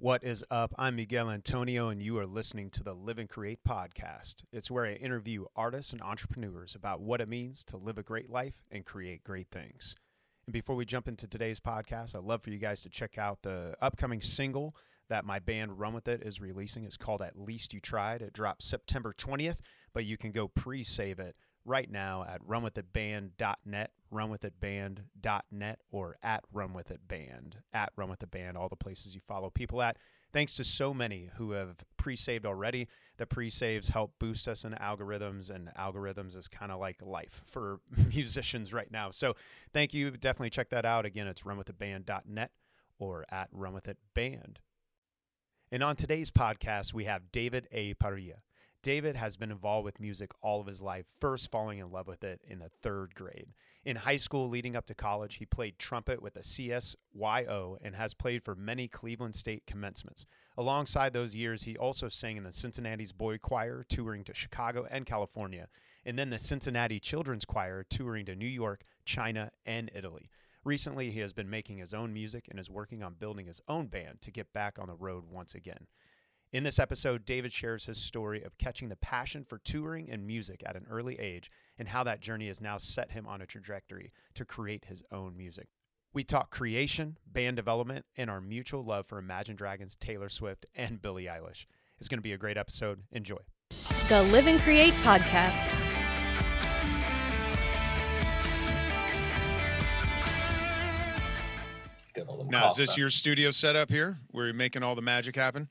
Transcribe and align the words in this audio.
What 0.00 0.24
is 0.24 0.42
up? 0.50 0.74
I'm 0.78 0.96
Miguel 0.96 1.28
Antonio, 1.28 1.90
and 1.90 2.02
you 2.02 2.16
are 2.16 2.24
listening 2.24 2.70
to 2.70 2.82
the 2.82 2.94
Live 2.94 3.18
and 3.18 3.28
Create 3.28 3.58
podcast. 3.68 4.36
It's 4.50 4.70
where 4.70 4.86
I 4.86 4.94
interview 4.94 5.44
artists 5.54 5.92
and 5.92 6.00
entrepreneurs 6.00 6.74
about 6.74 7.02
what 7.02 7.20
it 7.20 7.28
means 7.28 7.62
to 7.64 7.76
live 7.76 7.98
a 7.98 8.02
great 8.02 8.30
life 8.30 8.54
and 8.70 8.86
create 8.86 9.22
great 9.24 9.48
things. 9.52 9.94
And 10.46 10.54
before 10.54 10.74
we 10.74 10.86
jump 10.86 11.06
into 11.06 11.28
today's 11.28 11.60
podcast, 11.60 12.14
I'd 12.14 12.24
love 12.24 12.40
for 12.42 12.48
you 12.48 12.56
guys 12.56 12.80
to 12.80 12.88
check 12.88 13.18
out 13.18 13.42
the 13.42 13.74
upcoming 13.82 14.22
single 14.22 14.74
that 15.10 15.26
my 15.26 15.38
band 15.38 15.78
Run 15.78 15.92
With 15.92 16.08
It 16.08 16.22
is 16.22 16.40
releasing. 16.40 16.84
It's 16.84 16.96
called 16.96 17.20
At 17.20 17.38
Least 17.38 17.74
You 17.74 17.80
Tried. 17.80 18.22
It 18.22 18.32
drops 18.32 18.64
September 18.64 19.12
20th, 19.12 19.58
but 19.92 20.06
you 20.06 20.16
can 20.16 20.32
go 20.32 20.48
pre 20.48 20.82
save 20.82 21.18
it 21.18 21.36
right 21.64 21.90
now 21.90 22.24
at 22.28 22.42
runwithitband.net, 22.46 23.90
runwithitband.net, 24.12 25.78
or 25.90 26.16
at 26.22 26.44
runwithitband, 26.54 27.54
at 27.72 27.94
runwithitband, 27.96 28.56
all 28.56 28.68
the 28.68 28.76
places 28.76 29.14
you 29.14 29.20
follow 29.26 29.50
people 29.50 29.82
at. 29.82 29.96
Thanks 30.32 30.54
to 30.54 30.64
so 30.64 30.94
many 30.94 31.28
who 31.36 31.52
have 31.52 31.76
pre 31.96 32.16
saved 32.16 32.46
already. 32.46 32.88
The 33.16 33.26
pre 33.26 33.50
saves 33.50 33.88
help 33.88 34.12
boost 34.18 34.48
us 34.48 34.64
in 34.64 34.72
algorithms, 34.74 35.50
and 35.50 35.70
algorithms 35.78 36.36
is 36.36 36.48
kind 36.48 36.70
of 36.70 36.78
like 36.78 37.02
life 37.02 37.42
for 37.46 37.80
musicians 38.12 38.72
right 38.72 38.90
now. 38.90 39.10
So 39.10 39.34
thank 39.72 39.92
you. 39.92 40.10
Definitely 40.12 40.50
check 40.50 40.70
that 40.70 40.84
out. 40.84 41.04
Again, 41.04 41.26
it's 41.26 41.42
runwithitband.net 41.42 42.50
or 42.98 43.24
at 43.30 43.52
runwithitband. 43.52 44.56
And 45.72 45.82
on 45.84 45.96
today's 45.96 46.30
podcast, 46.30 46.92
we 46.94 47.04
have 47.04 47.30
David 47.30 47.68
A. 47.70 47.94
Parilla. 47.94 48.40
David 48.82 49.14
has 49.16 49.36
been 49.36 49.50
involved 49.50 49.84
with 49.84 50.00
music 50.00 50.30
all 50.40 50.60
of 50.60 50.66
his 50.66 50.80
life, 50.80 51.04
first 51.20 51.50
falling 51.50 51.78
in 51.78 51.90
love 51.90 52.06
with 52.06 52.24
it 52.24 52.40
in 52.48 52.60
the 52.60 52.70
third 52.80 53.14
grade. 53.14 53.48
In 53.84 53.96
high 53.96 54.16
school 54.16 54.48
leading 54.48 54.74
up 54.74 54.86
to 54.86 54.94
college, 54.94 55.34
he 55.34 55.44
played 55.44 55.78
trumpet 55.78 56.22
with 56.22 56.32
the 56.32 56.40
CSYO 56.40 57.76
and 57.82 57.94
has 57.94 58.14
played 58.14 58.42
for 58.42 58.54
many 58.54 58.88
Cleveland 58.88 59.34
State 59.34 59.66
commencements. 59.66 60.24
Alongside 60.56 61.12
those 61.12 61.34
years, 61.34 61.64
he 61.64 61.76
also 61.76 62.08
sang 62.08 62.38
in 62.38 62.44
the 62.44 62.52
Cincinnati's 62.52 63.12
Boy 63.12 63.36
Choir, 63.36 63.84
touring 63.86 64.24
to 64.24 64.34
Chicago 64.34 64.86
and 64.90 65.04
California, 65.04 65.68
and 66.06 66.18
then 66.18 66.30
the 66.30 66.38
Cincinnati 66.38 66.98
Children's 66.98 67.44
Choir, 67.44 67.84
touring 67.88 68.24
to 68.26 68.34
New 68.34 68.46
York, 68.46 68.84
China, 69.04 69.50
and 69.66 69.90
Italy. 69.94 70.30
Recently, 70.64 71.10
he 71.10 71.20
has 71.20 71.32
been 71.32 71.48
making 71.48 71.78
his 71.78 71.94
own 71.94 72.12
music 72.12 72.46
and 72.50 72.58
is 72.58 72.68
working 72.68 73.02
on 73.02 73.14
building 73.14 73.46
his 73.46 73.60
own 73.68 73.86
band 73.86 74.20
to 74.22 74.30
get 74.30 74.52
back 74.52 74.78
on 74.78 74.88
the 74.88 74.94
road 74.94 75.24
once 75.30 75.54
again. 75.54 75.86
In 76.52 76.64
this 76.64 76.80
episode, 76.80 77.24
David 77.24 77.52
shares 77.52 77.84
his 77.84 77.98
story 77.98 78.42
of 78.42 78.58
catching 78.58 78.88
the 78.88 78.96
passion 78.96 79.44
for 79.44 79.58
touring 79.58 80.10
and 80.10 80.26
music 80.26 80.64
at 80.66 80.74
an 80.74 80.84
early 80.90 81.16
age 81.20 81.48
and 81.78 81.86
how 81.86 82.02
that 82.02 82.18
journey 82.18 82.48
has 82.48 82.60
now 82.60 82.76
set 82.76 83.12
him 83.12 83.24
on 83.24 83.40
a 83.40 83.46
trajectory 83.46 84.10
to 84.34 84.44
create 84.44 84.86
his 84.86 85.00
own 85.12 85.36
music. 85.36 85.68
We 86.12 86.24
talk 86.24 86.50
creation, 86.50 87.18
band 87.24 87.54
development, 87.54 88.04
and 88.16 88.28
our 88.28 88.40
mutual 88.40 88.84
love 88.84 89.06
for 89.06 89.18
Imagine 89.18 89.54
Dragons, 89.54 89.94
Taylor 89.94 90.28
Swift, 90.28 90.66
and 90.74 91.00
Billie 91.00 91.26
Eilish. 91.26 91.66
It's 92.00 92.08
going 92.08 92.18
to 92.18 92.22
be 92.22 92.32
a 92.32 92.36
great 92.36 92.56
episode. 92.56 93.04
Enjoy. 93.12 93.38
The 94.08 94.24
Live 94.24 94.48
and 94.48 94.60
Create 94.62 94.94
Podcast. 95.04 95.76
Now, 102.48 102.70
is 102.70 102.76
this 102.76 102.98
your 102.98 103.08
studio 103.08 103.52
setup 103.52 103.88
here 103.88 104.18
where 104.32 104.46
you're 104.46 104.54
making 104.54 104.82
all 104.82 104.96
the 104.96 105.02
magic 105.02 105.36
happen? 105.36 105.68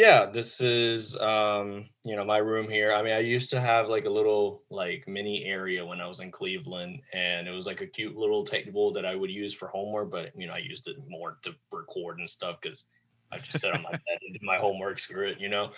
Yeah, 0.00 0.24
this 0.30 0.62
is 0.62 1.14
um, 1.18 1.90
you 2.04 2.16
know, 2.16 2.24
my 2.24 2.38
room 2.38 2.70
here. 2.70 2.94
I 2.94 3.02
mean, 3.02 3.12
I 3.12 3.18
used 3.18 3.50
to 3.50 3.60
have 3.60 3.88
like 3.88 4.06
a 4.06 4.10
little 4.10 4.62
like 4.70 5.06
mini 5.06 5.44
area 5.44 5.84
when 5.84 6.00
I 6.00 6.06
was 6.06 6.20
in 6.20 6.30
Cleveland 6.30 7.02
and 7.12 7.46
it 7.46 7.50
was 7.50 7.66
like 7.66 7.82
a 7.82 7.86
cute 7.86 8.16
little 8.16 8.42
table 8.42 8.92
that 8.94 9.04
I 9.04 9.14
would 9.14 9.30
use 9.30 9.52
for 9.52 9.68
homework, 9.68 10.10
but 10.10 10.32
you 10.34 10.46
know, 10.46 10.54
I 10.54 10.58
used 10.58 10.88
it 10.88 10.96
more 11.06 11.36
to 11.42 11.54
record 11.70 12.18
and 12.18 12.30
stuff 12.30 12.60
cuz 12.62 12.86
I 13.30 13.38
just 13.40 13.60
sat 13.60 13.74
on 13.74 13.82
my 13.82 13.90
bed 13.90 14.18
and 14.22 14.32
did 14.32 14.42
my 14.42 14.56
homework, 14.56 15.00
screw 15.00 15.28
it, 15.28 15.38
you 15.38 15.50
know. 15.50 15.72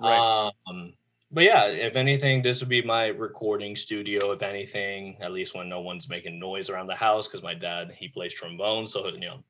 Right. 0.00 0.24
Um 0.68 0.94
but 1.32 1.44
yeah, 1.44 1.66
if 1.66 1.96
anything, 1.96 2.42
this 2.42 2.60
would 2.60 2.68
be 2.70 2.82
my 2.82 3.08
recording 3.08 3.76
studio. 3.76 4.32
If 4.32 4.42
anything, 4.42 5.18
at 5.22 5.32
least 5.32 5.54
when 5.54 5.68
no 5.68 5.80
one's 5.80 6.08
making 6.08 6.38
noise 6.40 6.70
around 6.70 6.88
the 6.88 6.96
house, 6.96 7.28
because 7.28 7.42
my 7.42 7.54
dad 7.54 7.92
he 7.98 8.08
plays 8.08 8.34
trombone, 8.34 8.86
so 8.86 9.08
you 9.08 9.20
know 9.20 9.44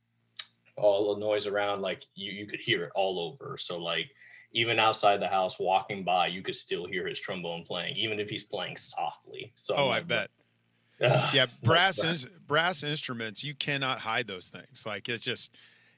all 0.76 1.14
the 1.14 1.20
noise 1.20 1.46
around, 1.46 1.82
like 1.82 2.04
you 2.14 2.32
you 2.32 2.46
could 2.46 2.60
hear 2.60 2.82
it 2.84 2.92
all 2.94 3.18
over. 3.18 3.56
So 3.58 3.78
like 3.78 4.10
even 4.52 4.78
outside 4.78 5.20
the 5.20 5.28
house, 5.28 5.58
walking 5.58 6.04
by, 6.04 6.26
you 6.26 6.42
could 6.42 6.56
still 6.56 6.86
hear 6.86 7.06
his 7.06 7.20
trombone 7.20 7.64
playing, 7.64 7.96
even 7.96 8.18
if 8.18 8.28
he's 8.28 8.42
playing 8.42 8.76
softly. 8.76 9.52
So 9.54 9.74
oh, 9.76 9.86
like, 9.86 10.02
I 10.02 10.04
bet. 10.04 10.30
Uh, 11.02 11.30
yeah, 11.32 11.46
brass 11.64 12.04
is, 12.04 12.26
brass 12.46 12.82
instruments. 12.82 13.42
You 13.42 13.54
cannot 13.54 14.00
hide 14.00 14.26
those 14.26 14.48
things. 14.48 14.84
Like 14.84 15.08
it's 15.08 15.24
just 15.24 15.54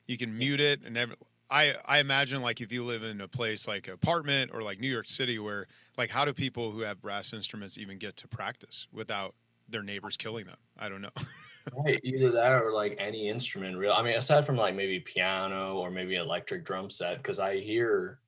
you 0.06 0.16
can 0.16 0.38
mute 0.38 0.60
it 0.60 0.82
and 0.84 0.96
every, 0.96 1.16
I 1.50 1.74
I 1.84 1.98
imagine 1.98 2.40
like 2.40 2.60
if 2.60 2.72
you 2.72 2.82
live 2.82 3.02
in 3.02 3.20
a 3.20 3.28
place 3.28 3.68
like 3.68 3.86
apartment 3.88 4.50
or 4.54 4.62
like 4.62 4.80
New 4.80 4.88
York 4.88 5.06
City 5.06 5.38
where 5.38 5.66
like 5.98 6.10
how 6.10 6.24
do 6.24 6.32
people 6.32 6.70
who 6.70 6.80
have 6.80 7.00
brass 7.00 7.32
instruments 7.32 7.76
even 7.78 7.98
get 7.98 8.16
to 8.18 8.28
practice 8.28 8.88
without 8.92 9.34
their 9.72 9.82
neighbors 9.82 10.16
killing 10.16 10.46
them? 10.46 10.56
I 10.78 10.88
don't 10.88 11.02
know. 11.02 11.10
right, 11.84 12.00
either 12.02 12.30
that 12.32 12.62
or 12.62 12.72
like 12.72 12.96
any 12.98 13.28
instrument 13.28 13.76
real. 13.76 13.92
I 13.92 14.02
mean 14.02 14.14
aside 14.14 14.46
from 14.46 14.56
like 14.56 14.74
maybe 14.74 15.00
piano 15.00 15.76
or 15.76 15.90
maybe 15.90 16.16
electric 16.16 16.64
drum 16.64 16.90
set 16.90 17.22
cuz 17.22 17.38
I 17.38 17.58
hear 17.58 18.20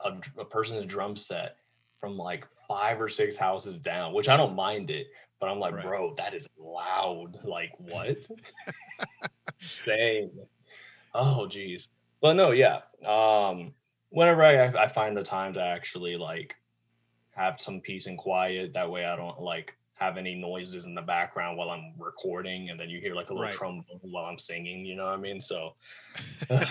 a, 0.00 0.14
a 0.38 0.44
person's 0.44 0.84
drum 0.84 1.16
set 1.16 1.56
from 2.00 2.16
like 2.16 2.46
five 2.68 3.00
or 3.00 3.08
six 3.08 3.36
houses 3.36 3.78
down, 3.78 4.14
which 4.14 4.28
I 4.28 4.36
don't 4.36 4.54
mind 4.54 4.90
it, 4.90 5.08
but 5.40 5.48
I'm 5.48 5.58
like, 5.58 5.74
right. 5.74 5.84
bro, 5.84 6.14
that 6.16 6.34
is 6.34 6.48
loud. 6.58 7.44
Like 7.44 7.72
what? 7.78 8.26
Same. 9.60 10.30
Oh 11.14 11.46
geez 11.46 11.88
but 12.24 12.36
no, 12.36 12.52
yeah. 12.52 12.80
Um, 13.06 13.74
whenever 14.08 14.42
I, 14.42 14.64
I 14.84 14.88
find 14.88 15.14
the 15.14 15.22
time 15.22 15.52
to 15.52 15.62
actually 15.62 16.16
like 16.16 16.56
have 17.32 17.60
some 17.60 17.82
peace 17.82 18.06
and 18.06 18.16
quiet, 18.16 18.72
that 18.72 18.90
way 18.90 19.04
I 19.04 19.14
don't 19.14 19.42
like 19.42 19.76
have 20.04 20.16
any 20.16 20.34
noises 20.34 20.86
in 20.86 20.94
the 20.94 21.02
background 21.02 21.56
while 21.56 21.70
I'm 21.70 21.92
recording, 21.98 22.70
and 22.70 22.78
then 22.78 22.90
you 22.90 23.00
hear 23.00 23.14
like 23.14 23.30
a 23.30 23.32
little 23.32 23.46
right. 23.46 23.52
trombone 23.52 24.00
while 24.02 24.24
I'm 24.24 24.38
singing. 24.38 24.84
You 24.84 24.96
know 24.96 25.04
what 25.04 25.14
I 25.14 25.16
mean? 25.16 25.40
So, 25.40 25.74
but 26.48 26.68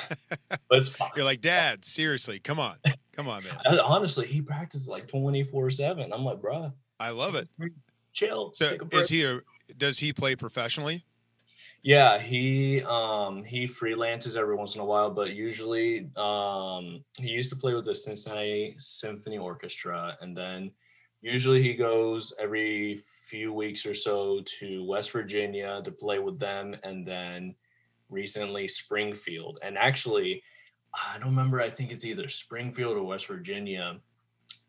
it's 0.72 0.90
fine. 0.90 1.10
You're 1.16 1.26
like, 1.26 1.42
Dad, 1.42 1.84
seriously, 1.84 2.40
come 2.40 2.60
on, 2.60 2.78
come 3.12 3.28
on, 3.28 3.44
man. 3.44 3.80
Honestly, 3.80 4.28
he 4.28 4.42
practices 4.42 4.88
like 4.88 5.08
24 5.08 5.70
seven. 5.72 6.14
I'm 6.14 6.24
like, 6.24 6.42
bro, 6.42 6.72
I 7.00 7.10
love 7.10 7.36
it. 7.36 7.48
Chill. 8.14 8.52
So, 8.54 8.78
is 8.92 9.10
he? 9.10 9.26
A, 9.26 9.42
does 9.78 10.00
he 10.00 10.14
play 10.14 10.36
professionally? 10.36 11.04
Yeah, 11.82 12.18
he 12.18 12.82
um 12.84 13.44
he 13.44 13.68
freelances 13.68 14.38
every 14.38 14.56
once 14.56 14.76
in 14.76 14.82
a 14.82 14.86
while, 14.86 15.10
but 15.10 15.34
usually 15.34 16.10
um 16.16 17.04
he 17.18 17.30
used 17.30 17.50
to 17.50 17.58
play 17.58 17.74
with 17.74 17.86
the 17.86 17.96
Cincinnati 17.96 18.76
Symphony 18.78 19.38
Orchestra 19.38 20.18
and 20.22 20.36
then 20.36 20.72
usually 21.24 21.64
he 21.64 21.74
goes 21.74 22.34
every 22.40 23.04
few 23.34 23.52
weeks 23.52 23.84
or 23.84 23.96
so 23.96 24.42
to 24.60 24.86
West 24.86 25.10
Virginia 25.10 25.82
to 25.84 25.92
play 25.92 26.20
with 26.20 26.38
them 26.38 26.76
and 26.84 27.04
then 27.04 27.56
recently 28.12 28.68
Springfield. 28.68 29.58
And 29.64 29.76
actually 29.76 30.44
I 30.94 31.18
don't 31.18 31.30
remember, 31.30 31.60
I 31.60 31.72
think 31.72 31.92
it's 31.92 32.06
either 32.06 32.30
Springfield 32.30 32.96
or 32.96 33.04
West 33.04 33.26
Virginia 33.26 34.00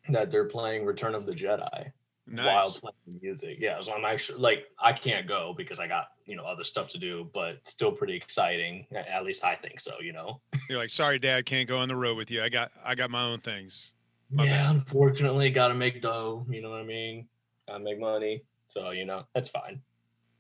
that 0.09 0.31
they're 0.31 0.49
playing 0.49 0.87
Return 0.87 1.15
of 1.15 1.27
the 1.27 1.33
Jedi 1.33 1.93
nice. 2.27 2.47
while 2.47 2.71
playing 2.81 3.21
music. 3.21 3.59
Yeah, 3.61 3.79
so 3.81 3.93
I'm 3.93 4.07
actually 4.07 4.39
like 4.39 4.65
I 4.79 4.95
can't 4.95 5.27
go 5.27 5.55
because 5.55 5.79
I 5.79 5.87
got 5.87 6.07
you 6.25 6.35
know 6.35 6.45
other 6.45 6.65
stuff 6.65 6.89
to 6.93 6.99
do, 6.99 7.31
but 7.35 7.59
still 7.67 7.93
pretty 7.93 8.17
exciting. 8.17 8.87
At 8.95 9.25
least 9.25 9.45
I 9.45 9.57
think 9.57 9.79
so. 9.79 9.97
You 10.01 10.15
know. 10.15 10.41
You're 10.71 10.79
like, 10.79 10.89
sorry, 10.89 11.19
Dad, 11.19 11.45
can't 11.45 11.69
go 11.69 11.77
on 11.77 11.89
the 11.89 11.97
road 11.97 12.17
with 12.17 12.31
you. 12.31 12.43
I 12.43 12.49
got 12.49 12.73
I 12.83 12.95
got 12.95 13.11
my 13.11 13.25
own 13.25 13.41
things. 13.41 13.93
My 14.31 14.47
yeah, 14.47 14.69
bad. 14.69 14.77
unfortunately, 14.77 15.51
got 15.51 15.69
to 15.69 15.75
make 15.75 16.01
dough. 16.01 16.47
You 16.49 16.63
know 16.63 16.71
what 16.71 16.81
I 16.81 16.85
mean? 16.85 17.29
Got 17.69 17.79
to 17.79 17.85
make 17.85 18.01
money. 18.01 18.43
So 18.75 18.91
you 18.91 19.05
know 19.05 19.25
that's 19.35 19.49
fine. 19.49 19.81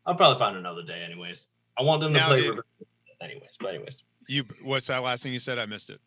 I'll 0.06 0.16
probably 0.16 0.38
find 0.38 0.56
another 0.56 0.82
day, 0.82 1.02
anyways. 1.02 1.48
I 1.78 1.82
want 1.82 2.02
them 2.02 2.12
to 2.12 2.18
now, 2.18 2.28
play. 2.28 2.42
Dude, 2.42 2.60
anyways, 3.20 3.56
but 3.60 3.68
anyways. 3.74 4.02
You 4.28 4.44
what's 4.62 4.88
that 4.88 5.02
last 5.02 5.22
thing 5.22 5.32
you 5.32 5.38
said? 5.38 5.58
I 5.58 5.66
missed 5.66 5.90
it. 5.90 6.00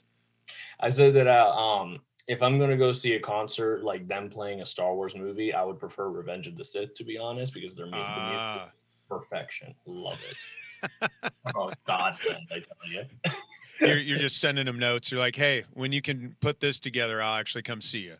I 0.79 0.89
said 0.89 1.13
that 1.15 1.27
uh, 1.27 1.55
um 1.55 1.99
if 2.27 2.43
I'm 2.43 2.59
gonna 2.59 2.77
go 2.77 2.91
see 2.91 3.13
a 3.13 3.19
concert 3.19 3.83
like 3.83 4.07
them 4.07 4.29
playing 4.29 4.61
a 4.61 4.65
Star 4.65 4.93
Wars 4.93 5.15
movie, 5.15 5.53
I 5.53 5.63
would 5.63 5.79
prefer 5.79 6.09
Revenge 6.09 6.47
of 6.47 6.57
the 6.57 6.65
Sith 6.65 6.93
to 6.95 7.05
be 7.05 7.17
honest, 7.17 7.53
because 7.53 7.73
they're 7.73 7.87
made 7.87 7.99
uh. 7.99 8.65
perfection. 9.09 9.73
Love 9.85 10.21
it. 10.29 11.11
oh 11.55 11.71
God, 11.85 12.17
I 12.21 12.59
tell 12.59 12.91
you. 12.91 13.03
you're, 13.79 13.97
you're 13.97 14.19
just 14.19 14.41
sending 14.41 14.65
them 14.65 14.77
notes. 14.77 15.11
You're 15.11 15.19
like, 15.19 15.35
hey, 15.35 15.63
when 15.73 15.91
you 15.91 16.01
can 16.01 16.35
put 16.41 16.59
this 16.59 16.79
together, 16.79 17.21
I'll 17.21 17.37
actually 17.37 17.63
come 17.63 17.81
see 17.81 17.99
you. 17.99 18.15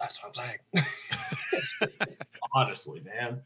That's 0.00 0.20
what 0.22 0.36
I'm 0.36 0.48
saying. 0.74 0.86
Honestly, 2.54 3.00
man. 3.00 3.42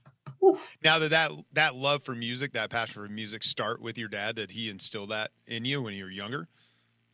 Now 0.84 0.98
that, 0.98 1.10
that 1.10 1.32
that 1.52 1.74
love 1.74 2.02
for 2.02 2.14
music, 2.14 2.52
that 2.52 2.70
passion 2.70 3.02
for 3.02 3.08
music, 3.08 3.42
start 3.42 3.80
with 3.80 3.98
your 3.98 4.08
dad. 4.08 4.36
Did 4.36 4.50
he 4.50 4.70
instill 4.70 5.06
that 5.08 5.30
in 5.46 5.64
you 5.64 5.82
when 5.82 5.94
you 5.94 6.04
were 6.04 6.10
younger? 6.10 6.46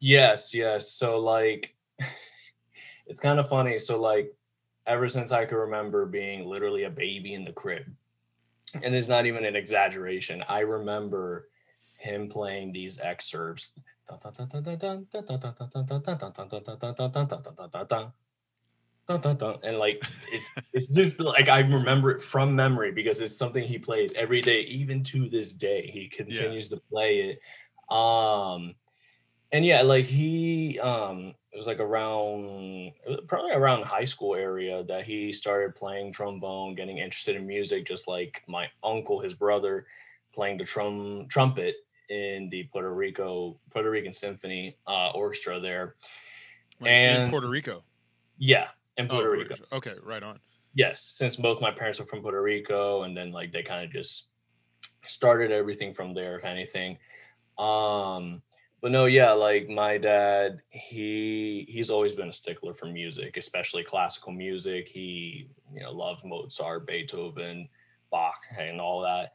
Yes, 0.01 0.53
yes. 0.53 0.93
So 0.93 1.19
like 1.21 1.75
it's 3.07 3.21
kind 3.21 3.39
of 3.39 3.49
funny. 3.49 3.79
So 3.79 4.01
like 4.01 4.35
ever 4.87 5.09
since 5.09 5.33
I 5.33 5.47
can 5.47 5.57
remember 5.57 6.05
being 6.05 6.45
literally 6.47 6.85
a 6.85 6.91
baby 6.91 7.35
in 7.35 7.45
the 7.45 7.53
crib, 7.53 7.85
and 8.83 8.95
it's 8.95 9.09
not 9.09 9.25
even 9.25 9.45
an 9.45 9.57
exaggeration. 9.57 10.45
I 10.49 10.61
remember 10.61 11.49
him 11.97 12.29
playing 12.29 12.73
these 12.73 13.01
excerpts 13.01 13.71
and 19.65 19.79
like 19.79 20.03
it's 20.33 20.49
it's 20.73 20.87
just 20.89 21.21
like 21.21 21.49
I 21.49 21.61
remember 21.61 22.11
it 22.11 22.23
from 22.23 22.55
memory 22.55 22.91
because 22.91 23.21
it's 23.21 23.37
something 23.37 23.65
he 23.65 23.79
plays 23.79 24.13
every 24.15 24.41
day, 24.41 24.61
even 24.63 25.03
to 25.05 25.29
this 25.29 25.53
day. 25.53 25.91
He 25.93 26.09
continues 26.09 26.71
yeah. 26.71 26.77
to 26.77 26.83
play 26.91 27.19
it. 27.21 27.41
Um 27.95 28.75
and 29.53 29.65
yeah, 29.65 29.83
like 29.83 30.07
he 30.07 30.81
um 30.81 31.35
it 31.53 31.57
was 31.57 31.67
like 31.67 31.81
around 31.81 32.93
was 33.07 33.21
probably 33.29 33.53
around 33.53 33.85
high 33.85 34.05
school 34.05 34.35
area 34.35 34.83
that 34.85 35.05
he 35.05 35.33
started 35.33 35.77
playing 35.77 36.13
trombone, 36.13 36.75
getting 36.75 36.99
interested 36.99 37.37
in 37.37 37.47
music, 37.47 37.87
just 37.87 38.09
like 38.09 38.43
my 38.49 38.69
uncle, 38.83 39.21
his 39.21 39.35
brother, 39.35 39.87
playing 40.35 40.59
the 40.59 40.65
trum 40.65 41.27
trumpet 41.29 41.77
in 42.09 42.49
the 42.51 42.65
Puerto 42.65 42.93
Rico 42.93 43.59
Puerto 43.71 43.91
Rican 43.91 44.13
Symphony 44.13 44.77
uh, 44.87 45.11
Orchestra 45.11 45.61
there. 45.61 45.95
Wait, 46.81 46.91
and 46.91 47.25
in 47.25 47.31
Puerto 47.31 47.49
Rico. 47.49 47.85
Yeah, 48.39 48.69
in 48.97 49.09
Puerto 49.09 49.29
oh, 49.29 49.33
Rico. 49.33 49.55
Okay, 49.73 49.95
right 50.03 50.23
on. 50.23 50.39
Yes, 50.75 51.03
since 51.03 51.37
both 51.37 51.61
my 51.61 51.71
parents 51.71 52.01
are 52.01 52.07
from 52.07 52.23
Puerto 52.23 52.43
Rico, 52.43 53.05
and 53.05 53.17
then 53.17 53.31
like 53.31 53.53
they 53.53 53.63
kind 53.63 53.85
of 53.85 53.93
just 53.93 54.25
started 55.05 55.53
everything 55.53 55.95
from 55.95 56.15
there, 56.15 56.37
if 56.37 56.45
anything. 56.45 56.99
Um, 57.59 58.43
but 58.81 58.93
no, 58.93 59.07
yeah, 59.07 59.33
like 59.33 59.69
my 59.69 59.97
dad, 59.97 60.61
he 60.71 61.67
he's 61.69 61.91
always 61.91 62.15
been 62.15 62.29
a 62.29 62.33
stickler 62.33 62.75
for 62.75 62.87
music, 62.87 63.37
especially 63.37 63.83
classical 63.83 64.33
music. 64.33 64.89
He 64.89 65.49
you 65.73 65.81
know 65.81 65.93
loved 65.93 66.25
Mozart, 66.25 66.87
Beethoven, 66.87 67.69
Bach, 68.11 68.41
and 68.59 68.81
all 68.81 69.01
that. 69.01 69.33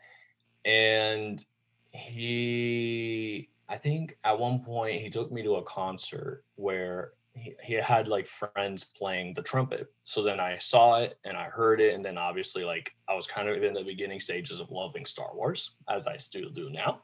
And 0.66 1.44
he, 1.92 3.50
I 3.68 3.78
think 3.78 4.18
at 4.24 4.38
one 4.38 4.60
point 4.60 5.02
he 5.02 5.10
took 5.10 5.32
me 5.32 5.42
to 5.44 5.56
a 5.56 5.64
concert 5.64 6.44
where 6.56 7.14
he, 7.34 7.56
he 7.64 7.74
had 7.76 8.08
like 8.08 8.28
friends 8.28 8.84
playing 8.84 9.34
the 9.34 9.42
trumpet. 9.42 9.88
So 10.04 10.24
then 10.24 10.40
I 10.40 10.58
saw 10.60 11.00
it 11.00 11.18
and 11.24 11.38
I 11.38 11.46
heard 11.46 11.82
it. 11.82 11.94
And 11.94 12.04
then 12.04 12.18
obviously, 12.18 12.64
like, 12.64 12.92
I 13.08 13.16
was 13.16 13.28
kind 13.28 13.48
of 13.48 13.64
in 13.64 13.74
the 13.74 13.84
beginning 13.84 14.20
stages 14.20 14.60
of 14.60 14.72
loving 14.72 15.06
Star 15.06 15.34
Wars, 15.34 15.72
as 15.90 16.08
I 16.08 16.18
still 16.18 16.50
do 16.50 16.70
now. 16.70 17.02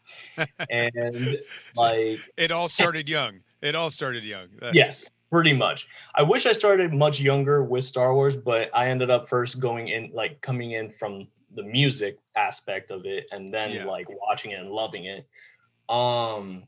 And 0.70 1.38
like, 1.76 2.20
it 2.38 2.52
all 2.52 2.68
started 2.68 3.08
young. 3.08 3.40
It 3.62 3.76
all 3.76 3.90
started 3.90 4.24
young. 4.24 4.48
That's... 4.60 4.76
Yes, 4.76 5.10
pretty 5.32 5.54
much. 5.54 5.88
I 6.16 6.24
wish 6.24 6.46
I 6.46 6.52
started 6.52 6.94
much 6.94 7.20
younger 7.20 7.64
with 7.64 7.86
Star 7.86 8.14
Wars, 8.14 8.36
but 8.36 8.70
I 8.76 8.90
ended 8.90 9.10
up 9.10 9.30
first 9.30 9.60
going 9.60 9.90
in, 9.90 10.12
like, 10.14 10.42
coming 10.42 10.72
in 10.72 10.92
from 10.92 11.28
the 11.56 11.64
music 11.64 12.20
aspect 12.36 12.92
of 12.92 13.06
it 13.06 13.28
and 13.32 13.54
then 13.54 13.72
yeah. 13.72 13.86
like 13.86 14.08
watching 14.10 14.52
it 14.52 14.60
and 14.60 14.70
loving 14.70 15.06
it. 15.06 15.26
Um, 15.88 16.64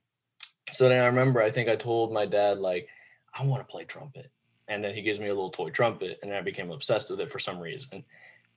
so 0.71 0.88
then 0.88 1.01
I 1.01 1.07
remember, 1.07 1.42
I 1.42 1.51
think 1.51 1.69
I 1.69 1.75
told 1.75 2.13
my 2.13 2.25
dad, 2.25 2.59
like, 2.59 2.88
I 3.37 3.43
want 3.43 3.65
to 3.65 3.71
play 3.71 3.85
trumpet. 3.85 4.31
And 4.67 4.83
then 4.83 4.93
he 4.93 5.01
gives 5.01 5.19
me 5.19 5.27
a 5.27 5.33
little 5.33 5.49
toy 5.49 5.69
trumpet, 5.69 6.19
and 6.21 6.33
I 6.33 6.41
became 6.41 6.71
obsessed 6.71 7.09
with 7.09 7.21
it 7.21 7.31
for 7.31 7.39
some 7.39 7.59
reason. 7.59 8.03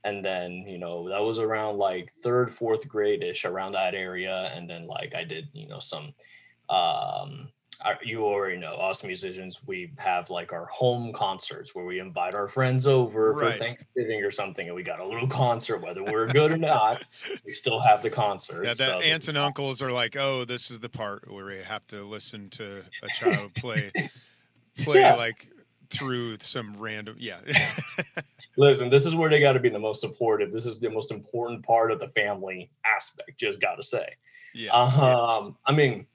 And 0.03 0.25
then, 0.25 0.65
you 0.67 0.79
know, 0.79 1.09
that 1.09 1.23
was 1.23 1.39
around 1.39 1.79
like 1.79 2.13
third, 2.23 2.53
fourth 2.53 2.89
grade 2.89 3.23
ish, 3.23 3.45
around 3.45 3.73
that 3.73 3.95
area. 3.95 4.51
And 4.55 4.69
then, 4.69 4.87
like, 4.87 5.15
I 5.15 5.25
did, 5.25 5.49
you 5.53 5.69
know, 5.69 5.79
some 5.79 6.15
um, 6.69 7.49
you 8.03 8.25
already 8.25 8.59
know 8.59 8.75
us 8.75 9.03
musicians 9.03 9.61
we 9.67 9.91
have 9.97 10.29
like 10.29 10.53
our 10.53 10.67
home 10.67 11.13
concerts 11.13 11.75
where 11.75 11.85
we 11.85 11.99
invite 11.99 12.35
our 12.35 12.47
friends 12.49 12.87
over 12.87 13.33
right. 13.33 13.53
for 13.53 13.59
thanksgiving 13.59 14.23
or 14.23 14.31
something 14.31 14.67
and 14.67 14.75
we 14.75 14.83
got 14.83 15.01
a 15.01 15.07
little 15.07 15.27
concert 15.27 15.79
whether 15.79 16.05
we're 16.05 16.27
good 16.27 16.53
or 16.53 16.59
not 16.59 17.05
we 17.45 17.53
still 17.53 17.81
have 17.81 18.03
the 18.03 18.11
concert 18.11 18.65
yeah 18.65 18.71
that 18.71 18.77
so 18.77 19.01
aunts 19.01 19.29
and 19.29 19.39
uncles 19.39 19.81
are 19.81 19.93
like 19.93 20.17
oh 20.17 20.45
this 20.45 20.71
is 20.71 20.79
the 20.81 20.89
part 20.89 21.31
where 21.31 21.47
we 21.47 21.63
have 21.63 21.87
to 21.87 22.03
listen 22.03 22.51
to 22.51 22.83
a 23.03 23.09
child 23.19 23.55
play 23.55 23.91
play 24.85 25.01
yeah. 25.01 25.15
like 25.15 25.49
through 25.91 26.37
some 26.41 26.77
random 26.79 27.17
yeah 27.19 27.39
listen 28.57 28.89
this 28.89 29.05
is 29.05 29.15
where 29.15 29.29
they 29.29 29.41
got 29.41 29.55
to 29.55 29.61
be 29.61 29.69
the 29.69 29.79
most 29.79 30.01
supportive 30.01 30.53
this 30.53 30.67
is 30.67 30.79
the 30.79 30.89
most 30.89 31.11
important 31.11 31.63
part 31.65 31.91
of 31.91 31.99
the 31.99 32.09
family 32.09 32.71
aspect 32.85 33.37
just 33.39 33.61
gotta 33.61 33.83
say 33.83 34.15
yeah, 34.55 34.71
um 34.71 34.97
yeah. 34.97 35.51
i 35.67 35.73
mean 35.73 36.07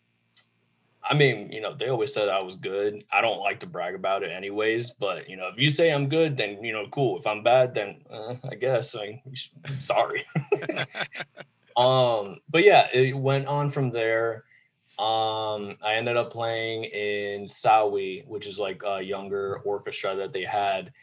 I 1.07 1.13
mean, 1.13 1.51
you 1.51 1.62
know, 1.62 1.75
they 1.75 1.89
always 1.89 2.13
said 2.13 2.29
I 2.29 2.41
was 2.41 2.56
good. 2.56 3.03
I 3.12 3.21
don't 3.21 3.39
like 3.39 3.59
to 3.59 3.67
brag 3.67 3.94
about 3.94 4.23
it 4.23 4.31
anyways, 4.31 4.91
but 4.91 5.29
you 5.29 5.38
know, 5.38 5.47
if 5.47 5.57
you 5.57 5.69
say 5.69 5.91
I'm 5.91 6.09
good, 6.09 6.35
then 6.35 6.63
you 6.63 6.73
know, 6.73 6.88
cool. 6.91 7.19
If 7.19 7.27
I'm 7.27 7.44
bad, 7.44 7.73
then 7.73 8.01
uh, 8.09 8.35
I 8.50 8.56
guess 8.56 8.95
I 8.95 9.21
mean 9.23 9.35
sorry. 9.79 10.25
um, 11.77 12.38
but 12.50 12.63
yeah, 12.63 12.88
it 12.91 13.15
went 13.15 13.45
on 13.45 13.69
from 13.69 13.91
there. 13.91 14.45
Um, 14.97 15.77
I 15.83 15.95
ended 15.95 16.15
up 16.15 16.31
playing 16.31 16.86
in 16.86 17.45
SAWI, 17.47 18.25
which 18.27 18.47
is 18.47 18.57
like 18.57 18.81
a 18.86 19.01
younger 19.01 19.59
orchestra 19.65 20.15
that 20.15 20.31
they 20.31 20.44
had 20.44 20.94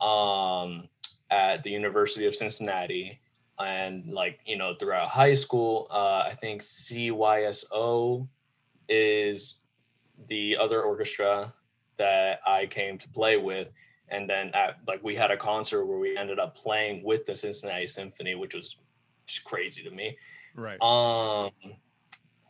um, 0.00 0.88
at 1.30 1.62
the 1.62 1.70
University 1.70 2.26
of 2.26 2.34
Cincinnati. 2.34 3.18
And 3.58 4.06
like, 4.12 4.40
you 4.44 4.56
know, 4.56 4.74
throughout 4.74 5.08
high 5.08 5.34
school, 5.34 5.86
uh, 5.90 6.24
I 6.26 6.34
think 6.34 6.62
CYSO 6.62 8.28
is 8.88 9.54
the 10.28 10.56
other 10.56 10.82
orchestra 10.82 11.52
that 11.96 12.40
I 12.46 12.66
came 12.66 12.98
to 12.98 13.08
play 13.08 13.36
with. 13.36 13.68
And 14.08 14.28
then 14.28 14.50
at, 14.54 14.78
like 14.86 15.02
we 15.04 15.14
had 15.14 15.30
a 15.30 15.36
concert 15.36 15.84
where 15.86 15.98
we 15.98 16.16
ended 16.16 16.38
up 16.38 16.56
playing 16.56 17.04
with 17.04 17.26
the 17.26 17.34
Cincinnati 17.34 17.86
Symphony, 17.86 18.34
which 18.34 18.54
was 18.54 18.76
just 19.26 19.44
crazy 19.44 19.82
to 19.82 19.90
me. 19.90 20.16
Right. 20.54 20.80
Um, 20.80 21.50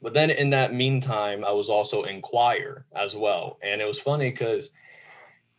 but 0.03 0.15
then 0.15 0.31
in 0.31 0.51
that 0.51 0.73
meantime, 0.73 1.45
I 1.45 1.53
was 1.53 1.69
also 1.69 2.05
in 2.05 2.23
choir 2.23 2.87
as 2.95 3.15
well. 3.15 3.59
And 3.63 3.81
it 3.81 3.85
was 3.85 4.01
funny 4.01 4.31
because 4.31 4.71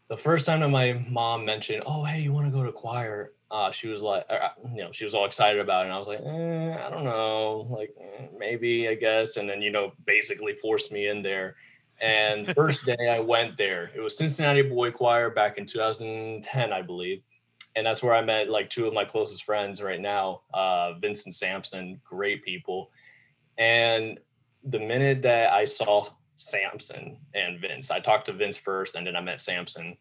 the 0.08 0.18
first 0.18 0.46
time 0.46 0.62
that 0.62 0.70
my 0.70 1.06
mom 1.10 1.46
mentioned, 1.46 1.84
oh, 1.86 2.04
hey, 2.04 2.22
you 2.22 2.34
want 2.34 2.48
to 2.48 2.52
go 2.52 2.64
to 2.64 2.72
choir? 2.72 3.34
Uh, 3.52 3.72
she 3.72 3.88
was 3.88 4.02
like, 4.02 4.26
uh, 4.30 4.50
you 4.74 4.82
know, 4.82 4.92
she 4.92 5.04
was 5.04 5.14
all 5.14 5.26
excited 5.26 5.60
about 5.62 5.84
it. 5.84 5.86
And 5.86 5.94
I 5.94 6.00
was 6.00 6.08
like, 6.08 6.20
eh, 6.20 6.86
I 6.86 6.90
don't 6.90 7.04
know, 7.04 7.68
like 7.70 7.94
eh, 8.00 8.28
maybe, 8.38 8.88
I 8.88 8.96
guess. 8.96 9.38
And 9.38 9.48
then, 9.48 9.62
you 9.62 9.72
know, 9.72 9.92
basically 10.06 10.54
forced 10.54 10.92
me 10.92 11.08
in 11.08 11.22
there. 11.22 11.56
And 12.02 12.48
first 12.56 12.86
day 12.86 13.10
I 13.10 13.20
went 13.20 13.58
there, 13.58 13.92
it 13.96 14.00
was 14.00 14.18
Cincinnati 14.18 14.64
Boy 14.64 14.92
Choir 14.92 15.30
back 15.30 15.58
in 15.58 15.66
2010, 15.66 16.74
I 16.74 16.82
believe. 16.82 17.22
And 17.76 17.86
that's 17.86 18.02
where 18.02 18.16
I 18.16 18.22
met 18.22 18.50
like 18.50 18.70
two 18.70 18.88
of 18.88 18.94
my 18.94 19.06
closest 19.06 19.44
friends 19.44 19.82
right 19.82 20.02
now, 20.02 20.42
uh, 20.54 20.94
Vincent 21.00 21.36
Sampson, 21.36 22.02
great 22.04 22.44
people. 22.44 22.92
And 23.58 24.20
the 24.64 24.80
minute 24.80 25.22
that 25.24 25.52
I 25.52 25.66
saw 25.66 26.08
Sampson 26.36 27.18
and 27.34 27.60
Vince, 27.60 27.92
I 27.92 28.00
talked 28.00 28.26
to 28.28 28.34
Vince 28.34 28.58
first 28.58 28.96
and 28.96 29.06
then 29.06 29.16
I 29.16 29.22
met 29.22 29.40
Sampson. 29.40 29.98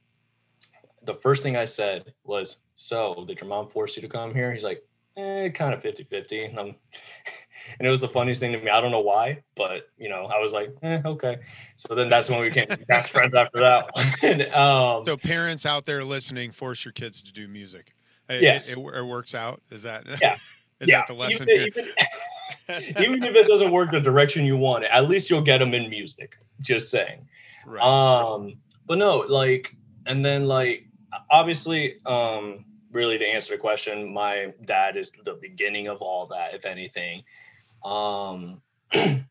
The 1.05 1.15
first 1.15 1.43
thing 1.43 1.57
I 1.57 1.65
said 1.65 2.13
was, 2.25 2.59
So, 2.75 3.25
did 3.27 3.41
your 3.41 3.49
mom 3.49 3.69
force 3.69 3.97
you 3.97 4.03
to 4.03 4.09
come 4.09 4.35
here? 4.35 4.53
He's 4.53 4.65
like, 4.65 4.83
eh, 5.17 5.49
kind 5.51 5.75
of 5.75 5.83
50 5.83 6.05
50. 6.05 6.45
And, 6.45 6.59
and 6.59 6.75
it 7.81 7.91
was 7.91 8.01
the 8.01 8.09
funniest 8.09 8.41
thing 8.41 8.53
to 8.53 8.61
me. 8.61 8.71
I 8.71 8.81
don't 8.81 8.91
know 8.91 9.01
why, 9.01 9.43
but 9.55 9.89
you 9.97 10.09
know, 10.09 10.27
I 10.27 10.39
was 10.39 10.53
like, 10.53 10.75
eh, 10.83 11.01
okay. 11.05 11.39
So 11.77 11.95
then 11.95 12.09
that's 12.09 12.29
when 12.29 12.41
we 12.41 12.49
became 12.49 12.69
best 12.89 13.11
friends 13.11 13.35
after 13.35 13.61
that. 13.61 13.91
and, 14.23 14.43
um, 14.55 15.05
so, 15.07 15.17
parents 15.17 15.65
out 15.65 15.87
there 15.87 16.05
listening, 16.05 16.53
force 16.53 16.85
your 16.85 16.93
kids 16.93 17.23
to 17.23 17.33
do 17.33 17.49
music. 17.49 17.95
Yes. 18.29 18.71
It, 18.71 18.79
it, 18.79 18.95
it 18.95 19.05
works 19.05 19.35
out. 19.35 19.61
Is 19.71 19.83
that, 19.83 20.05
yeah. 20.21 20.37
is 20.79 20.89
yeah. 20.89 21.01
that 21.01 21.09
the 21.09 21.15
lesson? 21.15 21.49
Even, 21.51 21.67
even, 21.67 21.89
even 23.01 23.23
if 23.23 23.35
it 23.35 23.47
doesn't 23.47 23.71
work 23.71 23.91
the 23.91 24.01
direction 24.01 24.45
you 24.45 24.57
want, 24.57 24.85
it, 24.85 24.91
at 24.93 25.09
least 25.09 25.31
you'll 25.31 25.41
get 25.43 25.59
them 25.59 25.75
in 25.75 25.89
music. 25.91 26.37
Just 26.61 26.91
saying. 26.91 27.27
Right. 27.67 27.83
Um, 27.83 28.55
but 28.87 28.99
no, 28.99 29.25
like, 29.29 29.75
and 30.07 30.25
then 30.25 30.47
like, 30.47 30.87
obviously, 31.31 32.05
um, 32.07 32.65
really 32.93 33.19
to 33.19 33.25
answer 33.25 33.55
the 33.55 33.59
question, 33.59 34.13
my 34.13 34.53
dad 34.65 34.97
is 34.97 35.13
the 35.25 35.35
beginning 35.35 35.89
of 35.89 35.99
all 35.99 36.27
that, 36.27 36.55
if 36.55 36.65
anything. 36.65 37.23
Um, 37.85 38.61
and 38.93 39.25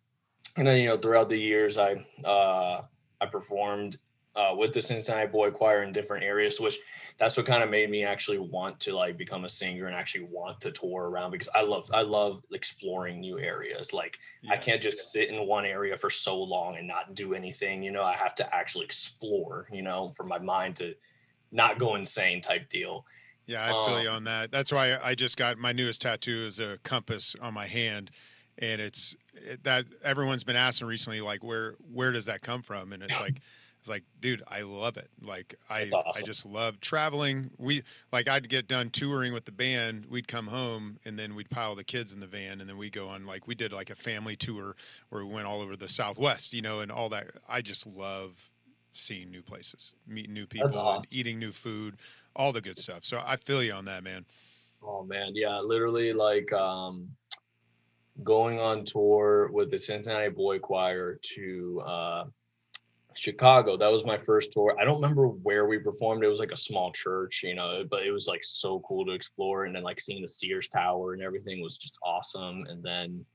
then 0.56 0.78
you 0.78 0.88
know, 0.88 0.98
throughout 0.98 1.30
the 1.30 1.38
years, 1.38 1.78
I 1.78 2.06
uh, 2.26 2.82
I 3.22 3.26
performed 3.26 3.98
uh, 4.36 4.56
with 4.58 4.74
the 4.74 4.82
Cincinnati 4.82 5.28
Boy 5.28 5.52
Choir 5.52 5.84
in 5.84 5.92
different 5.92 6.24
areas, 6.24 6.60
which 6.60 6.80
that's 7.18 7.36
what 7.36 7.46
kind 7.46 7.64
of 7.64 7.70
made 7.70 7.90
me 7.90 8.04
actually 8.04 8.38
want 8.38 8.80
to 8.82 8.94
like 8.94 9.18
become 9.18 9.44
a 9.44 9.50
singer 9.50 9.88
and 9.88 9.96
actually 9.96 10.26
want 10.32 10.62
to 10.62 10.72
tour 10.72 11.10
around 11.10 11.32
because 11.32 11.50
I 11.54 11.62
love 11.62 11.90
I 11.94 12.02
love 12.02 12.44
exploring 12.52 13.20
new 13.20 13.40
areas. 13.40 13.94
Like 13.94 14.18
yeah. 14.42 14.54
I 14.54 14.58
can't 14.58 14.82
just 14.82 15.12
sit 15.12 15.30
in 15.30 15.46
one 15.46 15.66
area 15.66 15.98
for 15.98 16.10
so 16.10 16.42
long 16.42 16.78
and 16.78 16.88
not 16.88 17.16
do 17.16 17.34
anything. 17.34 17.84
You 17.84 17.92
know, 17.92 18.04
I 18.04 18.14
have 18.14 18.36
to 18.36 18.56
actually 18.56 18.86
explore. 18.86 19.68
You 19.72 19.82
know, 19.82 20.12
for 20.16 20.24
my 20.24 20.40
mind 20.40 20.78
to 20.78 20.94
not 21.52 21.80
go 21.80 21.96
insane 21.96 22.42
type 22.42 22.70
deal. 22.70 23.06
Yeah, 23.48 23.66
I 23.66 23.70
feel 23.70 23.96
um, 23.96 24.04
you 24.04 24.10
on 24.10 24.24
that. 24.26 24.52
That's 24.52 24.72
why 24.72 24.98
I 25.04 25.16
just 25.16 25.36
got 25.36 25.58
my 25.58 25.72
newest 25.72 26.02
tattoo 26.02 26.46
is 26.46 26.60
a 26.60 26.78
compass 26.84 27.36
on 27.42 27.54
my 27.54 27.66
hand, 27.66 28.12
and 28.60 28.80
it's 28.80 29.16
it, 29.34 29.64
that 29.64 29.86
everyone's 30.04 30.44
been 30.44 30.56
asking 30.56 30.88
recently, 30.88 31.20
like 31.20 31.44
where 31.44 31.76
where 31.92 32.12
does 32.12 32.26
that 32.26 32.42
come 32.44 32.62
from? 32.62 32.94
And 32.94 33.02
it's 33.02 33.20
like 33.20 33.42
It's 33.80 33.88
like, 33.88 34.04
dude, 34.20 34.44
I 34.48 34.62
love 34.62 34.98
it. 34.98 35.10
Like 35.22 35.56
I, 35.70 35.84
awesome. 35.84 36.24
I 36.24 36.26
just 36.26 36.46
love 36.46 36.82
traveling. 36.82 37.52
We 37.58 37.84
like 38.12 38.28
I'd 38.28 38.50
get 38.50 38.68
done 38.68 38.90
touring 38.90 39.34
with 39.34 39.46
the 39.46 39.54
band. 39.54 40.06
We'd 40.10 40.28
come 40.28 40.48
home 40.48 41.00
and 41.06 41.18
then 41.18 41.34
we'd 41.34 41.50
pile 41.50 41.76
the 41.76 41.84
kids 41.84 42.14
in 42.14 42.20
the 42.20 42.28
van 42.28 42.60
and 42.60 42.70
then 42.70 42.78
we 42.78 42.90
go 42.90 43.08
on 43.08 43.26
like 43.26 43.48
we 43.48 43.56
did 43.56 43.72
like 43.72 43.90
a 43.90 43.96
family 43.96 44.36
tour 44.36 44.76
where 45.10 45.26
we 45.26 45.34
went 45.34 45.48
all 45.48 45.62
over 45.62 45.78
the 45.78 45.88
Southwest, 45.88 46.54
you 46.54 46.62
know, 46.62 46.82
and 46.82 46.92
all 46.92 47.08
that. 47.10 47.28
I 47.48 47.62
just 47.62 47.88
love 47.88 48.52
seeing 48.92 49.32
new 49.32 49.42
places, 49.42 49.94
meeting 50.06 50.34
new 50.34 50.46
people, 50.46 50.68
awesome. 50.68 51.04
and 51.04 51.06
eating 51.14 51.40
new 51.40 51.54
food, 51.54 51.96
all 52.36 52.52
the 52.52 52.62
good 52.62 52.78
stuff. 52.78 53.06
So 53.06 53.22
I 53.26 53.38
feel 53.38 53.64
you 53.64 53.72
on 53.74 53.86
that, 53.86 54.04
man. 54.04 54.26
Oh 54.84 55.04
man, 55.04 55.32
yeah, 55.36 55.58
literally 55.60 56.12
like 56.12 56.52
um 56.52 57.10
going 58.24 58.60
on 58.60 58.84
tour 58.84 59.50
with 59.54 59.72
the 59.72 59.80
Cincinnati 59.80 60.30
Boy 60.30 60.60
Choir 60.60 61.18
to 61.36 61.82
uh 61.86 62.24
Chicago. 63.20 63.78
That 63.78 63.92
was 63.92 64.06
my 64.06 64.18
first 64.18 64.54
tour. 64.54 64.76
I 64.80 64.86
don't 64.86 65.02
remember 65.02 65.28
where 65.28 65.66
we 65.66 65.80
performed. 65.80 66.24
It 66.24 66.28
was 66.28 66.40
like 66.40 66.52
a 66.52 66.58
small 66.58 66.92
church, 66.92 67.42
you 67.44 67.54
know, 67.54 67.84
but 67.90 68.06
it 68.06 68.12
was 68.12 68.28
like 68.28 68.44
so 68.44 68.82
cool 68.88 69.06
to 69.06 69.12
explore 69.12 69.66
and 69.66 69.76
then 69.76 69.84
like 69.84 70.00
seeing 70.00 70.22
the 70.22 70.28
Sears 70.28 70.70
Tower 70.70 71.14
and 71.14 71.22
everything 71.22 71.62
was 71.62 71.78
just 71.78 71.98
awesome. 72.04 72.66
And 72.70 72.84
then 72.84 73.26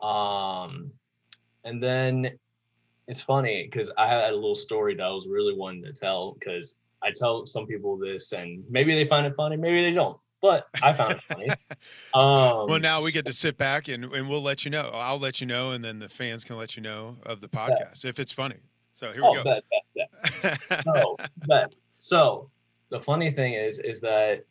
um 0.00 0.92
and 1.64 1.82
then 1.82 2.38
it's 3.10 3.20
funny 3.20 3.68
because 3.70 3.90
i 3.98 4.06
had 4.06 4.32
a 4.32 4.34
little 4.34 4.54
story 4.54 4.94
that 4.94 5.02
i 5.02 5.10
was 5.10 5.26
really 5.26 5.54
wanting 5.54 5.82
to 5.82 5.92
tell 5.92 6.32
because 6.32 6.76
i 7.02 7.10
tell 7.10 7.44
some 7.46 7.66
people 7.66 7.98
this 7.98 8.32
and 8.32 8.62
maybe 8.70 8.94
they 8.94 9.06
find 9.06 9.26
it 9.26 9.34
funny 9.36 9.56
maybe 9.56 9.82
they 9.82 9.92
don't 9.92 10.18
but 10.40 10.68
i 10.82 10.92
found 10.92 11.12
it 11.12 11.22
funny 11.22 11.48
um 12.14 12.68
well, 12.68 12.78
now 12.78 13.02
we 13.02 13.12
get 13.12 13.26
to 13.26 13.32
sit 13.32 13.58
back 13.58 13.88
and, 13.88 14.04
and 14.04 14.28
we'll 14.28 14.42
let 14.42 14.64
you 14.64 14.70
know. 14.70 14.90
I'll 14.94 15.18
let 15.18 15.40
you 15.40 15.46
know, 15.46 15.72
and 15.72 15.84
then 15.84 15.98
the 15.98 16.08
fans 16.08 16.44
can 16.44 16.56
let 16.56 16.76
you 16.76 16.82
know 16.82 17.16
of 17.24 17.40
the 17.40 17.48
podcast 17.48 18.04
if 18.04 18.18
it's 18.18 18.32
funny. 18.32 18.56
So 18.94 19.12
here 19.12 19.22
oh, 19.24 19.30
we 19.30 19.36
go. 19.38 19.44
bet, 19.44 19.64
bet, 20.42 20.84
so, 20.84 21.16
but 21.46 21.74
so 21.96 22.50
the 22.90 23.00
funny 23.00 23.30
thing 23.30 23.54
is, 23.54 23.78
is 23.78 24.00
that 24.00 24.44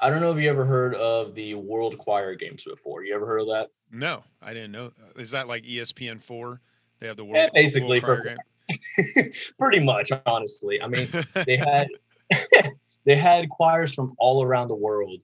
I 0.00 0.10
don't 0.10 0.20
know 0.20 0.32
if 0.32 0.42
you 0.42 0.48
ever 0.48 0.64
heard 0.64 0.94
of 0.94 1.34
the 1.34 1.54
World 1.54 1.98
Choir 1.98 2.34
Games 2.34 2.64
before. 2.64 3.04
You 3.04 3.14
ever 3.14 3.26
heard 3.26 3.40
of 3.40 3.48
that? 3.48 3.68
no, 3.90 4.22
I 4.42 4.52
didn't 4.54 4.72
know. 4.72 4.92
Is 5.16 5.32
that 5.32 5.48
like 5.48 5.64
ESPN 5.64 6.22
four? 6.22 6.60
They 7.00 7.06
have 7.06 7.16
the 7.16 7.24
world, 7.24 7.36
Yeah, 7.54 7.62
basically 7.62 8.00
world 8.00 8.26
for-? 8.26 9.24
Pretty 9.58 9.80
much, 9.80 10.10
honestly. 10.26 10.80
I 10.82 10.88
mean, 10.88 11.08
they 11.46 11.56
had 11.56 11.86
they 13.04 13.16
had 13.16 13.48
choirs 13.48 13.94
from 13.94 14.14
all 14.18 14.42
around 14.42 14.68
the 14.68 14.74
world 14.74 15.20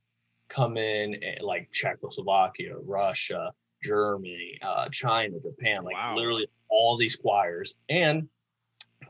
come 0.49 0.77
in, 0.77 1.23
eh, 1.23 1.37
like 1.41 1.71
Czechoslovakia, 1.73 2.77
Russia, 2.85 3.53
Germany, 3.83 4.59
uh, 4.63 4.89
China, 4.89 5.39
Japan, 5.41 5.85
like 5.85 5.95
Wow. 5.95 6.15
literally 6.17 6.47
all 6.69 6.97
these 6.97 7.17
choirs. 7.17 7.75
And 7.89 8.29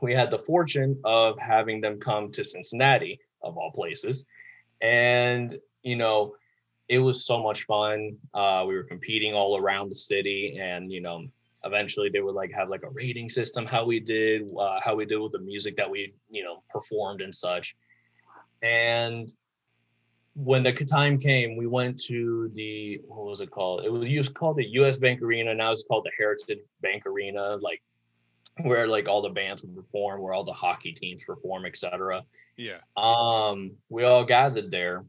we 0.01 0.13
had 0.13 0.31
the 0.31 0.39
fortune 0.39 0.99
of 1.03 1.37
having 1.39 1.81
them 1.81 1.99
come 1.99 2.31
to 2.31 2.43
Cincinnati, 2.43 3.19
of 3.41 3.57
all 3.57 3.71
places. 3.71 4.25
And, 4.81 5.57
you 5.83 5.95
know, 5.95 6.35
it 6.89 6.99
was 6.99 7.25
so 7.25 7.41
much 7.41 7.65
fun. 7.65 8.17
Uh, 8.33 8.65
we 8.67 8.75
were 8.75 8.83
competing 8.83 9.33
all 9.33 9.57
around 9.57 9.89
the 9.89 9.95
city, 9.95 10.57
and, 10.59 10.91
you 10.91 11.01
know, 11.01 11.25
eventually 11.65 12.09
they 12.09 12.21
would 12.21 12.35
like 12.35 12.51
have 12.53 12.69
like 12.69 12.83
a 12.83 12.89
rating 12.89 13.29
system 13.29 13.65
how 13.65 13.85
we 13.85 13.99
did 13.99 14.43
uh, 14.59 14.79
how 14.83 14.95
we 14.95 15.05
did 15.05 15.17
with 15.17 15.31
the 15.31 15.39
music 15.39 15.75
that 15.77 15.89
we 15.89 16.13
you 16.29 16.43
know 16.43 16.63
performed 16.69 17.21
and 17.21 17.33
such. 17.33 17.75
And 18.61 19.31
when 20.35 20.63
the 20.63 20.73
time 20.73 21.17
came 21.19 21.55
we 21.55 21.67
went 21.67 21.99
to 22.03 22.51
the 22.53 23.01
what 23.07 23.25
was 23.25 23.41
it 23.41 23.51
called? 23.51 23.85
It 23.85 23.91
was 23.91 24.07
used 24.07 24.33
called 24.33 24.57
the 24.57 24.65
us 24.65 24.97
bank 24.97 25.21
arena. 25.21 25.53
Now 25.53 25.71
it's 25.71 25.83
called 25.83 26.05
the 26.05 26.11
heritage 26.17 26.59
bank 26.81 27.05
arena 27.05 27.57
like 27.61 27.81
where 28.61 28.87
like 28.87 29.07
all 29.07 29.21
the 29.21 29.29
bands 29.29 29.63
would 29.63 29.75
perform 29.75 30.21
where 30.21 30.33
all 30.33 30.43
the 30.43 30.53
hockey 30.53 30.93
teams 30.93 31.23
perform 31.25 31.65
etc 31.65 32.23
yeah. 32.57 32.77
um 32.95 33.71
we 33.89 34.03
all 34.03 34.23
gathered 34.23 34.71
there 34.71 35.03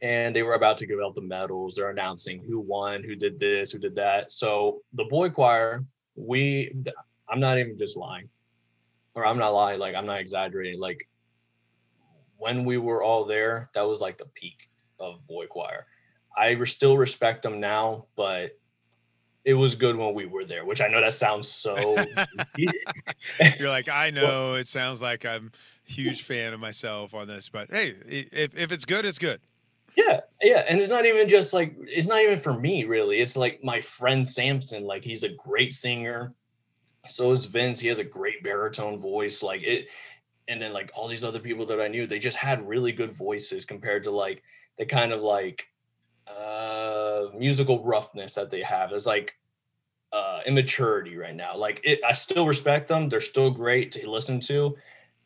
and 0.00 0.34
they 0.34 0.42
were 0.42 0.54
about 0.54 0.78
to 0.78 0.86
give 0.86 1.00
out 1.04 1.14
the 1.14 1.22
medals. 1.22 1.74
They're 1.74 1.90
announcing 1.90 2.42
who 2.46 2.60
won 2.60 3.02
who 3.02 3.16
did 3.16 3.38
this 3.38 3.70
who 3.70 3.78
did 3.78 3.94
that. 3.96 4.30
So 4.30 4.82
the 4.92 5.04
boy 5.04 5.30
choir 5.30 5.84
we 6.14 6.74
i'm 7.28 7.38
not 7.38 7.58
even 7.58 7.78
just 7.78 7.96
lying 7.96 8.28
or 9.14 9.24
i'm 9.24 9.38
not 9.38 9.50
lying 9.50 9.78
like 9.78 9.94
i'm 9.94 10.06
not 10.06 10.20
exaggerating. 10.20 10.80
Like 10.80 11.08
when 12.36 12.64
we 12.64 12.78
were 12.78 13.02
all 13.02 13.24
there 13.24 13.70
that 13.74 13.82
was 13.82 14.00
like 14.00 14.18
the 14.18 14.26
peak 14.34 14.70
of 15.00 15.26
boy 15.26 15.46
choir. 15.46 15.86
I 16.36 16.62
still 16.64 16.96
respect 16.96 17.42
them 17.42 17.58
now 17.60 18.06
but 18.16 18.52
it 19.44 19.54
was 19.54 19.74
good 19.74 19.96
when 19.96 20.14
we 20.14 20.26
were 20.26 20.44
there 20.44 20.64
which 20.64 20.80
i 20.80 20.88
know 20.88 21.00
that 21.00 21.14
sounds 21.14 21.48
so 21.48 21.96
You're 23.58 23.68
like, 23.68 23.88
I 23.88 24.10
know 24.10 24.54
it 24.54 24.68
sounds 24.68 25.00
like 25.00 25.24
I'm 25.24 25.52
a 25.88 25.92
huge 25.92 26.22
fan 26.22 26.52
of 26.52 26.60
myself 26.60 27.14
on 27.14 27.28
this, 27.28 27.48
but 27.48 27.70
hey, 27.70 27.94
if 28.06 28.56
if 28.56 28.72
it's 28.72 28.84
good, 28.84 29.04
it's 29.04 29.18
good. 29.18 29.40
Yeah, 29.98 30.20
yeah, 30.40 30.64
and 30.68 30.80
it's 30.80 30.90
not 30.90 31.06
even 31.06 31.28
just 31.28 31.52
like 31.52 31.74
it's 31.80 32.06
not 32.06 32.20
even 32.22 32.38
for 32.38 32.54
me 32.54 32.84
really. 32.84 33.18
It's 33.18 33.36
like 33.36 33.64
my 33.64 33.80
friend 33.80 34.26
Samson, 34.26 34.84
like 34.84 35.02
he's 35.02 35.24
a 35.24 35.30
great 35.30 35.72
singer. 35.72 36.34
So 37.08 37.32
is 37.32 37.46
Vince. 37.46 37.80
He 37.80 37.88
has 37.88 37.98
a 37.98 38.04
great 38.04 38.42
baritone 38.44 39.00
voice. 39.00 39.42
Like 39.42 39.62
it, 39.62 39.88
and 40.48 40.62
then 40.62 40.72
like 40.72 40.90
all 40.94 41.08
these 41.08 41.24
other 41.24 41.40
people 41.40 41.66
that 41.66 41.80
I 41.80 41.88
knew, 41.88 42.06
they 42.06 42.18
just 42.20 42.36
had 42.38 42.66
really 42.68 42.92
good 42.92 43.16
voices 43.16 43.64
compared 43.66 44.04
to 44.04 44.12
like 44.12 44.42
the 44.78 44.86
kind 44.86 45.12
of 45.12 45.22
like 45.22 45.68
uh 46.28 47.26
musical 47.38 47.84
roughness 47.84 48.34
that 48.34 48.50
they 48.50 48.62
have. 48.62 48.92
It's 48.92 49.06
like 49.06 49.34
uh 50.12 50.40
immaturity 50.46 51.16
right 51.16 51.36
now. 51.36 51.56
Like 51.56 51.80
it, 51.84 52.00
I 52.08 52.14
still 52.14 52.46
respect 52.46 52.88
them. 52.88 53.08
They're 53.08 53.20
still 53.20 53.50
great 53.50 53.92
to 53.92 54.10
listen 54.10 54.40
to. 54.42 54.76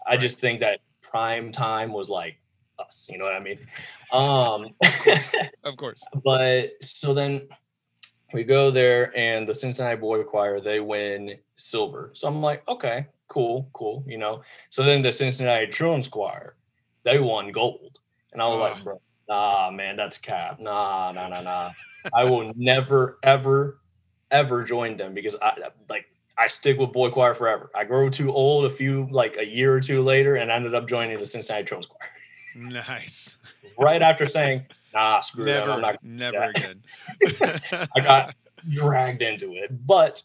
I 0.07 0.17
just 0.19 0.38
think 0.38 0.61
that 0.61 0.81
prime 1.02 1.52
time 1.52 1.93
was 1.93 2.11
like 2.11 2.37
us. 2.79 3.07
You 3.11 3.19
know 3.19 3.25
what 3.25 3.35
I 3.35 3.41
mean? 3.41 3.59
Um, 4.12 4.75
Of 5.64 5.76
course. 5.76 6.02
but 6.25 6.71
so 6.81 7.14
then 7.14 7.49
we 8.33 8.45
go 8.45 8.71
there 8.71 9.17
and 9.17 9.49
the 9.49 9.55
Cincinnati 9.55 9.97
Boy 9.97 10.23
Choir, 10.25 10.61
they 10.61 10.81
win 10.81 11.37
silver. 11.57 12.11
So 12.14 12.26
I'm 12.29 12.41
like, 12.41 12.67
okay, 12.69 13.07
cool, 13.29 13.69
cool, 13.73 14.02
you 14.07 14.19
know. 14.19 14.43
So 14.71 14.83
then 14.83 15.02
the 15.02 15.12
Cincinnati 15.12 15.67
Children's 15.69 16.09
Choir, 16.09 16.57
they 17.05 17.19
won 17.19 17.52
gold. 17.52 17.99
And 18.33 18.41
I 18.43 18.47
was 18.47 18.57
Ah. 18.59 18.62
like, 18.62 18.85
bro, 18.85 19.00
nah, 19.29 19.71
man, 19.71 19.97
that's 19.97 20.19
cap. 20.19 20.59
Nah, 20.59 21.12
nah, 21.12 21.29
nah, 21.29 21.43
nah. 21.43 21.71
I 22.14 22.25
will 22.25 22.52
never, 22.57 23.19
ever, 23.23 23.79
ever 24.31 24.64
join 24.64 24.97
them 24.97 25.14
because 25.14 25.37
I 25.41 25.52
like 25.88 26.07
I 26.38 26.49
stick 26.49 26.79
with 26.79 26.93
boy 26.93 27.11
choir 27.11 27.35
forever. 27.35 27.71
I 27.75 27.85
grew 27.85 28.09
too 28.11 28.33
old 28.33 28.64
a 28.64 28.71
few 28.71 29.07
like 29.11 29.37
a 29.37 29.47
year 29.47 29.75
or 29.75 29.81
two 29.81 30.00
later 30.00 30.37
and 30.37 30.50
ended 30.50 30.75
up 30.75 30.88
joining 30.88 31.19
the 31.21 31.26
Cincinnati 31.26 31.67
Children's 31.67 31.87
Choir. 31.87 32.09
Nice. 32.55 33.37
Right 33.79 34.03
after 34.03 34.29
saying, 34.29 34.67
nah, 34.93 35.21
screw 35.21 35.45
that. 35.47 35.67
Never, 35.67 35.73
I'm 35.73 35.81
not 35.81 36.03
never 36.03 36.39
that. 36.39 36.51
again. 36.57 37.89
I 37.97 38.01
got 38.01 38.35
dragged 38.69 39.23
into 39.23 39.55
it. 39.55 39.87
But 39.87 40.23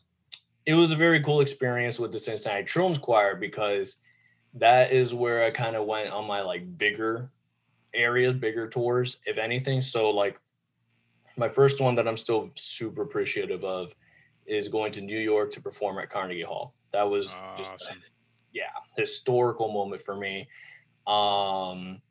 it 0.66 0.74
was 0.74 0.92
a 0.92 0.96
very 0.96 1.22
cool 1.24 1.40
experience 1.42 2.00
with 2.00 2.12
the 2.12 2.20
Cincinnati 2.20 2.66
Children's 2.66 2.98
Choir 3.00 3.36
because 3.36 3.98
that 4.56 4.92
is 4.92 5.14
where 5.14 5.44
I 5.44 5.52
kind 5.52 5.76
of 5.76 5.86
went 5.86 6.10
on 6.10 6.26
my 6.26 6.42
like 6.42 6.78
bigger 6.78 7.32
areas, 7.94 8.34
bigger 8.34 8.68
tours, 8.68 9.18
if 9.26 9.38
anything. 9.38 9.82
So 9.82 10.10
like 10.10 10.40
my 11.38 11.48
first 11.48 11.80
one 11.80 11.96
that 11.96 12.08
I'm 12.08 12.18
still 12.18 12.50
super 12.56 13.04
appreciative 13.04 13.64
of 13.64 13.94
is 14.46 14.68
going 14.68 14.92
to 14.94 15.02
New 15.02 15.20
York 15.20 15.52
to 15.52 15.62
perform 15.62 16.00
at 16.00 16.10
Carnegie 16.10 16.42
Hall. 16.42 16.74
That 16.92 17.04
was 17.10 17.36
just 17.58 17.72
a 17.72 17.76
Awesome. 17.76 18.02
historical 18.98 19.72
moment 19.72 20.04
for 20.04 20.16
me. 20.16 20.48
Um 21.06 22.02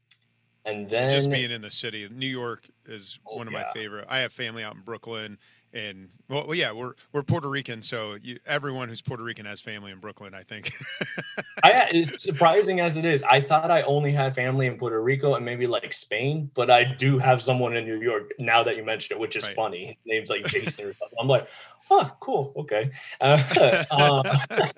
and 0.67 0.91
then 0.91 1.11
just 1.11 1.31
being 1.31 1.51
in 1.51 1.63
the 1.63 1.71
city. 1.71 2.09
New 2.13 2.27
York 2.27 2.69
is 2.85 3.19
Oh, 3.27 3.37
one 3.39 3.47
of 3.47 3.53
yeah. 3.55 3.65
my 3.67 3.73
favorite. 3.73 4.07
I 4.09 4.19
have 4.19 4.33
family 4.33 4.63
out 4.63 4.75
in 4.75 4.83
Brooklyn, 4.83 5.39
and 5.73 6.09
well, 6.29 6.47
well, 6.47 6.55
yeah, 6.57 6.73
we're 6.73 6.93
we're 7.13 7.23
Puerto 7.23 7.49
Rican, 7.49 7.83
so 7.83 8.17
you, 8.23 8.39
everyone 8.47 8.89
who's 8.89 9.01
Puerto 9.03 9.23
Rican 9.23 9.47
has 9.47 9.61
family 9.61 9.93
in 9.93 9.99
Brooklyn. 9.99 10.35
I 10.35 10.43
think. 10.43 10.73
I 11.63 11.89
it's 11.93 12.23
surprising 12.23 12.81
as 12.81 12.97
it 12.97 13.05
is. 13.05 13.23
I 13.23 13.41
thought 13.41 13.71
I 13.71 13.83
only 13.83 14.13
had 14.13 14.35
family 14.35 14.67
in 14.67 14.77
Puerto 14.79 15.03
Rico 15.03 15.35
and 15.35 15.45
maybe 15.45 15.67
like 15.67 15.93
Spain, 15.93 16.51
but 16.55 16.71
I 16.71 16.85
do 16.85 17.19
have 17.19 17.41
someone 17.43 17.77
in 17.77 17.85
New 17.85 18.01
York 18.01 18.31
now 18.39 18.63
that 18.63 18.77
you 18.77 18.85
mention 18.85 19.17
it, 19.17 19.21
which 19.21 19.37
is 19.37 19.45
Right. 19.45 19.55
funny. 19.57 19.87
His 19.87 19.97
name's 20.07 20.31
like 20.31 20.45
Jason 20.47 20.87
or 20.87 20.93
something. 20.95 21.19
I'm 21.21 21.29
like, 21.29 21.47
oh, 21.91 22.11
cool, 22.21 22.53
okay. 22.57 22.91
Uh, 23.21 23.85
uh, 23.91 24.47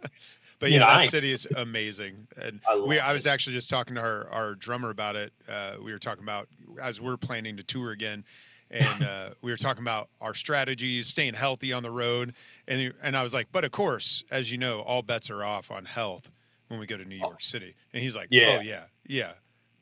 but 0.61 0.71
you 0.71 0.79
yeah, 0.81 0.99
that 0.99 1.09
city 1.09 1.33
is 1.33 1.47
amazing, 1.57 2.27
and 2.41 2.61
I 2.69 2.77
we. 2.77 2.97
love 2.99 3.05
I 3.09 3.13
was 3.13 3.27
actually 3.27 3.55
just 3.55 3.71
talking 3.71 3.95
to 3.97 4.01
our 4.01 4.29
our 4.31 4.55
drummer 4.55 4.91
about 4.91 5.17
it. 5.17 5.33
Uh, 5.49 5.75
we 5.83 5.93
were 5.93 5.99
talking 5.99 6.23
about 6.25 6.49
as 6.83 7.01
we're 7.01 7.17
planning 7.17 7.57
to 7.57 7.63
tour 7.63 7.91
again, 7.93 8.25
and 8.71 9.03
uh, 9.05 9.31
we 9.43 9.51
were 9.51 9.57
talking 9.57 9.83
about 9.83 10.09
our 10.21 10.35
strategies, 10.35 11.07
staying 11.07 11.35
healthy 11.35 11.73
on 11.73 11.83
the 11.83 11.91
road, 11.91 12.35
and 12.67 12.93
and 13.03 13.17
I 13.17 13.23
was 13.23 13.33
like, 13.35 13.49
but 13.53 13.65
of 13.65 13.71
course, 13.71 14.25
as 14.31 14.51
you 14.51 14.59
know, 14.59 14.81
all 14.81 15.03
bets 15.03 15.31
are 15.31 15.45
off 15.45 15.71
on 15.71 15.85
health 15.85 16.31
when 16.69 16.79
we 16.81 16.87
go 16.87 16.97
to 16.97 17.05
New 17.05 17.17
York 17.17 17.43
City. 17.43 17.75
And 17.95 18.03
he's 18.03 18.15
like, 18.17 18.29
Yeah. 18.31 18.59
oh 18.59 18.63
yeah, 18.63 18.85
yeah, 19.07 19.33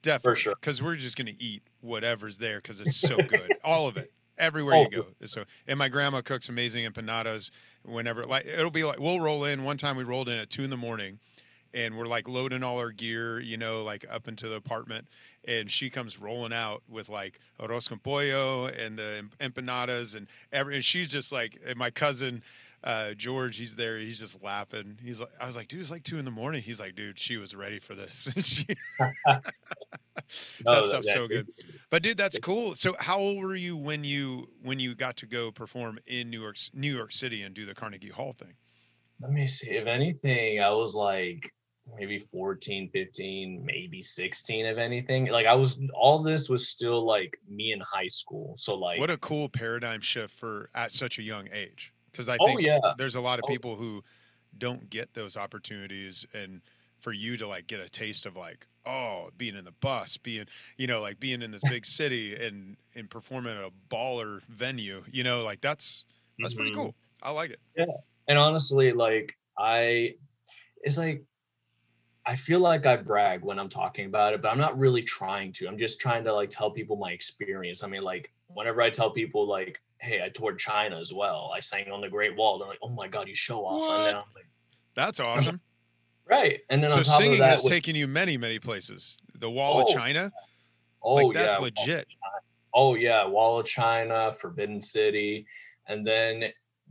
definitely, 0.02 0.40
sure. 0.40 0.54
because 0.60 0.82
we're 0.82 0.96
just 0.96 1.16
gonna 1.16 1.32
eat 1.38 1.62
whatever's 1.80 2.38
there 2.38 2.58
because 2.58 2.80
it's 2.80 2.96
so 2.96 3.16
good, 3.28 3.54
all 3.64 3.88
of 3.88 3.96
it. 3.96 4.12
Everywhere 4.38 4.74
Oh, 4.74 4.82
you 4.82 4.90
go, 4.90 5.06
so 5.24 5.44
and 5.66 5.78
my 5.78 5.88
grandma 5.88 6.20
cooks 6.20 6.50
amazing 6.50 6.84
empanadas. 6.84 7.50
Whenever, 7.86 8.26
like, 8.26 8.46
it'll 8.46 8.70
be 8.70 8.84
like 8.84 8.98
we'll 8.98 9.20
roll 9.20 9.44
in. 9.44 9.64
One 9.64 9.78
time 9.78 9.96
we 9.96 10.04
rolled 10.04 10.28
in 10.28 10.38
at 10.38 10.50
two 10.50 10.64
in 10.64 10.70
the 10.70 10.76
morning, 10.76 11.18
and 11.72 11.96
we're 11.96 12.06
like 12.06 12.28
loading 12.28 12.62
all 12.62 12.78
our 12.78 12.90
gear, 12.90 13.38
you 13.38 13.56
know, 13.56 13.84
like 13.84 14.04
up 14.10 14.28
into 14.28 14.48
the 14.48 14.56
apartment. 14.56 15.06
And 15.46 15.70
she 15.70 15.90
comes 15.90 16.18
rolling 16.18 16.52
out 16.52 16.82
with 16.88 17.08
like 17.08 17.38
arroz 17.60 17.88
con 17.88 18.00
pollo 18.00 18.66
and 18.66 18.98
the 18.98 19.26
empanadas 19.40 20.16
and 20.16 20.26
every. 20.52 20.74
And 20.74 20.84
she's 20.84 21.08
just 21.08 21.30
like, 21.30 21.60
and 21.64 21.76
my 21.76 21.90
cousin 21.90 22.42
uh, 22.86 23.12
George, 23.14 23.58
he's 23.58 23.74
there. 23.76 23.98
He's 23.98 24.20
just 24.20 24.42
laughing. 24.42 24.96
He's 25.02 25.18
like, 25.20 25.28
I 25.40 25.44
was 25.44 25.56
like, 25.56 25.66
dude, 25.68 25.80
it's 25.80 25.90
like 25.90 26.04
two 26.04 26.18
in 26.18 26.24
the 26.24 26.30
morning. 26.30 26.62
He's 26.62 26.78
like, 26.80 26.94
dude, 26.94 27.18
she 27.18 27.36
was 27.36 27.54
ready 27.54 27.80
for 27.80 27.94
this. 27.94 28.28
She- 28.42 28.66
No, 30.64 30.72
that 30.80 30.84
stuff's 30.84 31.06
that- 31.08 31.14
so 31.14 31.28
good. 31.28 31.46
But 31.90 32.02
dude, 32.02 32.16
that's 32.16 32.38
cool. 32.38 32.74
So 32.74 32.96
how 32.98 33.18
old 33.18 33.42
were 33.42 33.54
you 33.54 33.76
when 33.76 34.02
you 34.02 34.48
when 34.62 34.80
you 34.80 34.94
got 34.94 35.16
to 35.18 35.26
go 35.26 35.50
perform 35.52 35.98
in 36.06 36.30
New 36.30 36.40
York 36.40 36.56
New 36.72 36.94
York 36.94 37.12
City 37.12 37.42
and 37.42 37.54
do 37.54 37.66
the 37.66 37.74
Carnegie 37.74 38.08
Hall 38.08 38.32
thing? 38.32 38.54
Let 39.20 39.30
me 39.30 39.46
see. 39.46 39.70
If 39.70 39.86
anything, 39.86 40.60
I 40.60 40.70
was 40.70 40.94
like 40.94 41.52
maybe 41.98 42.18
14, 42.32 42.90
15, 42.92 43.62
maybe 43.64 44.02
16, 44.02 44.66
if 44.66 44.78
anything. 44.78 45.26
Like 45.26 45.46
I 45.46 45.54
was 45.54 45.78
all 45.94 46.22
this 46.22 46.48
was 46.48 46.66
still 46.68 47.04
like 47.06 47.38
me 47.48 47.72
in 47.72 47.80
high 47.80 48.08
school. 48.08 48.54
So 48.58 48.74
like 48.74 48.98
What 48.98 49.10
a 49.10 49.18
cool 49.18 49.48
paradigm 49.48 50.00
shift 50.00 50.34
for 50.34 50.68
at 50.74 50.92
such 50.92 51.18
a 51.18 51.22
young 51.22 51.48
age. 51.52 51.92
Because 52.16 52.28
I 52.30 52.38
Oh, 52.40 52.46
think 52.46 52.60
yeah. 52.60 52.78
there's 52.94 53.14
a 53.14 53.20
lot 53.20 53.38
of 53.38 53.44
Oh. 53.44 53.48
people 53.48 53.76
who 53.76 54.02
don't 54.56 54.88
get 54.90 55.14
those 55.14 55.36
opportunities 55.36 56.26
and 56.32 56.62
for 56.98 57.12
you 57.12 57.36
to 57.36 57.46
like 57.46 57.66
get 57.66 57.80
a 57.80 57.88
taste 57.88 58.24
of 58.26 58.36
like 58.36 58.66
oh 58.86 59.30
being 59.36 59.54
in 59.54 59.64
the 59.66 59.72
bus 59.72 60.16
being 60.16 60.46
you 60.78 60.86
know 60.86 61.00
like 61.02 61.20
being 61.20 61.42
in 61.42 61.50
this 61.50 61.62
big 61.68 61.84
city 61.84 62.34
and 62.34 62.76
and 62.94 63.10
performing 63.10 63.56
at 63.56 63.62
a 63.64 63.70
baller 63.90 64.42
venue 64.44 65.04
you 65.12 65.22
know 65.22 65.42
like 65.44 65.60
that's 65.60 66.06
that's 66.40 66.54
pretty 66.54 66.70
Mhm. 66.70 66.74
cool 66.74 66.94
i 67.22 67.30
like 67.30 67.50
it 67.50 67.60
yeah 67.76 67.86
and 68.28 68.38
honestly 68.38 68.92
like 68.92 69.36
i 69.58 70.14
it's 70.82 70.98
like 70.98 71.24
i 72.24 72.34
feel 72.36 72.60
like 72.60 72.86
i 72.86 72.96
brag 72.96 73.42
when 73.42 73.58
i'm 73.58 73.68
talking 73.68 74.06
about 74.06 74.32
it 74.34 74.42
but 74.42 74.48
i'm 74.48 74.58
not 74.58 74.78
really 74.78 75.02
trying 75.02 75.52
to 75.52 75.66
i'm 75.68 75.78
just 75.78 76.00
trying 76.00 76.24
to 76.24 76.32
like 76.32 76.50
tell 76.50 76.70
people 76.70 76.96
my 76.96 77.12
experience 77.12 77.82
i 77.82 77.86
mean 77.86 78.02
like 78.02 78.32
whenever 78.48 78.82
i 78.82 78.90
tell 78.90 79.10
people 79.10 79.46
like 79.46 79.80
hey 80.00 80.20
i 80.22 80.28
toured 80.28 80.58
china 80.58 80.98
as 81.00 81.12
well. 81.12 81.50
I 81.54 81.60
sang 81.60 81.90
on 81.90 82.00
the 82.00 82.08
great 82.08 82.36
wall. 82.36 82.58
They're 82.58 82.68
like 82.68 82.78
oh 82.82 82.88
my 82.90 83.08
god 83.08 83.28
you 83.28 83.34
show 83.34 83.64
off. 83.64 83.80
What? 83.80 83.96
and 83.98 84.06
then 84.06 84.14
i'm 84.16 84.24
like 84.34 84.46
that's 84.94 85.20
awesome. 85.20 85.60
Right. 86.28 86.60
And 86.70 86.82
then 86.82 86.90
so 86.90 86.98
on 86.98 87.04
top 87.04 87.16
singing 87.18 87.32
of 87.34 87.38
that 87.38 87.50
has 87.50 87.62
with- 87.62 87.72
taken 87.72 87.94
you 87.94 88.06
many 88.06 88.36
many 88.36 88.58
places. 88.58 89.16
The 89.38 89.50
wall 89.50 89.80
of 89.80 89.86
Oh, 89.88 89.94
china? 89.94 90.32
oh 91.02 91.14
like 91.14 91.34
that's 91.34 91.56
yeah. 91.56 91.62
Legit. 91.62 92.06
Oh 92.78 92.94
yeah, 92.94 93.26
Wall 93.26 93.58
of 93.60 93.66
China, 93.66 94.34
Forbidden 94.38 94.80
City, 94.82 95.46
and 95.86 96.06
then 96.06 96.44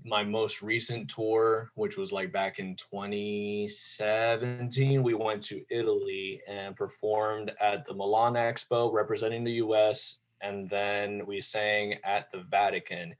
my 0.04 0.24
most 0.24 0.64
recent 0.64 1.08
tour, 1.10 1.70
which 1.76 1.96
was 1.96 2.12
like 2.12 2.32
back 2.32 2.58
in 2.60 2.76
2017, 2.76 5.04
we 5.04 5.14
went 5.14 5.44
to 5.44 5.64
Italy 5.70 6.42
and 6.48 6.76
performed 6.76 7.52
at 7.60 7.86
the 7.86 7.94
Milan 7.94 8.34
Expo 8.34 8.92
representing 8.92 9.44
the 9.44 9.52
US, 9.54 10.22
and 10.42 10.70
then 10.70 11.26
we 11.26 11.42
sang 11.42 11.96
at 12.04 12.32
the 12.32 12.40
Vatican. 12.50 13.16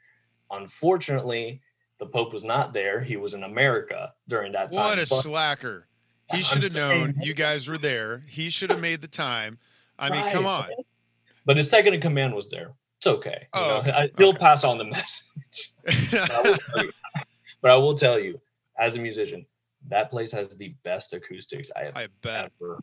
Unfortunately, 0.52 1.62
the 2.00 2.06
Pope 2.06 2.34
was 2.34 2.44
not 2.44 2.74
there. 2.74 3.02
He 3.02 3.18
was 3.18 3.34
in 3.34 3.44
America 3.44 4.14
during 4.28 4.52
that 4.54 4.72
time. 4.74 4.84
what 4.84 4.98
a 4.98 5.02
but- 5.02 5.08
slacker 5.08 5.88
he 6.32 6.42
should 6.42 6.64
have 6.64 6.74
known 6.74 7.14
you 7.22 7.36
guys 7.36 7.68
were 7.68 7.78
there 7.78 8.24
he 8.28 8.50
should 8.50 8.72
have 8.72 8.80
made 8.80 9.00
the 9.00 9.08
time 9.08 9.60
i 10.00 10.10
mean 10.10 10.28
come 10.32 10.48
on 10.48 10.66
But 11.46 11.56
his 11.56 11.70
second 11.70 11.94
in 11.94 12.02
command 12.02 12.34
was 12.34 12.50
there. 12.50 12.72
It's 12.98 13.06
okay. 13.06 13.42
you 13.42 13.48
Oh, 13.62 13.68
know, 13.68 13.76
okay, 13.78 13.92
I, 13.92 14.10
he'll 14.18 14.30
okay. 14.30 14.40
pass 14.40 14.64
on 14.64 14.80
the 14.80 14.86
message. 14.86 15.72
but, 16.12 16.32
I 16.32 16.42
will 16.42 16.58
tell 16.58 16.84
you, 16.84 16.92
but 17.62 17.72
I 17.72 17.76
will 17.76 17.94
tell 17.94 18.20
you, 18.20 18.42
as 18.80 18.96
a 18.96 19.00
musician, 19.00 19.46
that 19.88 20.10
place 20.10 20.32
has 20.32 20.50
the 20.56 20.74
best 20.84 21.14
acoustics 21.14 21.70
I 21.76 21.84
have 21.84 21.96
i 21.96 22.08
bet 22.24 22.52
ever. 22.60 22.82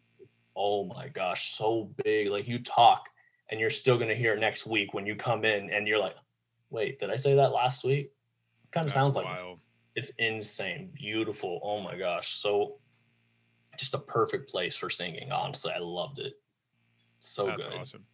Oh 0.55 0.85
my 0.85 1.09
gosh, 1.09 1.57
so 1.57 1.91
big. 2.05 2.29
Like 2.29 2.47
you 2.47 2.61
talk, 2.61 3.09
and 3.51 3.61
you're 3.61 3.71
still 3.71 3.99
gonna 3.99 4.15
hear 4.15 4.35
it 4.35 4.41
next 4.41 4.67
week 4.67 4.95
when 4.95 5.07
you 5.07 5.17
come 5.17 5.45
in, 5.45 5.71
and 5.71 5.87
you're 5.89 5.99
like, 5.99 6.17
"Wait, 6.71 6.99
did 7.01 7.11
I 7.11 7.17
say 7.17 7.35
that 7.37 7.53
last 7.53 7.85
week?" 7.85 8.13
Kind 8.73 8.87
of 8.87 8.93
sounds 8.93 9.17
like 9.17 9.31
it's 9.97 10.11
insane, 10.19 10.93
beautiful. 10.95 11.61
Oh 11.65 11.81
my 11.83 11.97
gosh, 11.99 12.35
so 12.37 12.81
just 13.79 13.95
a 13.95 13.99
perfect 14.01 14.51
place 14.51 14.77
for 14.77 14.91
singing. 14.91 15.33
Honestly, 15.33 15.73
I 15.73 15.79
loved 15.81 16.19
it. 16.21 16.35
So 17.21 17.51
That's 17.51 17.67
good. 17.67 17.69
awesome. 17.69 18.07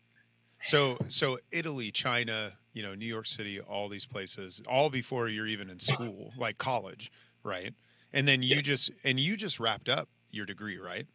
So 0.63 1.01
so 1.09 1.39
Italy, 1.53 1.93
China, 1.93 2.59
you 2.73 2.83
know, 2.83 2.95
New 2.95 3.07
York 3.07 3.27
City, 3.27 3.61
all 3.61 3.89
these 3.89 4.07
places, 4.07 4.63
all 4.69 4.91
before 4.91 5.29
you're 5.29 5.47
even 5.49 5.71
in 5.71 5.79
school, 5.81 6.35
like 6.37 6.59
college, 6.59 7.13
right? 7.45 7.75
And 8.13 8.29
then 8.29 8.43
you 8.43 8.63
Yeah. 8.63 8.63
just 8.63 8.91
and 9.05 9.21
you 9.21 9.37
just 9.37 9.61
wrapped 9.61 9.89
up 9.89 10.11
your 10.31 10.47
degree, 10.47 10.79
right? 10.79 11.09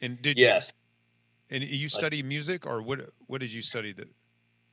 And 0.00 0.22
did 0.22 0.36
Yes. 0.36 0.74
And 1.54 1.64
you 1.64 1.88
study 1.88 2.22
music 2.22 2.66
or 2.66 2.82
what 2.82 3.00
what 3.26 3.40
did 3.40 3.52
you 3.52 3.62
study 3.62 3.92
that 3.92 4.08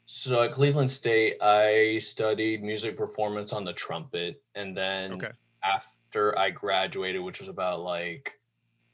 So 0.08 0.42
at 0.44 0.52
Cleveland 0.52 0.92
State, 0.92 1.38
I 1.42 2.00
studied 2.00 2.64
music 2.64 2.98
performance 2.98 3.54
on 3.54 3.64
the 3.64 3.74
trumpet, 3.74 4.42
and 4.56 4.76
then 4.76 5.14
Okay. 5.14 5.32
after 5.64 6.38
I 6.38 6.50
graduated, 6.50 7.22
which 7.22 7.40
was 7.40 7.48
about 7.48 7.80
like 7.82 8.38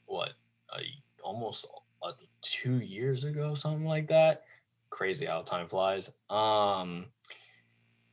what, 0.06 0.34
a, 0.76 0.80
almost 1.22 1.66
uh, 2.02 2.12
two 2.40 2.76
years 2.78 3.24
ago, 3.24 3.54
something 3.54 3.86
like 3.86 4.06
that. 4.08 4.44
Crazy 4.90 5.26
how 5.26 5.42
time 5.42 5.68
flies. 5.68 6.12
Um, 6.30 7.06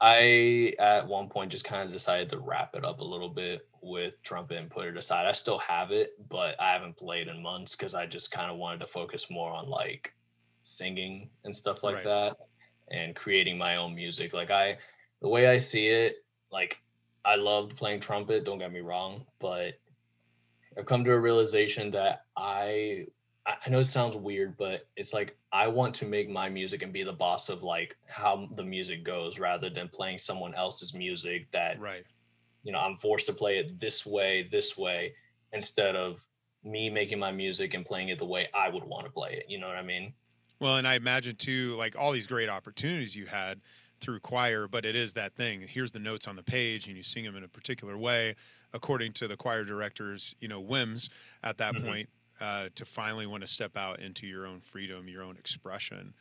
I 0.02 0.74
at 0.78 1.08
one 1.08 1.30
point 1.30 1.52
just 1.52 1.66
kind 1.66 1.86
of 1.86 1.92
decided 1.92 2.30
to 2.30 2.40
wrap 2.40 2.76
it 2.76 2.84
up 2.84 3.00
a 3.00 3.04
little 3.04 3.30
bit 3.30 3.68
with 3.82 4.22
trumpet 4.24 4.58
and 4.58 4.70
put 4.70 4.88
it 4.88 4.98
aside. 4.98 5.26
I 5.26 5.32
still 5.32 5.60
have 5.60 5.92
it, 5.92 6.14
but 6.30 6.60
I 6.60 6.72
haven't 6.72 6.98
played 6.98 7.28
in 7.28 7.42
months 7.42 7.76
because 7.76 7.94
I 7.94 8.06
just 8.06 8.32
kind 8.32 8.52
of 8.52 8.58
wanted 8.58 8.82
to 8.82 8.88
focus 8.88 9.30
more 9.30 9.52
on 9.52 9.70
like 9.70 10.14
singing 10.64 11.30
and 11.44 11.56
stuff 11.56 11.84
like 11.84 11.96
Right. 11.96 12.04
that 12.04 12.38
and 12.92 13.16
creating 13.16 13.58
my 13.58 13.78
own 13.78 13.96
music. 13.96 14.34
Like 14.34 14.52
I 14.52 14.78
the 15.22 15.30
way 15.30 15.48
I 15.48 15.58
see 15.58 15.88
it, 15.88 16.18
like 16.52 16.78
I 17.24 17.36
loved 17.36 17.78
playing 17.78 18.02
trumpet, 18.02 18.44
don't 18.44 18.60
get 18.60 18.74
me 18.74 18.82
wrong, 18.82 19.26
but 19.40 19.76
I've 20.78 20.86
come 20.86 21.06
to 21.06 21.14
a 21.14 21.20
realization 21.20 21.90
that 21.92 22.26
I 22.36 23.08
I 23.48 23.70
know 23.70 23.80
it 23.80 23.86
sounds 23.86 24.16
weird, 24.16 24.58
but 24.58 24.90
it's 24.96 25.14
like 25.14 25.38
I 25.52 25.68
want 25.68 25.94
to 25.96 26.06
make 26.06 26.30
my 26.30 26.50
music 26.50 26.82
and 26.82 26.92
be 26.92 27.04
the 27.04 27.14
boss 27.14 27.50
of 27.50 27.62
like 27.62 27.96
how 28.08 28.48
the 28.56 28.64
music 28.64 29.04
goes 29.04 29.38
rather 29.38 29.70
than 29.70 29.88
playing 29.90 30.18
someone 30.20 30.56
else's 30.56 30.94
music 30.96 31.52
that 31.52 31.78
right? 31.78 32.06
you 32.64 32.72
know 32.74 32.80
I'm 32.80 32.98
forced 33.00 33.28
to 33.28 33.34
play 33.34 33.60
it 33.60 33.80
this 33.80 34.06
way, 34.06 34.44
this 34.44 34.78
way 34.78 35.16
instead 35.54 35.96
of 35.96 36.28
me 36.64 36.90
making 36.90 37.20
my 37.20 37.32
music 37.32 37.74
and 37.76 37.86
playing 37.86 38.10
it 38.10 38.20
the 38.20 38.26
way 38.28 38.50
I 38.54 38.70
would 38.70 38.84
want 38.86 39.06
to 39.08 39.12
play 39.14 39.34
it. 39.36 39.50
You 39.50 39.60
know 39.60 39.68
what 39.68 39.78
I 39.78 39.84
mean? 39.84 40.16
Well, 40.60 40.78
and 40.78 40.88
I 40.88 40.96
imagine 40.96 41.36
too, 41.36 41.76
like 41.76 41.96
all 41.98 42.12
these 42.12 42.28
great 42.28 42.50
opportunities 42.50 43.16
you 43.16 43.26
had 43.26 43.62
through 44.00 44.22
choir, 44.22 44.68
but 44.68 44.86
it 44.86 44.96
is 44.96 45.14
that 45.14 45.36
thing. 45.36 45.62
Here's 45.68 45.92
the 45.92 46.00
notes 46.00 46.28
on 46.28 46.36
the 46.36 46.44
page, 46.44 46.88
and 46.88 46.96
you 46.96 47.04
sing 47.04 47.24
them 47.26 47.36
in 47.36 47.44
a 47.44 47.48
particular 47.50 47.98
way, 47.98 48.36
according 48.74 49.14
to 49.14 49.28
the 49.28 49.38
choir 49.38 49.64
director's, 49.66 50.34
you 50.40 50.48
know, 50.48 50.62
whims 50.62 51.10
at 51.44 51.58
that 51.58 51.76
Mhm. 51.76 51.78
point, 51.78 52.10
uh, 52.40 52.70
to 52.76 52.86
finally 52.86 53.26
want 53.26 53.42
to 53.42 53.48
step 53.48 53.78
out 53.78 54.00
into 54.00 54.28
your 54.28 54.46
own 54.46 54.60
freedom, 54.60 55.08
your 55.08 55.24
own 55.24 55.38
expression. 55.38 56.14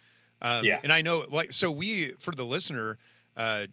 Um, 0.42 0.64
Yeah. 0.64 0.80
And 0.82 0.92
I 0.92 1.00
know, 1.00 1.24
like, 1.30 1.52
so 1.52 1.70
we, 1.70 2.12
for 2.18 2.32
the 2.32 2.44
listener, 2.44 2.98
uh, 3.36 3.66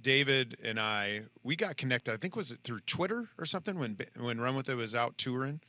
David 0.00 0.56
and 0.62 0.78
I, 0.78 1.22
we 1.42 1.56
got 1.56 1.76
connected. 1.76 2.12
I 2.12 2.16
think 2.16 2.36
was 2.36 2.50
it 2.52 2.60
through 2.64 2.80
Twitter 2.80 3.28
or 3.38 3.46
something 3.46 3.78
when 3.78 3.96
when 4.18 4.40
Run 4.40 4.56
With 4.56 4.68
It 4.68 4.74
was 4.74 4.94
out 4.94 5.16
touring. 5.18 5.60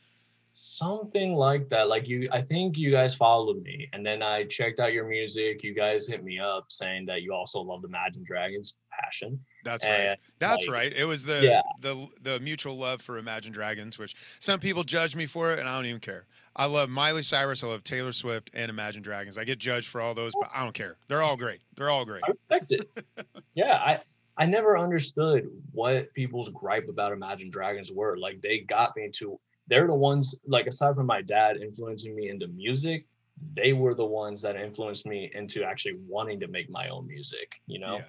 Something 0.53 1.36
like 1.36 1.69
that. 1.69 1.88
Like 1.88 2.08
you, 2.08 2.27
I 2.32 2.41
think 2.41 2.77
you 2.77 2.91
guys 2.91 3.13
followed 3.15 3.62
me, 3.62 3.88
and 3.93 4.05
then 4.05 4.21
I 4.21 4.45
checked 4.45 4.79
out 4.79 4.93
your 4.93 5.08
music. 5.08 5.63
You 5.63 5.73
guys 5.75 6.08
hit 6.08 6.23
me 6.23 6.39
up 6.39 6.65
saying 6.69 7.05
that 7.05 7.21
you 7.21 7.34
also 7.34 7.62
love 7.62 7.82
the 7.82 7.88
Imagine 7.88 8.23
Dragons 8.23 8.73
passion. 9.10 9.39
That's 9.63 9.86
right. 9.86 10.17
That's 10.39 10.67
like, 10.67 10.74
right. 10.74 10.93
It 10.93 11.06
was 11.06 11.26
the 11.26 11.41
yeah. 11.43 11.62
the 11.82 12.08
the 12.22 12.39
mutual 12.39 12.78
love 12.78 13.02
for 13.02 13.17
Imagine 13.17 13.52
Dragons, 13.52 13.98
which 13.98 14.15
some 14.39 14.60
people 14.60 14.84
judge 14.84 15.15
me 15.15 15.26
for 15.26 15.52
it, 15.52 15.60
and 15.60 15.67
I 15.67 15.76
don't 15.76 15.86
even 15.86 16.00
care. 16.00 16.26
I 16.56 16.65
love 16.65 16.89
Miley 16.89 17.24
Cyrus, 17.24 17.63
I 17.63 17.67
love 17.67 17.84
Taylor 17.84 18.12
Swift, 18.12 18.50
and 18.54 18.69
Imagine 18.69 19.02
Dragons. 19.02 19.38
I 19.38 19.43
get 19.43 19.60
judged 19.60 19.88
for 19.88 20.02
all 20.02 20.13
those, 20.13 20.34
but 20.39 20.50
I 20.54 20.63
don't 20.63 20.74
care. 20.74 20.98
They're 21.08 21.22
all 21.22 21.38
great. 21.38 21.60
They're 21.76 21.89
all 21.89 22.06
great. 22.06 22.24
I 22.26 22.32
respect 22.32 22.72
it. 22.72 23.06
yeah, 23.56 23.76
I 23.76 24.00
I 24.38 24.45
never 24.45 24.78
understood 24.78 25.50
what 25.72 26.13
people's 26.13 26.50
gripe 26.50 26.88
about 26.89 27.12
Imagine 27.12 27.50
Dragons 27.50 27.91
were. 27.91 28.17
Like 28.17 28.41
they 28.41 28.60
got 28.60 28.95
me 28.95 29.10
to. 29.15 29.39
They're 29.67 29.88
the 29.88 29.93
ones 29.93 30.36
like 30.48 30.65
aside 30.65 30.95
from 30.95 31.06
my 31.06 31.22
dad 31.22 31.58
influencing 31.58 32.15
me 32.15 32.30
into 32.30 32.48
music. 32.48 33.06
they 33.54 33.72
were 33.72 33.93
the 33.93 34.06
ones 34.06 34.41
that 34.41 34.58
influenced 34.58 35.06
me 35.06 35.32
into 35.34 35.63
actually 35.63 35.95
wanting 36.08 36.41
to 36.41 36.48
make 36.50 36.69
my 36.69 36.89
own 36.89 37.08
music 37.08 37.62
you 37.67 37.80
know 37.80 37.95
Yeah. 37.95 38.04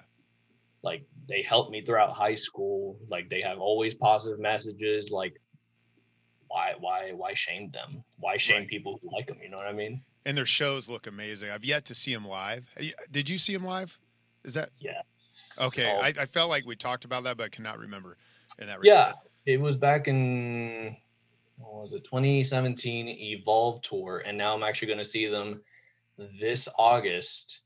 Like 0.83 1.05
they 1.29 1.43
helped 1.43 1.71
me 1.71 1.83
throughout 1.85 2.13
high 2.17 2.35
school 2.35 2.99
like 3.09 3.29
they 3.29 3.41
have 3.41 3.59
always 3.59 3.95
positive 3.95 4.39
messages 4.41 5.11
like 5.11 5.35
why 6.49 6.75
why 6.81 7.13
why 7.15 7.35
shame 7.35 7.71
them 7.71 8.03
why 8.19 8.37
shame 8.37 8.61
Right. 8.61 8.69
people 8.69 8.99
who 9.03 9.11
like 9.13 9.27
them 9.27 9.39
you 9.43 9.49
know 9.51 9.57
what 9.59 9.67
i 9.67 9.73
mean 9.73 10.03
And 10.27 10.37
their 10.37 10.47
shows 10.47 10.89
look 10.89 11.07
amazing. 11.07 11.51
I've 11.51 11.65
yet 11.65 11.85
to 11.87 11.95
see 11.95 12.13
them 12.13 12.27
live. 12.27 12.69
Did 13.11 13.29
you 13.29 13.39
see 13.39 13.55
them 13.55 13.65
live? 13.65 13.99
Is 14.45 14.55
that 14.55 14.71
yeah 14.79 15.01
okay? 15.61 15.87
Oh, 15.87 16.01
I, 16.01 16.09
I 16.09 16.27
felt 16.27 16.51
like 16.51 16.67
we 16.67 16.77
talked 16.77 17.05
about 17.05 17.25
that, 17.25 17.37
but 17.37 17.45
I 17.45 17.49
cannot 17.49 17.79
remember 17.79 18.17
in 18.59 18.67
that. 18.67 18.79
yeah 18.83 19.13
it 19.47 19.59
was 19.61 19.77
back 19.77 20.09
in 20.09 20.97
what 21.57 21.75
was 21.81 21.93
it 21.93 22.05
2017 22.05 23.09
evolve 23.09 23.81
tour 23.83 24.23
and 24.27 24.37
now 24.37 24.55
i'm 24.55 24.63
actually 24.63 24.89
going 24.89 24.99
to 24.99 25.05
see 25.05 25.27
them 25.27 25.63
this 26.41 26.69
august 26.79 27.60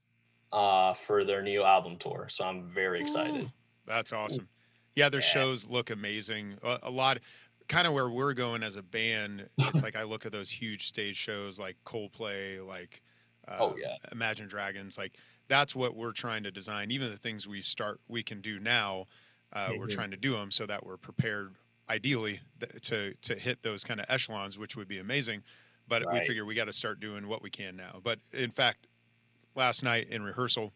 uh 0.55 0.93
for 0.95 1.23
their 1.25 1.43
new 1.43 1.63
album 1.63 1.97
tour 1.97 2.27
so 2.29 2.45
i'm 2.45 2.67
very 2.67 3.01
excited 3.01 3.51
That's 3.85 4.11
awesome. 4.13 4.49
Yeah, 4.95 5.09
their 5.09 5.21
Yeah. 5.21 5.27
shows 5.27 5.67
look 5.67 5.91
amazing. 5.91 6.57
A, 6.63 6.79
a 6.83 6.89
lot, 6.89 7.19
kind 7.67 7.85
of 7.85 7.93
where 7.93 8.09
we're 8.09 8.33
going 8.33 8.63
as 8.63 8.77
a 8.77 8.81
band. 8.81 9.47
It's 9.59 9.83
like 9.83 9.95
I 9.95 10.03
look 10.03 10.25
at 10.25 10.31
those 10.31 10.49
huge 10.49 10.87
stage 10.87 11.17
shows 11.17 11.59
like 11.59 11.77
Coldplay, 11.85 12.65
like 12.65 13.03
uh, 13.47 13.57
Oh, 13.59 13.75
yeah. 13.77 13.97
Imagine 14.11 14.47
Dragons. 14.47 14.97
Like 14.97 15.19
that's 15.49 15.75
what 15.75 15.95
we're 15.95 16.13
trying 16.13 16.43
to 16.45 16.51
design. 16.51 16.89
Even 16.91 17.11
the 17.11 17.17
things 17.17 17.47
we 17.47 17.61
start, 17.61 17.99
we 18.07 18.23
can 18.23 18.41
do 18.41 18.59
now. 18.59 19.05
Uh, 19.53 19.73
We're 19.77 19.85
Mhm. 19.87 19.91
trying 19.91 20.11
to 20.11 20.17
do 20.17 20.31
them 20.33 20.49
so 20.49 20.65
that 20.65 20.83
we're 20.85 20.97
prepared, 20.97 21.55
ideally, 21.89 22.39
th- 22.59 22.81
to 22.87 23.13
to 23.21 23.35
hit 23.37 23.61
those 23.61 23.83
kind 23.83 23.99
of 23.99 24.07
echelons, 24.09 24.57
which 24.57 24.75
would 24.75 24.87
be 24.87 24.97
amazing. 24.99 25.43
But 25.87 26.09
we 26.11 26.21
figure 26.25 26.43
we 26.45 26.55
got 26.55 26.65
to 26.65 26.73
start 26.73 26.99
doing 26.99 27.27
what 27.27 27.43
we 27.43 27.51
can 27.51 27.75
now. 27.75 27.99
But 28.03 28.19
in 28.33 28.49
fact, 28.49 28.87
last 29.55 29.83
night 29.83 30.07
in 30.09 30.23
rehearsal, 30.23 30.73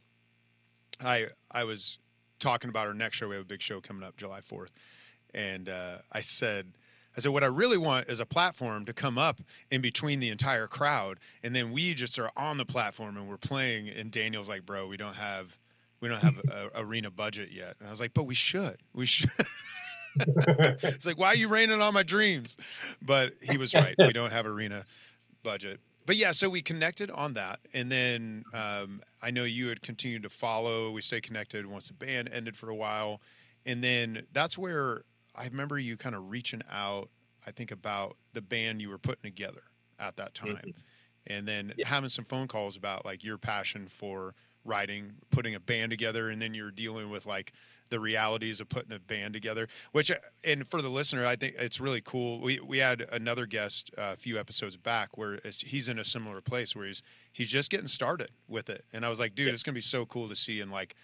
I 0.99 1.27
I 1.51 1.63
was 1.63 1.99
talking 2.39 2.69
about 2.69 2.87
our 2.87 2.93
next 2.93 3.17
show. 3.17 3.27
We 3.27 3.35
have 3.35 3.43
a 3.43 3.47
big 3.47 3.61
show 3.61 3.81
coming 3.81 4.03
up 4.03 4.17
July 4.17 4.39
4th. 4.39 4.69
And 5.33 5.69
uh, 5.69 5.97
I 6.11 6.21
said, 6.21 6.73
I 7.15 7.21
said, 7.21 7.31
what 7.31 7.43
I 7.43 7.47
really 7.47 7.77
want 7.77 8.09
is 8.09 8.19
a 8.19 8.25
platform 8.25 8.85
to 8.85 8.93
come 8.93 9.17
up 9.17 9.41
in 9.69 9.81
between 9.81 10.19
the 10.19 10.29
entire 10.29 10.67
crowd. 10.67 11.19
And 11.43 11.55
then 11.55 11.71
we 11.71 11.93
just 11.93 12.17
are 12.17 12.31
on 12.35 12.57
the 12.57 12.65
platform 12.65 13.17
and 13.17 13.27
we're 13.27 13.37
playing. 13.37 13.89
And 13.89 14.11
Daniel's 14.11 14.49
like, 14.49 14.65
bro, 14.65 14.87
we 14.87 14.97
don't 14.97 15.15
have, 15.15 15.57
we 15.99 16.07
don't 16.07 16.21
have 16.21 16.39
a, 16.49 16.69
arena 16.75 17.11
budget 17.11 17.49
yet. 17.51 17.75
And 17.79 17.87
I 17.87 17.91
was 17.91 17.99
like, 17.99 18.13
but 18.13 18.23
we 18.23 18.35
should, 18.35 18.77
we 18.93 19.05
should. 19.05 19.29
it's 20.19 21.05
like, 21.05 21.17
why 21.17 21.27
are 21.27 21.35
you 21.35 21.47
raining 21.47 21.81
on 21.81 21.93
my 21.93 22.03
dreams? 22.03 22.57
But 23.01 23.33
he 23.41 23.57
was 23.57 23.73
right. 23.73 23.95
We 23.97 24.13
don't 24.13 24.31
have 24.31 24.45
arena 24.45 24.85
budget. 25.43 25.79
But 26.05 26.15
yeah, 26.15 26.31
so 26.31 26.49
we 26.49 26.61
connected 26.61 27.11
on 27.11 27.33
that, 27.33 27.59
and 27.73 27.91
then 27.91 28.45
um, 28.53 29.01
I 29.21 29.29
know 29.31 29.43
you 29.43 29.67
had 29.67 29.81
continued 29.81 30.23
to 30.23 30.29
follow. 30.29 30.91
We 30.91 31.01
stayed 31.01 31.23
connected 31.23 31.65
once 31.67 31.87
the 31.87 31.93
band 31.93 32.29
ended 32.29 32.57
for 32.57 32.69
a 32.69 32.75
while, 32.75 33.21
and 33.65 33.83
then 33.83 34.25
that's 34.31 34.57
where 34.57 35.03
I 35.35 35.45
remember 35.45 35.77
you 35.77 35.97
kind 35.97 36.15
of 36.15 36.29
reaching 36.31 36.61
out. 36.69 37.09
I 37.45 37.51
think 37.51 37.71
about 37.71 38.17
the 38.33 38.41
band 38.41 38.81
you 38.81 38.89
were 38.89 38.97
putting 38.97 39.23
together 39.23 39.63
at 39.99 40.15
that 40.17 40.33
time, 40.33 40.73
and 41.27 41.47
then 41.47 41.73
Yeah. 41.75 41.85
having 41.85 42.09
some 42.09 42.25
phone 42.25 42.47
calls 42.47 42.75
about 42.75 43.05
like 43.05 43.23
your 43.23 43.37
passion 43.37 43.87
for 43.87 44.33
writing, 44.65 45.13
putting 45.31 45.55
a 45.55 45.59
band 45.59 45.89
together, 45.91 46.29
and 46.29 46.41
then 46.41 46.53
you're 46.53 46.71
dealing 46.71 47.09
with 47.09 47.25
like 47.25 47.53
the 47.89 47.99
realities 47.99 48.59
of 48.59 48.69
putting 48.69 48.91
a 48.91 48.99
band 48.99 49.33
together. 49.33 49.67
Which, 49.93 50.11
uh, 50.11 50.15
and 50.43 50.67
for 50.67 50.81
the 50.81 50.89
listener, 50.89 51.25
I 51.25 51.35
think 51.35 51.55
it's 51.57 51.79
really 51.79 52.01
cool. 52.01 52.39
We 52.39 52.59
we 52.59 52.77
had 52.77 53.07
another 53.11 53.45
guest 53.45 53.91
uh, 53.97 54.11
a 54.13 54.17
few 54.17 54.39
episodes 54.39 54.77
back 54.77 55.17
where 55.17 55.35
it's, 55.43 55.61
he's 55.61 55.87
in 55.87 55.97
a 55.99 56.05
similar 56.05 56.41
place 56.41 56.75
where 56.75 56.85
he's 56.85 57.01
he's 57.31 57.49
just 57.49 57.69
getting 57.71 57.87
started 57.87 58.31
with 58.47 58.69
it, 58.69 58.85
and 58.93 59.05
I 59.05 59.09
was 59.09 59.19
like, 59.19 59.33
dude, 59.35 59.47
Yeah. 59.47 59.53
it's 59.53 59.63
gonna 59.63 59.73
be 59.75 59.81
so 59.81 60.05
cool 60.05 60.29
to 60.29 60.35
see 60.35 60.59
in 60.61 60.69
like 60.69 60.95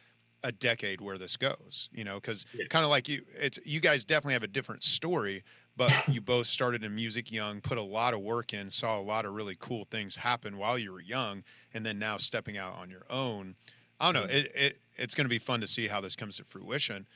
a 0.44 0.52
decade 0.52 1.02
where 1.02 1.18
this 1.18 1.38
goes. 1.38 1.90
You 1.92 2.04
know, 2.04 2.16
because 2.16 2.46
Yeah. 2.54 2.66
kind 2.70 2.84
of 2.86 2.92
like 2.92 3.10
you, 3.10 3.24
it's 3.36 3.58
you 3.66 3.80
guys 3.80 4.06
definitely 4.06 4.34
have 4.34 4.44
a 4.44 4.48
different 4.48 4.84
story. 4.84 5.44
But 5.76 5.98
you 6.08 6.22
both 6.22 6.48
started 6.48 6.84
in 6.84 6.96
music 6.96 7.32
young, 7.32 7.62
put 7.62 7.78
a 7.78 7.82
lot 7.84 8.14
of 8.14 8.22
work 8.22 8.54
in, 8.54 8.70
saw 8.70 9.00
a 9.00 9.02
lot 9.02 9.26
of 9.26 9.34
really 9.34 9.58
cool 9.60 9.86
things 9.86 10.16
happen 10.18 10.58
while 10.58 10.78
you 10.78 10.92
were 10.92 11.02
young, 11.02 11.44
and 11.74 11.86
then 11.86 12.00
now 12.00 12.18
stepping 12.18 12.58
out 12.58 12.76
on 12.76 12.90
your 12.90 13.06
own. 13.10 13.56
I 14.00 14.12
don't 14.12 14.28
know. 14.28 14.34
Mhm. 14.34 14.34
It, 14.34 14.52
it 14.56 14.82
it's 14.98 15.16
going 15.16 15.26
to 15.26 15.30
be 15.30 15.40
fun 15.40 15.62
to 15.62 15.68
see 15.68 15.88
how 15.88 16.02
this 16.02 16.16
comes 16.16 16.38
to 16.38 16.44
fruition. 16.46 17.08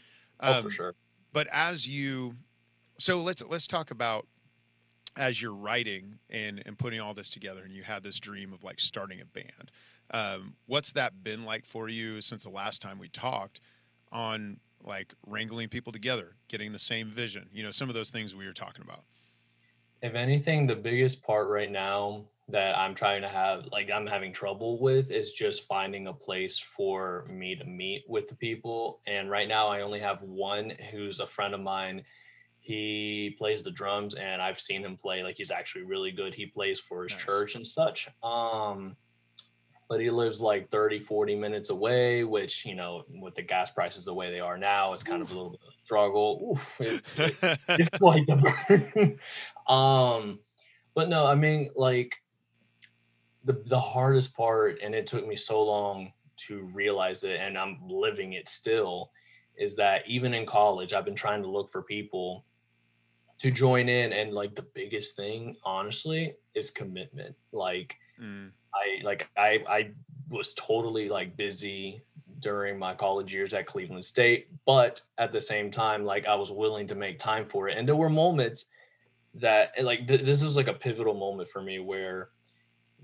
oh 0.43 0.55
Um, 0.55 0.63
for 0.63 0.71
sure 0.71 0.95
But 1.33 1.47
as 1.51 1.87
you, 1.87 2.37
so 2.99 3.21
let's 3.21 3.43
let's 3.43 3.67
talk 3.67 3.91
about 3.91 4.27
as 5.17 5.41
you're 5.41 5.55
writing 5.55 6.19
and 6.29 6.61
and 6.65 6.77
putting 6.77 6.99
all 6.99 7.13
this 7.13 7.29
together, 7.29 7.63
and 7.63 7.73
you 7.73 7.83
had 7.83 8.03
this 8.03 8.19
dream 8.19 8.53
of 8.53 8.63
like 8.63 8.79
starting 8.79 9.21
a 9.21 9.25
band. 9.25 9.71
Um, 10.11 10.55
what's 10.65 10.91
that 10.93 11.23
been 11.23 11.43
like 11.45 11.65
for 11.65 11.89
you 11.89 12.21
since 12.21 12.43
the 12.43 12.49
last 12.49 12.81
time 12.81 12.99
we 12.99 13.09
talked 13.09 13.59
on 14.11 14.59
like 14.83 15.13
wrangling 15.25 15.69
people 15.69 15.91
together, 15.91 16.35
getting 16.47 16.71
the 16.71 16.79
same 16.79 17.09
vision? 17.09 17.49
You 17.53 17.63
know, 17.63 17.71
some 17.71 17.89
of 17.89 17.95
those 17.95 18.09
things 18.11 18.33
we 18.35 18.45
were 18.45 18.53
talking 18.53 18.83
about. 18.83 19.03
if 20.01 20.15
anything 20.15 20.65
the 20.67 20.75
biggest 20.75 21.21
part 21.23 21.49
right 21.49 21.71
now 21.71 22.23
that 22.47 22.75
i'm 22.77 22.95
trying 22.95 23.21
to 23.21 23.27
have 23.27 23.65
like 23.71 23.89
i'm 23.93 24.07
having 24.07 24.31
trouble 24.33 24.79
with 24.79 25.11
is 25.11 25.33
just 25.33 25.67
finding 25.67 26.07
a 26.07 26.13
place 26.13 26.57
for 26.57 27.25
me 27.29 27.55
to 27.55 27.65
meet 27.65 28.03
with 28.07 28.27
the 28.27 28.35
people 28.35 29.01
and 29.07 29.29
right 29.29 29.47
now 29.49 29.67
i 29.67 29.81
only 29.81 29.99
have 29.99 30.21
one 30.23 30.71
who's 30.89 31.19
a 31.19 31.27
friend 31.27 31.53
of 31.53 31.59
mine 31.59 32.01
he 32.59 33.35
plays 33.37 33.61
the 33.61 33.71
drums 33.71 34.15
and 34.15 34.41
i've 34.41 34.59
seen 34.59 34.83
him 34.83 34.95
play 34.97 35.21
like 35.21 35.35
he's 35.35 35.51
actually 35.51 35.83
really 35.83 36.11
good 36.11 36.33
he 36.33 36.45
plays 36.45 36.79
for 36.79 37.03
his 37.03 37.11
Nice. 37.13 37.25
church 37.25 37.55
and 37.55 37.67
such 37.67 38.07
um 38.23 38.95
but 39.89 39.99
he 39.99 40.09
lives 40.09 40.39
like 40.39 40.69
30 40.69 40.99
40 40.99 41.35
minutes 41.35 41.69
away 41.69 42.23
which 42.23 42.65
you 42.65 42.75
know 42.75 43.03
with 43.21 43.35
the 43.35 43.41
gas 43.41 43.71
prices 43.71 44.05
the 44.05 44.13
way 44.13 44.31
they 44.31 44.39
are 44.39 44.57
now 44.57 44.93
it's 44.93 45.03
kind 45.03 45.21
of 45.21 45.31
a 45.31 45.33
little 45.33 45.49
bit 45.49 45.59
of 45.61 45.73
a 45.73 45.85
struggle 45.85 46.51
Oof, 46.51 46.77
it's, 46.79 47.15
it's 47.69 47.97
quite 47.97 48.25
the 48.27 48.35
burden. 48.67 49.19
um, 49.67 50.39
but 50.99 51.09
no, 51.09 51.25
I 51.25 51.35
mean 51.35 51.69
like 51.75 52.15
the 53.45 53.63
the 53.67 53.79
hardest 53.79 54.35
part, 54.35 54.79
and 54.83 54.93
it 54.93 55.07
took 55.07 55.25
me 55.25 55.35
so 55.35 55.63
long 55.63 56.11
to 56.47 56.69
realize 56.73 57.23
it, 57.23 57.39
and 57.39 57.57
I'm 57.57 57.79
living 57.87 58.33
it 58.33 58.47
still, 58.47 59.11
is 59.57 59.75
that 59.75 60.03
even 60.07 60.33
in 60.33 60.45
college, 60.45 60.93
I've 60.93 61.05
been 61.05 61.15
trying 61.15 61.41
to 61.43 61.49
look 61.49 61.71
for 61.71 61.83
people 61.83 62.45
to 63.39 63.49
join 63.49 63.87
in, 63.87 64.11
and 64.13 64.33
like 64.33 64.55
the 64.55 64.67
biggest 64.73 65.15
thing, 65.15 65.55
honestly, 65.63 66.35
is 66.53 66.69
commitment. 66.69 67.35
Like 67.51 67.95
Mm, 68.21 68.51
I 68.73 69.03
like 69.03 69.27
I 69.37 69.63
I 69.67 69.91
was 70.29 70.53
totally 70.53 71.09
like 71.09 71.35
busy 71.35 72.01
during 72.39 72.79
my 72.79 72.93
college 72.93 73.33
years 73.33 73.53
at 73.53 73.65
Cleveland 73.65 74.05
State, 74.05 74.47
but 74.65 75.01
at 75.17 75.31
the 75.31 75.41
same 75.41 75.69
time, 75.71 76.05
like 76.05 76.25
I 76.25 76.35
was 76.35 76.51
willing 76.51 76.87
to 76.87 76.95
make 76.95 77.19
time 77.19 77.45
for 77.45 77.67
it. 77.67 77.77
And 77.77 77.87
there 77.87 77.95
were 77.95 78.09
moments 78.09 78.65
that 79.35 79.71
like 79.81 80.07
th- 80.07 80.21
this 80.21 80.41
was 80.41 80.55
like 80.55 80.67
a 80.67 80.73
pivotal 80.73 81.13
moment 81.13 81.49
for 81.49 81.61
me 81.61 81.79
where 81.79 82.29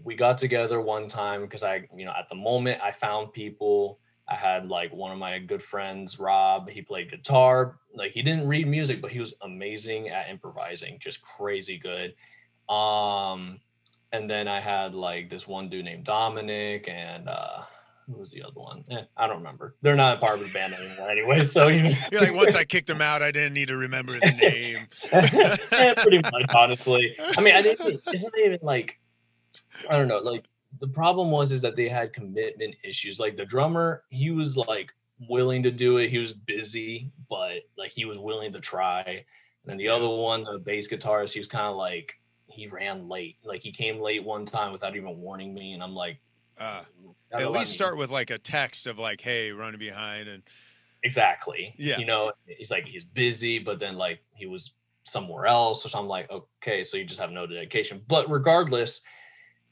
we 0.04 0.16
got 0.16 0.38
together 0.38 0.82
one 0.82 1.08
time 1.08 1.42
because 1.42 1.64
I, 1.64 1.88
you 1.96 2.06
know, 2.06 2.14
at 2.18 2.30
the 2.30 2.36
moment 2.36 2.82
I 2.84 2.92
found 2.92 3.34
people. 3.34 4.00
I 4.28 4.34
had 4.34 4.70
like 4.70 4.92
one 4.92 5.12
of 5.12 5.20
my 5.20 5.38
good 5.38 5.62
friends, 5.62 6.18
Rob. 6.18 6.68
He 6.68 6.82
played 6.82 7.12
guitar. 7.12 7.78
Like 7.94 8.12
he 8.12 8.24
didn't 8.24 8.48
read 8.48 8.68
music, 8.68 9.00
but 9.00 9.12
he 9.12 9.20
was 9.20 9.36
amazing 9.44 10.10
at 10.10 10.30
improvising, 10.30 10.98
just 11.00 11.22
crazy 11.22 11.78
good. 11.78 12.16
Um, 12.68 13.60
and 14.16 14.30
then 14.30 14.48
I 14.48 14.60
had 14.60 14.96
like 14.96 15.30
this 15.30 15.48
one 15.48 15.70
dude 15.70 15.86
named 15.86 16.06
Dominic, 16.06 16.88
and 16.88 17.28
uh, 17.28 17.64
who 18.08 18.14
was 18.14 18.32
the 18.32 18.44
other 18.44 18.60
one? 18.60 18.84
Eh, 18.90 19.04
I 19.18 19.28
don't 19.28 19.38
remember. 19.38 19.76
They're 19.82 19.96
not 19.96 20.18
a 20.18 20.20
part 20.20 20.40
of 20.40 20.42
the 20.42 20.54
band 20.54 20.74
anymore, 20.74 21.10
anyway. 21.10 21.46
So 21.46 21.68
you 21.68 21.84
know, 21.84 21.92
You're 22.12 22.22
like, 22.22 22.34
once 22.34 22.56
I 22.56 22.64
kicked 22.64 22.90
him 22.90 23.02
out, 23.02 23.22
I 23.22 23.32
didn't 23.32 23.54
need 23.54 23.68
to 23.68 23.78
remember 23.78 24.14
his 24.14 24.24
name. 24.40 24.88
yeah, 25.14 25.94
pretty 25.96 26.20
much, 26.20 26.46
honestly. 26.56 27.16
I 27.38 27.42
mean, 27.42 27.56
I 27.56 27.62
didn't. 27.62 28.02
It's 28.08 28.24
not 28.24 28.38
even 28.38 28.60
like 28.62 29.00
I 29.90 29.98
don't 29.98 30.08
know. 30.08 30.20
Like 30.20 30.46
the 30.80 30.88
problem 30.88 31.32
was 31.32 31.52
is 31.52 31.62
that 31.62 31.76
they 31.76 31.90
had 31.90 32.14
commitment 32.14 32.76
issues. 32.84 33.20
Like 33.20 33.38
the 33.38 33.46
drummer, 33.46 34.04
he 34.10 34.32
was 34.32 34.58
like 34.58 34.92
willing 35.30 35.64
to 35.64 35.72
do 35.72 35.98
it. 35.98 36.10
He 36.10 36.20
was 36.20 36.34
busy, 36.34 37.12
but 37.30 37.64
like 37.78 37.92
he 37.92 38.06
was 38.06 38.18
willing 38.18 38.52
to 38.54 38.60
try. 38.60 39.04
And 39.06 39.72
then 39.72 39.78
the 39.78 39.90
other 39.90 40.08
one, 40.08 40.44
the 40.44 40.60
bass 40.60 40.88
guitarist, 40.88 41.34
he 41.34 41.40
was 41.40 41.48
kind 41.48 41.68
of 41.68 41.76
like 41.76 42.20
he 42.56 42.68
ran 42.68 43.08
late. 43.08 43.38
Like 43.44 43.62
he 43.62 43.72
came 43.72 44.00
late 44.00 44.24
one 44.24 44.46
time 44.46 44.72
without 44.72 44.96
even 44.96 45.18
warning 45.18 45.54
me, 45.54 45.74
and 45.74 45.84
I'm 45.84 45.94
like, 45.94 46.20
Uh, 46.58 46.84
at 47.32 47.52
least 47.52 47.74
start 47.74 47.98
with 47.98 48.10
like 48.10 48.30
a 48.30 48.38
text 48.40 48.88
of 48.88 48.98
like, 48.98 49.22
"Hey, 49.22 49.52
running 49.52 49.80
behind," 49.80 50.28
and 50.28 50.44
exactly 51.04 51.76
Yeah. 51.78 52.00
you 52.00 52.06
know 52.06 52.32
he's 52.48 52.72
like 52.72 52.88
he's 52.88 53.04
busy 53.04 53.60
but 53.60 53.78
then 53.78 53.96
like 53.96 54.24
he 54.34 54.48
was 54.48 54.74
somewhere 55.04 55.46
else 55.46 55.84
so 55.84 56.00
i'm 56.00 56.08
like 56.08 56.32
okay 56.32 56.84
so 56.84 56.98
you 56.98 57.06
just 57.06 57.20
have 57.20 57.30
no 57.32 57.46
dedication 57.46 58.02
but 58.08 58.28
regardless 58.28 59.02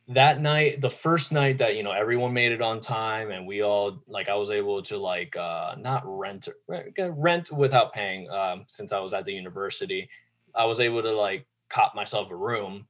that 0.10 0.42
night 0.42 0.80
the 0.82 0.90
first 0.90 1.32
night 1.32 1.58
that 1.58 1.76
you 1.76 1.82
know 1.82 1.92
everyone 1.92 2.34
made 2.34 2.52
it 2.52 2.62
on 2.62 2.80
time 2.80 3.32
and 3.32 3.48
we 3.48 3.62
all 3.62 4.04
like 4.06 4.30
i 4.30 4.36
was 4.36 4.52
able 4.52 4.82
to 4.84 4.98
like 4.98 5.36
uh 5.36 5.76
not 5.80 6.04
rent 6.06 6.48
rent, 6.68 6.94
rent 6.98 7.52
without 7.52 7.94
paying 7.94 8.30
um 8.30 8.64
since 8.68 8.92
i 8.92 9.00
was 9.00 9.12
at 9.14 9.26
the 9.26 9.34
university 9.34 10.08
i 10.54 10.66
was 10.66 10.80
able 10.80 11.02
to 11.02 11.12
like 11.12 11.48
cop 11.74 11.96
myself 11.96 12.30
a 12.32 12.36
room 12.36 12.86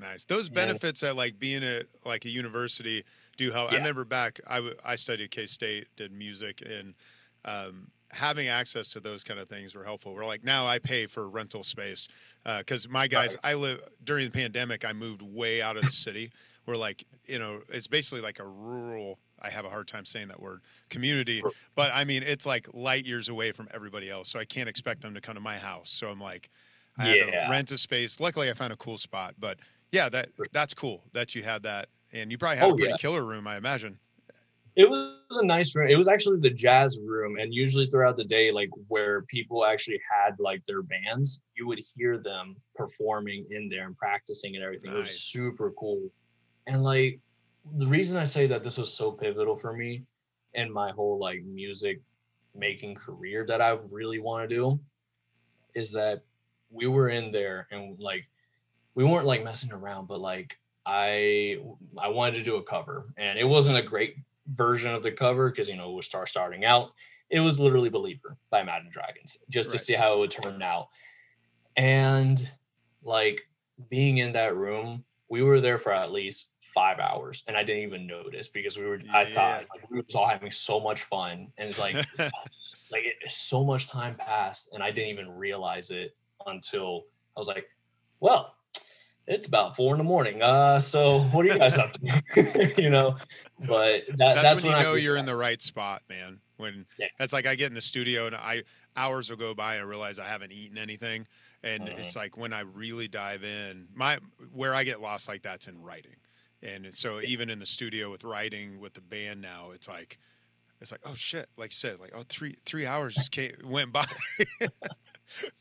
Nice. 0.00 0.24
Those 0.24 0.46
And- 0.46 0.54
benefits 0.54 1.02
at 1.02 1.16
like 1.16 1.40
being 1.40 1.64
at 1.64 1.86
like 2.04 2.24
a 2.24 2.28
university 2.28 3.02
do 3.36 3.50
help. 3.50 3.72
I 3.72 3.76
remember 3.78 4.04
back, 4.04 4.38
I, 4.46 4.56
w- 4.56 4.76
I 4.84 4.94
studied 4.94 5.24
at 5.24 5.30
K 5.32 5.46
State, 5.46 5.88
did 5.96 6.12
music, 6.12 6.62
and 6.64 6.94
um, 7.44 7.88
having 8.12 8.46
access 8.46 8.90
to 8.90 9.00
those 9.00 9.24
kind 9.24 9.40
of 9.40 9.48
things 9.48 9.74
were 9.74 9.82
helpful. 9.82 10.14
We're 10.14 10.24
like 10.24 10.44
now 10.44 10.68
I 10.68 10.78
pay 10.78 11.06
for 11.06 11.28
rental 11.28 11.64
space 11.64 12.06
because 12.58 12.88
my 12.88 13.08
guys, 13.08 13.30
Right. 13.30 13.52
I 13.52 13.54
live 13.54 13.80
during 14.04 14.26
the 14.26 14.30
pandemic. 14.30 14.84
I 14.84 14.92
moved 14.92 15.20
way 15.20 15.60
out 15.62 15.76
of 15.76 15.82
the 15.82 15.90
city. 15.90 16.30
We're 16.64 16.76
like, 16.76 17.04
you 17.26 17.40
know, 17.40 17.62
it's 17.68 17.88
basically 17.88 18.20
like 18.20 18.38
a 18.38 18.46
rural. 18.46 19.18
I 19.42 19.50
have 19.50 19.64
a 19.64 19.70
hard 19.70 19.88
time 19.88 20.04
saying 20.04 20.28
that 20.28 20.40
word 20.40 20.60
community, 20.90 21.42
but 21.74 21.90
I 21.92 22.04
mean 22.04 22.22
it's 22.22 22.46
like 22.46 22.68
light 22.72 23.04
years 23.04 23.28
away 23.28 23.50
from 23.50 23.66
everybody 23.74 24.08
else. 24.10 24.28
So 24.28 24.38
I 24.38 24.44
can't 24.44 24.68
expect 24.68 25.00
them 25.02 25.14
to 25.14 25.20
come 25.20 25.34
to 25.34 25.40
my 25.40 25.56
house. 25.58 25.90
So 25.90 26.08
I'm 26.08 26.20
like, 26.20 26.50
I 26.98 27.14
Yeah. 27.16 27.44
to 27.44 27.50
rent 27.50 27.70
a 27.70 27.78
space. 27.78 28.20
Luckily, 28.20 28.50
I 28.50 28.54
found 28.54 28.72
a 28.72 28.76
cool 28.76 28.98
spot, 28.98 29.34
but 29.38 29.58
yeah, 29.92 30.08
that 30.08 30.30
that's 30.52 30.74
cool 30.74 31.04
that 31.12 31.34
you 31.34 31.42
had 31.42 31.62
that, 31.62 31.88
and 32.12 32.30
you 32.30 32.38
probably 32.38 32.58
had 32.58 32.66
Oh, 32.68 32.74
a 32.74 32.76
pretty 32.76 32.92
yeah. 32.92 32.96
killer 32.96 33.24
room, 33.24 33.46
I 33.46 33.56
imagine. 33.56 33.98
It 34.76 34.88
was 34.88 35.16
a 35.32 35.44
nice 35.44 35.74
room. 35.74 35.88
It 35.88 35.96
was 35.96 36.06
actually 36.06 36.38
the 36.40 36.50
jazz 36.50 37.00
room, 37.00 37.38
and 37.38 37.52
usually 37.52 37.86
throughout 37.86 38.16
the 38.16 38.24
day, 38.24 38.52
like 38.52 38.70
where 38.86 39.22
people 39.22 39.64
actually 39.64 40.00
had 40.08 40.38
like 40.38 40.64
their 40.66 40.82
bands, 40.82 41.40
you 41.56 41.66
would 41.66 41.80
hear 41.96 42.18
them 42.18 42.54
performing 42.76 43.44
in 43.50 43.68
there 43.68 43.86
and 43.86 43.96
practicing 43.96 44.54
and 44.54 44.64
everything. 44.64 44.92
It 44.92 44.96
was 44.96 45.20
super 45.20 45.72
cool. 45.72 46.08
And 46.68 46.84
like 46.84 47.18
the 47.76 47.86
reason 47.86 48.18
I 48.18 48.24
say 48.24 48.46
that 48.46 48.62
this 48.62 48.78
was 48.78 48.92
so 48.92 49.10
pivotal 49.10 49.56
for 49.56 49.72
me 49.72 50.04
in 50.54 50.72
my 50.72 50.90
whole 50.92 51.18
like 51.18 51.42
music 51.42 52.00
making 52.54 52.94
career 52.94 53.44
that 53.46 53.60
I 53.60 53.78
really 53.90 54.20
want 54.20 54.48
to 54.48 54.54
do 54.54 54.80
is 55.74 55.90
that 55.92 56.22
we 56.70 56.86
were 56.86 57.08
in 57.08 57.32
there 57.32 57.66
and 57.70 57.98
like 57.98 58.28
we 58.94 59.04
weren't 59.04 59.26
like 59.26 59.44
messing 59.44 59.72
around, 59.72 60.08
but 60.08 60.20
like 60.20 60.58
I 60.84 61.58
I 61.96 62.08
wanted 62.08 62.36
to 62.36 62.42
do 62.42 62.56
a 62.56 62.62
cover 62.62 63.12
and 63.16 63.38
it 63.38 63.44
wasn't 63.44 63.78
a 63.78 63.82
great 63.82 64.16
version 64.48 64.92
of 64.92 65.02
the 65.02 65.12
cover 65.12 65.50
because 65.50 65.68
you 65.68 65.76
know 65.76 65.90
it 65.90 65.94
was 65.94 66.06
star 66.06 66.26
starting 66.26 66.64
out. 66.64 66.92
It 67.30 67.40
was 67.40 67.60
literally 67.60 67.90
Believer 67.90 68.36
by 68.50 68.60
Imagine 68.60 68.90
Dragons 68.90 69.36
just 69.50 69.70
to 69.70 69.78
see 69.78 69.92
how 69.92 70.14
it 70.14 70.18
would 70.18 70.30
turn 70.30 70.62
out. 70.62 70.88
And 71.76 72.50
like 73.02 73.46
being 73.90 74.18
in 74.18 74.32
that 74.32 74.56
room, 74.56 75.04
we 75.28 75.42
were 75.42 75.60
there 75.60 75.78
for 75.78 75.92
at 75.92 76.10
least 76.10 76.50
five 76.74 76.98
hours 76.98 77.44
and 77.48 77.56
I 77.56 77.62
didn't 77.62 77.82
even 77.82 78.06
notice 78.06 78.48
because 78.48 78.76
we 78.76 78.84
were 78.84 79.00
I 79.12 79.32
thought 79.32 79.64
like, 79.74 79.90
we 79.90 79.98
were 79.98 80.04
all 80.14 80.26
having 80.26 80.50
so 80.50 80.78
much 80.80 81.02
fun 81.02 81.52
and 81.58 81.68
it's 81.68 81.78
like 81.78 81.94
like 82.90 83.04
it, 83.04 83.16
so 83.28 83.64
much 83.64 83.88
time 83.88 84.14
passed 84.14 84.68
and 84.72 84.82
I 84.82 84.90
didn't 84.90 85.10
even 85.10 85.30
realize 85.30 85.90
it 85.90 86.14
until 86.46 87.04
I 87.36 87.40
was 87.40 87.48
like, 87.48 87.66
well, 88.20 88.54
it's 89.26 89.46
about 89.46 89.76
four 89.76 89.94
in 89.94 89.98
the 89.98 90.04
morning. 90.04 90.42
Uh, 90.42 90.80
so 90.80 91.20
what 91.32 91.44
are 91.44 91.48
you 91.52 91.58
guys 91.58 91.76
up 91.76 91.92
to? 91.94 92.74
you 92.82 92.90
know, 92.90 93.16
but 93.66 94.04
that, 94.16 94.16
That's, 94.18 94.42
that's, 94.42 94.54
when 94.56 94.72
you 94.72 94.78
I 94.78 94.82
know 94.82 94.94
you're 94.94 95.14
that. 95.14 95.20
in 95.20 95.26
the 95.26 95.36
right 95.36 95.60
spot, 95.60 96.02
man. 96.08 96.40
When 96.56 96.86
Yeah. 96.98 97.06
that's 97.18 97.32
like 97.32 97.46
I 97.46 97.54
get 97.54 97.66
in 97.68 97.74
the 97.74 97.80
studio 97.80 98.26
and 98.26 98.34
I 98.34 98.64
hours 98.96 99.30
will 99.30 99.36
go 99.36 99.54
by 99.54 99.74
and 99.74 99.84
I 99.84 99.86
realize 99.86 100.18
I 100.18 100.26
haven't 100.26 100.52
eaten 100.52 100.76
anything, 100.76 101.26
and 101.62 101.84
Mhm. 101.84 101.98
it's 101.98 102.16
like 102.16 102.36
when 102.36 102.52
I 102.52 102.60
really 102.60 103.06
dive 103.06 103.44
in, 103.44 103.86
my 103.94 104.18
where 104.52 104.74
I 104.74 104.82
get 104.82 105.00
lost 105.00 105.28
like 105.28 105.42
that's 105.42 105.68
in 105.68 105.80
writing, 105.80 106.16
and 106.62 106.92
so 106.92 107.20
even 107.20 107.48
in 107.48 107.60
the 107.60 107.66
studio 107.66 108.10
with 108.10 108.24
writing 108.24 108.80
with 108.80 108.94
the 108.94 109.00
band 109.00 109.40
now, 109.40 109.70
it's 109.72 109.88
like. 109.88 110.18
It's 110.80 110.92
like, 110.92 111.00
oh 111.04 111.14
shit! 111.14 111.48
Like 111.56 111.72
you 111.72 111.74
said, 111.74 111.98
like 111.98 112.12
oh 112.14 112.22
three 112.28 112.56
three 112.64 112.86
hours 112.86 113.16
just 113.16 113.32
came, 113.32 113.52
went 113.64 113.92
by. 113.92 114.04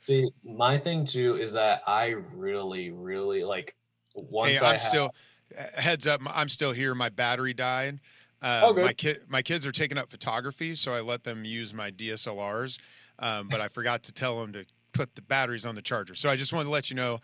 See, 0.01 0.29
my 0.43 0.77
thing 0.77 1.05
too 1.05 1.35
is 1.35 1.53
that 1.53 1.81
I 1.87 2.15
really, 2.33 2.91
really 2.91 3.43
like 3.43 3.75
once 4.15 4.59
hey, 4.59 4.65
I 4.65 4.69
I'm 4.69 4.73
have- 4.73 4.81
still 4.81 5.15
heads 5.73 6.05
up. 6.07 6.21
I'm 6.25 6.49
still 6.49 6.71
here. 6.71 6.93
My 6.95 7.09
battery 7.09 7.53
died. 7.53 7.99
Um, 8.41 8.63
Oh, 8.63 8.73
good. 8.73 8.85
My 8.85 8.93
kid, 8.93 9.21
my 9.27 9.41
kids 9.41 9.65
are 9.65 9.71
taking 9.71 9.97
up 9.97 10.09
photography, 10.09 10.75
so 10.75 10.93
I 10.93 11.01
let 11.01 11.23
them 11.23 11.43
use 11.45 11.73
my 11.73 11.89
DSLRs. 11.91 12.79
Um, 13.19 13.47
but 13.47 13.61
I 13.61 13.67
forgot 13.67 14.03
to 14.03 14.11
tell 14.13 14.39
them 14.39 14.53
to 14.53 14.65
put 14.93 15.15
the 15.15 15.21
batteries 15.23 15.65
on 15.65 15.73
the 15.75 15.81
charger. 15.81 16.13
So 16.15 16.29
I 16.29 16.35
just 16.35 16.53
wanted 16.53 16.65
to 16.65 16.69
let 16.69 16.89
you 16.89 16.95
know, 16.95 17.19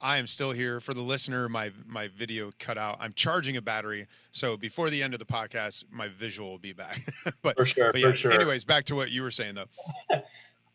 I 0.00 0.18
am 0.18 0.26
still 0.26 0.52
here. 0.52 0.78
For 0.80 0.94
the 0.94 1.00
listener, 1.00 1.48
my 1.48 1.72
my 1.86 2.08
video 2.08 2.50
cut 2.58 2.78
out. 2.78 2.98
I'm 3.00 3.12
charging 3.14 3.56
a 3.56 3.62
battery, 3.62 4.06
so 4.30 4.56
before 4.56 4.90
the 4.90 5.02
end 5.02 5.14
of 5.14 5.18
the 5.18 5.26
podcast, 5.26 5.84
my 5.90 6.08
visual 6.08 6.50
will 6.50 6.58
be 6.58 6.72
back. 6.72 7.00
but, 7.42 7.56
for 7.56 7.66
sure, 7.66 7.92
but 7.92 8.02
for 8.02 8.14
sure. 8.14 8.32
Anyways, 8.32 8.64
back 8.64 8.84
to 8.86 8.94
what 8.94 9.10
you 9.10 9.22
were 9.22 9.30
saying 9.30 9.54
though. 9.54 10.20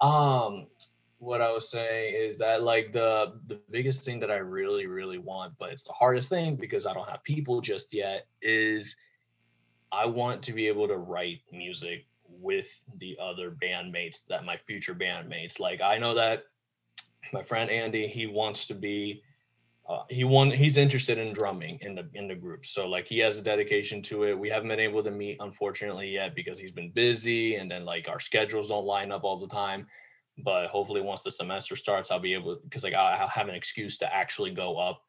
Um, 0.02 0.68
what 1.24 1.42
I 1.42 1.52
was 1.52 1.70
saying 1.70 2.16
is 2.16 2.38
that 2.40 2.64
like 2.64 2.92
the 2.92 3.40
the 3.48 3.62
biggest 3.72 4.04
thing 4.04 4.20
that 4.20 4.30
I 4.30 4.38
really 4.38 4.88
really 4.88 5.18
want, 5.18 5.54
but 5.58 5.72
it's 5.72 5.84
the 5.84 5.94
hardest 5.94 6.30
thing 6.30 6.56
because 6.58 6.86
I 6.86 6.94
don't 6.94 7.08
have 7.08 7.24
people 7.24 7.62
just 7.62 7.94
yet, 7.94 8.28
is 8.42 8.96
I 9.92 10.06
want 10.06 10.42
to 10.44 10.54
be 10.54 10.68
able 10.68 10.88
to 10.90 10.98
write 10.98 11.40
music 11.52 12.08
with 12.28 12.68
the 12.98 13.18
other 13.22 13.52
bandmates 13.52 14.26
that 14.28 14.44
my 14.44 14.58
future 14.68 14.94
bandmates. 14.94 15.60
Like 15.60 15.82
I 15.82 15.98
know 15.98 16.14
that 16.14 16.44
my 17.32 17.42
friend 17.42 17.70
Andy, 17.70 18.08
he 18.08 18.28
wants 18.28 18.68
to 18.68 18.74
be 18.74 19.24
uh, 19.88 20.04
he 20.10 20.26
want 20.26 20.54
he's 20.54 20.76
interested 20.76 21.18
in 21.18 21.32
drumming 21.32 21.78
in 21.82 21.96
the 21.96 22.10
in 22.16 22.28
the 22.28 22.36
group. 22.36 22.66
So 22.66 22.86
like 22.86 23.08
he 23.08 23.20
has 23.20 23.40
a 23.40 23.44
dedication 23.44 24.02
to 24.04 24.24
it. 24.24 24.38
We 24.38 24.50
haven't 24.50 24.70
been 24.70 24.80
able 24.80 25.04
to 25.04 25.12
meet 25.12 25.38
unfortunately 25.40 26.10
yet 26.10 26.36
because 26.36 26.60
he's 26.60 26.74
been 26.74 26.92
busy 26.92 27.56
and 27.56 27.72
then 27.72 27.86
like 27.86 28.10
our 28.10 28.20
schedules 28.20 28.68
don't 28.68 28.86
line 28.86 29.12
up 29.14 29.24
all 29.24 29.40
the 29.40 29.48
time 29.48 29.88
but 30.40 30.68
hopefully 30.68 31.02
once 31.02 31.22
the 31.22 31.32
semester 31.32 31.76
starts 31.76 32.10
i'll 32.10 32.20
be 32.20 32.34
able 32.34 32.58
because 32.64 32.84
like 32.84 32.94
i'll 32.94 33.28
have 33.28 33.48
an 33.48 33.56
excuse 33.56 33.98
to 33.98 34.16
actually 34.16 34.50
go 34.50 34.78
up 34.78 35.04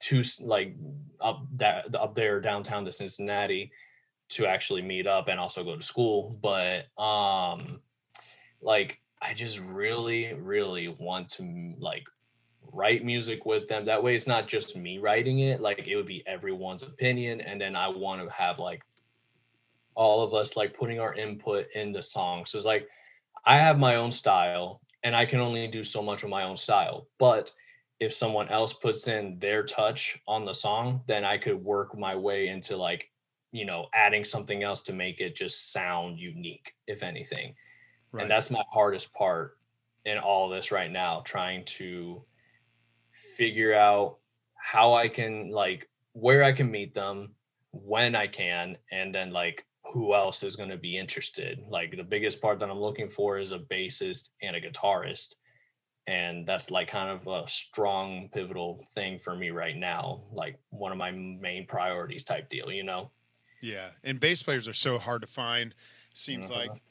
to 0.00 0.22
like 0.42 0.74
up 1.20 1.46
that 1.56 1.94
up 1.94 2.14
there 2.14 2.40
downtown 2.40 2.84
to 2.84 2.92
cincinnati 2.92 3.70
to 4.28 4.46
actually 4.46 4.82
meet 4.82 5.06
up 5.06 5.28
and 5.28 5.38
also 5.38 5.64
go 5.64 5.76
to 5.76 5.82
school. 5.82 6.38
But 6.42 6.86
um 7.02 7.80
like 8.60 8.98
i 9.20 9.34
just 9.34 9.58
really 9.58 10.32
really 10.34 10.88
want 10.88 11.28
to 11.28 11.74
like 11.78 12.04
write 12.72 13.04
music 13.04 13.46
with 13.46 13.68
them. 13.68 13.84
That 13.84 14.02
way 14.02 14.16
it's 14.16 14.26
not 14.26 14.48
just 14.48 14.76
me 14.76 14.98
writing 14.98 15.40
it 15.40 15.60
like 15.60 15.86
it 15.86 15.96
would 15.96 16.06
be 16.06 16.26
everyone's 16.26 16.82
opinion. 16.82 17.40
And 17.40 17.60
then 17.60 17.76
i 17.76 17.88
want 17.88 18.22
to 18.22 18.30
have 18.30 18.58
like 18.58 18.82
all 19.94 20.22
of 20.22 20.34
us 20.34 20.56
like 20.56 20.76
putting 20.76 20.98
our 20.98 21.14
input 21.14 21.68
in 21.76 21.92
the 21.92 22.02
song 22.02 22.44
so 22.44 22.58
it's 22.58 22.66
like 22.66 22.88
i 23.46 23.58
have 23.58 23.78
my 23.78 23.96
own 23.96 24.10
style 24.12 24.80
and 25.02 25.14
i 25.14 25.24
can 25.26 25.40
only 25.40 25.66
do 25.66 25.84
so 25.84 26.02
much 26.02 26.22
of 26.22 26.30
my 26.30 26.44
own 26.44 26.56
style 26.56 27.08
but 27.18 27.50
if 28.00 28.12
someone 28.12 28.48
else 28.48 28.72
puts 28.72 29.06
in 29.06 29.38
their 29.38 29.62
touch 29.62 30.18
on 30.26 30.44
the 30.44 30.52
song 30.52 31.00
then 31.06 31.24
i 31.24 31.36
could 31.38 31.62
work 31.62 31.96
my 31.98 32.14
way 32.14 32.48
into 32.48 32.76
like 32.76 33.10
you 33.52 33.64
know 33.64 33.86
adding 33.94 34.24
something 34.24 34.62
else 34.62 34.80
to 34.80 34.92
make 34.92 35.20
it 35.20 35.34
just 35.36 35.72
sound 35.72 36.18
unique 36.18 36.74
if 36.86 37.02
anything 37.02 37.54
Right. 38.12 38.22
and 38.22 38.30
that's 38.30 38.48
my 38.50 38.62
hardest 38.72 39.12
part 39.12 39.58
in 40.04 40.18
all 40.18 40.48
this 40.48 40.70
right 40.70 40.90
now 40.90 41.22
trying 41.24 41.64
to 41.64 42.24
figure 43.36 43.74
out 43.74 44.18
how 44.54 44.94
i 44.94 45.08
can 45.08 45.50
like 45.50 45.88
where 46.12 46.44
i 46.44 46.52
can 46.52 46.70
meet 46.70 46.94
them 46.94 47.34
when 47.72 48.14
i 48.14 48.26
can 48.28 48.78
and 48.92 49.12
then 49.14 49.32
like 49.32 49.66
who 49.92 50.14
else 50.14 50.42
is 50.42 50.56
going 50.56 50.68
to 50.70 50.78
be 50.78 50.96
interested 50.98 51.60
like 51.68 51.96
the 51.96 52.04
biggest 52.04 52.40
part 52.40 52.58
that 52.58 52.70
i'm 52.70 52.78
looking 52.78 53.10
for 53.10 53.38
is 53.38 53.52
a 53.52 53.58
bassist 53.58 54.30
and 54.42 54.56
a 54.56 54.60
guitarist 54.60 55.34
and 56.06 56.46
that's 56.46 56.70
like 56.70 56.88
kind 56.88 57.10
of 57.10 57.26
a 57.26 57.48
strong 57.48 58.28
pivotal 58.34 58.84
thing 58.94 59.18
for 59.20 59.36
me 59.36 59.50
right 59.50 59.76
now 59.76 60.24
like 60.32 60.58
one 60.70 60.92
of 60.92 60.98
my 60.98 61.10
main 61.12 61.66
priorities 61.66 62.24
type 62.24 62.48
deal 62.50 62.70
you 62.72 62.84
know 62.84 63.12
Yeah, 63.60 63.92
and 64.02 64.20
bass 64.20 64.42
players 64.42 64.68
are 64.68 64.72
so 64.74 64.98
hard 64.98 65.22
to 65.22 65.26
find. 65.26 65.74
Seems 66.12 66.50
Uh-huh. 66.50 66.50
like, 66.50 66.82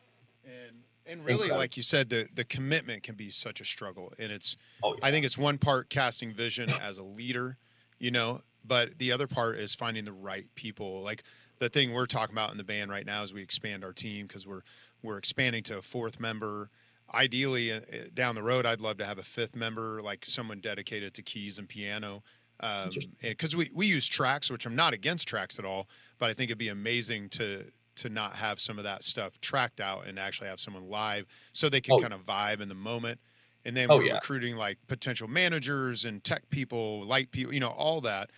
and 0.44 0.86
and 1.06 1.26
really, 1.26 1.52
Incredible. 1.52 1.58
like 1.58 1.78
you 1.78 1.84
said, 1.84 2.10
the 2.10 2.28
the 2.34 2.44
commitment 2.46 3.04
can 3.04 3.16
be 3.16 3.30
such 3.30 3.62
a 3.62 3.66
struggle, 3.66 4.14
and 4.18 4.32
it's 4.32 4.58
oh 4.84 4.96
I 5.02 5.12
think 5.12 5.26
it's 5.26 5.38
one 5.38 5.58
part 5.58 5.90
casting 5.90 6.34
vision 6.34 6.74
as 6.74 6.98
a 6.98 7.04
leader, 7.04 7.58
you 8.00 8.12
know, 8.12 8.42
but 8.64 8.98
the 8.98 9.12
other 9.12 9.28
part 9.28 9.60
is 9.60 9.76
finding 9.76 10.06
the 10.06 10.14
right 10.14 10.54
people. 10.56 11.02
Like 11.04 11.24
the 11.60 11.70
thing 11.70 11.94
we're 11.94 12.06
talking 12.06 12.34
about 12.34 12.52
in 12.52 12.58
the 12.58 12.64
band 12.64 12.92
right 12.92 13.06
now 13.06 13.24
is 13.24 13.34
we 13.34 13.42
expand 13.42 13.84
our 13.84 13.94
team 13.94 14.26
because 14.28 14.46
we're 14.48 14.62
we're 15.02 15.18
expanding 15.18 15.64
to 15.64 15.78
a 15.78 15.82
fourth 15.82 16.20
member. 16.20 16.70
Ideally, 17.14 17.72
uh, 17.72 17.78
uh, 17.82 17.82
down 18.14 18.36
the 18.36 18.44
road, 18.44 18.66
I'd 18.66 18.82
love 18.82 18.98
to 18.98 19.06
have 19.06 19.18
a 19.20 19.24
fifth 19.24 19.56
member, 19.56 20.02
like 20.02 20.26
someone 20.26 20.60
dedicated 20.62 21.14
to 21.16 21.22
keys 21.22 21.60
and 21.60 21.68
piano. 21.68 22.24
Um, 22.60 22.92
because 23.22 23.56
we 23.56 23.70
we 23.74 23.88
use 23.88 24.08
tracks, 24.08 24.50
which 24.50 24.66
I'm 24.66 24.76
not 24.76 24.94
against 24.94 25.28
tracks 25.28 25.60
at 25.60 25.66
all, 25.66 25.90
but 26.20 26.30
I 26.30 26.34
think 26.34 26.50
it'd 26.50 26.58
be 26.58 26.70
amazing 26.70 27.30
to 27.32 27.72
to 27.96 28.10
not 28.10 28.36
have 28.38 28.60
some 28.60 28.78
of 28.80 28.84
that 28.86 29.04
stuff 29.04 29.40
tracked 29.42 29.80
out 29.80 30.08
and 30.08 30.18
actually 30.18 30.48
have 30.48 30.60
someone 30.60 30.88
live 30.90 31.26
so 31.54 31.70
they 31.70 31.82
can 31.82 31.96
Oh. 31.96 31.98
kind 31.98 32.14
of 32.14 32.26
vibe 32.26 32.60
in 32.62 32.70
the 32.70 32.76
moment. 32.76 33.20
And 33.66 33.78
then 33.78 33.90
Oh, 33.90 33.98
we're 33.98 34.04
yeah. 34.04 34.20
recruiting 34.20 34.56
like 34.56 34.80
potential 34.88 35.28
managers 35.28 36.04
and 36.06 36.24
tech 36.24 36.50
people, 36.50 37.06
light 37.06 37.32
people, 37.32 37.54
you 37.54 37.60
know, 37.60 37.70
all 37.70 38.02
that. 38.02 38.32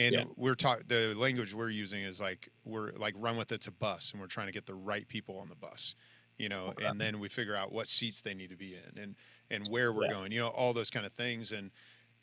And 0.00 0.14
Yeah. 0.14 0.24
we're 0.36 0.54
talking 0.54 0.84
the 0.88 1.14
language 1.16 1.54
we're 1.54 1.70
using 1.70 2.02
is 2.02 2.20
like 2.20 2.48
we're 2.64 2.92
like 2.92 3.14
run 3.18 3.36
with 3.36 3.52
it's 3.52 3.66
a 3.66 3.72
bus, 3.72 4.12
and 4.12 4.20
we're 4.20 4.28
trying 4.28 4.46
to 4.46 4.52
get 4.52 4.66
the 4.66 4.74
right 4.74 5.06
people 5.08 5.38
on 5.38 5.48
the 5.48 5.56
bus, 5.56 5.94
you 6.38 6.48
know. 6.48 6.72
Okay. 6.72 6.86
And 6.86 7.00
then 7.00 7.18
we 7.20 7.28
figure 7.28 7.56
out 7.56 7.72
what 7.72 7.88
seats 7.88 8.22
they 8.22 8.34
need 8.34 8.50
to 8.50 8.56
be 8.56 8.76
in, 8.76 8.98
and 8.98 9.16
and 9.50 9.68
where 9.68 9.92
we're 9.92 10.04
Yeah. 10.04 10.08
going, 10.08 10.32
you 10.32 10.38
know, 10.40 10.48
all 10.48 10.72
those 10.72 10.90
kind 10.90 11.06
of 11.06 11.12
things. 11.12 11.52
And 11.52 11.70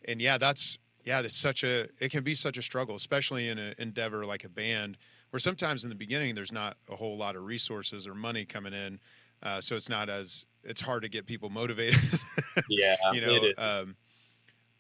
and 0.06 0.22
yeah, 0.22 0.38
that's 0.38 0.80
yeah, 1.04 1.22
it's 1.22 1.36
such 1.38 1.64
a 1.64 1.88
it 2.00 2.12
can 2.12 2.24
be 2.24 2.36
such 2.36 2.58
a 2.58 2.62
struggle, 2.62 2.96
especially 2.96 3.50
in 3.50 3.58
an 3.60 3.76
endeavor 3.78 4.26
like 4.26 4.44
a 4.44 4.50
band, 4.50 4.98
where 5.32 5.40
sometimes 5.40 5.84
in 5.84 5.90
the 5.90 5.96
beginning 5.96 6.36
there's 6.36 6.52
not 6.52 6.78
a 6.90 6.96
whole 6.96 7.18
lot 7.18 7.36
of 7.36 7.44
resources 7.44 8.08
or 8.08 8.16
money 8.16 8.46
coming 8.46 8.74
in, 8.74 9.00
uh, 9.44 9.62
so 9.62 9.76
it's 9.76 9.90
not 9.90 10.10
as 10.10 10.46
it's 10.64 10.82
hard 10.82 11.04
to 11.04 11.10
get 11.10 11.26
people 11.28 11.50
motivated. 11.50 12.00
Yeah, 12.68 12.96
you 13.10 13.22
know. 13.22 13.52
Um, 13.58 13.98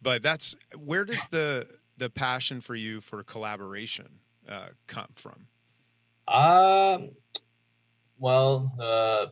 but 0.01 0.21
that's 0.23 0.55
where 0.77 1.05
does 1.05 1.27
the 1.27 1.67
the 1.97 2.09
passion 2.09 2.61
for 2.61 2.75
you 2.75 3.01
for 3.01 3.23
collaboration 3.23 4.19
uh, 4.47 4.67
come 4.87 5.09
from? 5.15 5.47
Um, 6.27 7.11
well, 8.17 8.71
uh, 8.79 9.27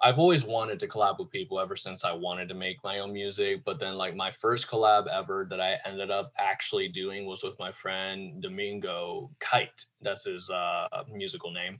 I've 0.00 0.18
always 0.18 0.44
wanted 0.44 0.78
to 0.80 0.86
collab 0.86 1.18
with 1.18 1.30
people 1.30 1.58
ever 1.58 1.76
since 1.76 2.04
I 2.04 2.12
wanted 2.12 2.48
to 2.48 2.54
make 2.54 2.82
my 2.84 2.98
own 2.98 3.12
music. 3.12 3.62
But 3.64 3.78
then, 3.78 3.94
like, 3.94 4.14
my 4.14 4.30
first 4.30 4.68
collab 4.68 5.06
ever 5.08 5.46
that 5.50 5.60
I 5.60 5.78
ended 5.84 6.10
up 6.10 6.32
actually 6.38 6.88
doing 6.88 7.26
was 7.26 7.42
with 7.42 7.58
my 7.58 7.72
friend 7.72 8.42
Domingo 8.42 9.30
Kite. 9.40 9.86
That's 10.00 10.24
his 10.24 10.50
uh, 10.50 10.88
musical 11.10 11.52
name. 11.52 11.78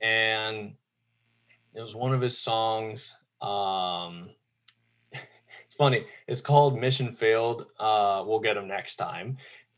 And 0.00 0.74
it 1.74 1.82
was 1.82 1.94
one 1.94 2.14
of 2.14 2.20
his 2.20 2.38
songs. 2.38 3.16
Um, 3.40 4.30
funny. 5.76 6.06
It's 6.26 6.40
called 6.40 6.80
Mission 6.80 7.12
Failed. 7.12 7.66
Uh, 7.78 8.24
we'll 8.26 8.40
get 8.40 8.56
him 8.56 8.66
next 8.66 8.96
time. 8.96 9.36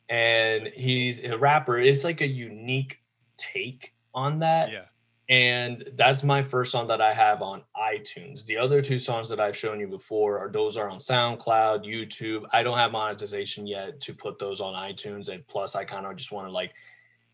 And 0.09 0.69
he's 0.69 1.21
a 1.21 1.37
rapper. 1.37 1.79
It's 1.79 2.05
like 2.05 2.23
a 2.23 2.27
unique 2.27 2.99
take 3.37 3.93
on 4.15 4.39
that. 4.39 4.73
Yeah, 4.73 4.85
And 5.29 5.85
that's 5.97 6.23
my 6.23 6.43
first 6.43 6.73
song 6.73 6.87
that 6.89 7.03
I 7.03 7.13
have 7.13 7.43
on 7.43 7.63
iTunes. 7.77 8.45
The 8.47 8.57
other 8.57 8.81
two 8.81 8.99
songs 8.99 9.29
that 9.29 9.39
I've 9.39 9.57
shown 9.57 9.79
you 9.79 9.87
before 9.87 10.39
are 10.39 10.51
those 10.51 10.77
are 10.79 10.89
on 10.89 10.99
SoundCloud, 10.99 11.85
YouTube. 11.85 12.45
I 12.53 12.63
don't 12.63 12.79
have 12.79 12.93
monetization 12.93 13.67
yet 13.67 14.01
to 14.01 14.15
put 14.15 14.39
those 14.39 14.61
on 14.61 14.75
iTunes. 14.75 15.29
And 15.29 15.47
plus, 15.47 15.75
I 15.77 15.85
kind 15.85 16.07
of 16.07 16.17
just 16.17 16.33
want 16.33 16.49
to 16.49 16.53
like 16.53 16.73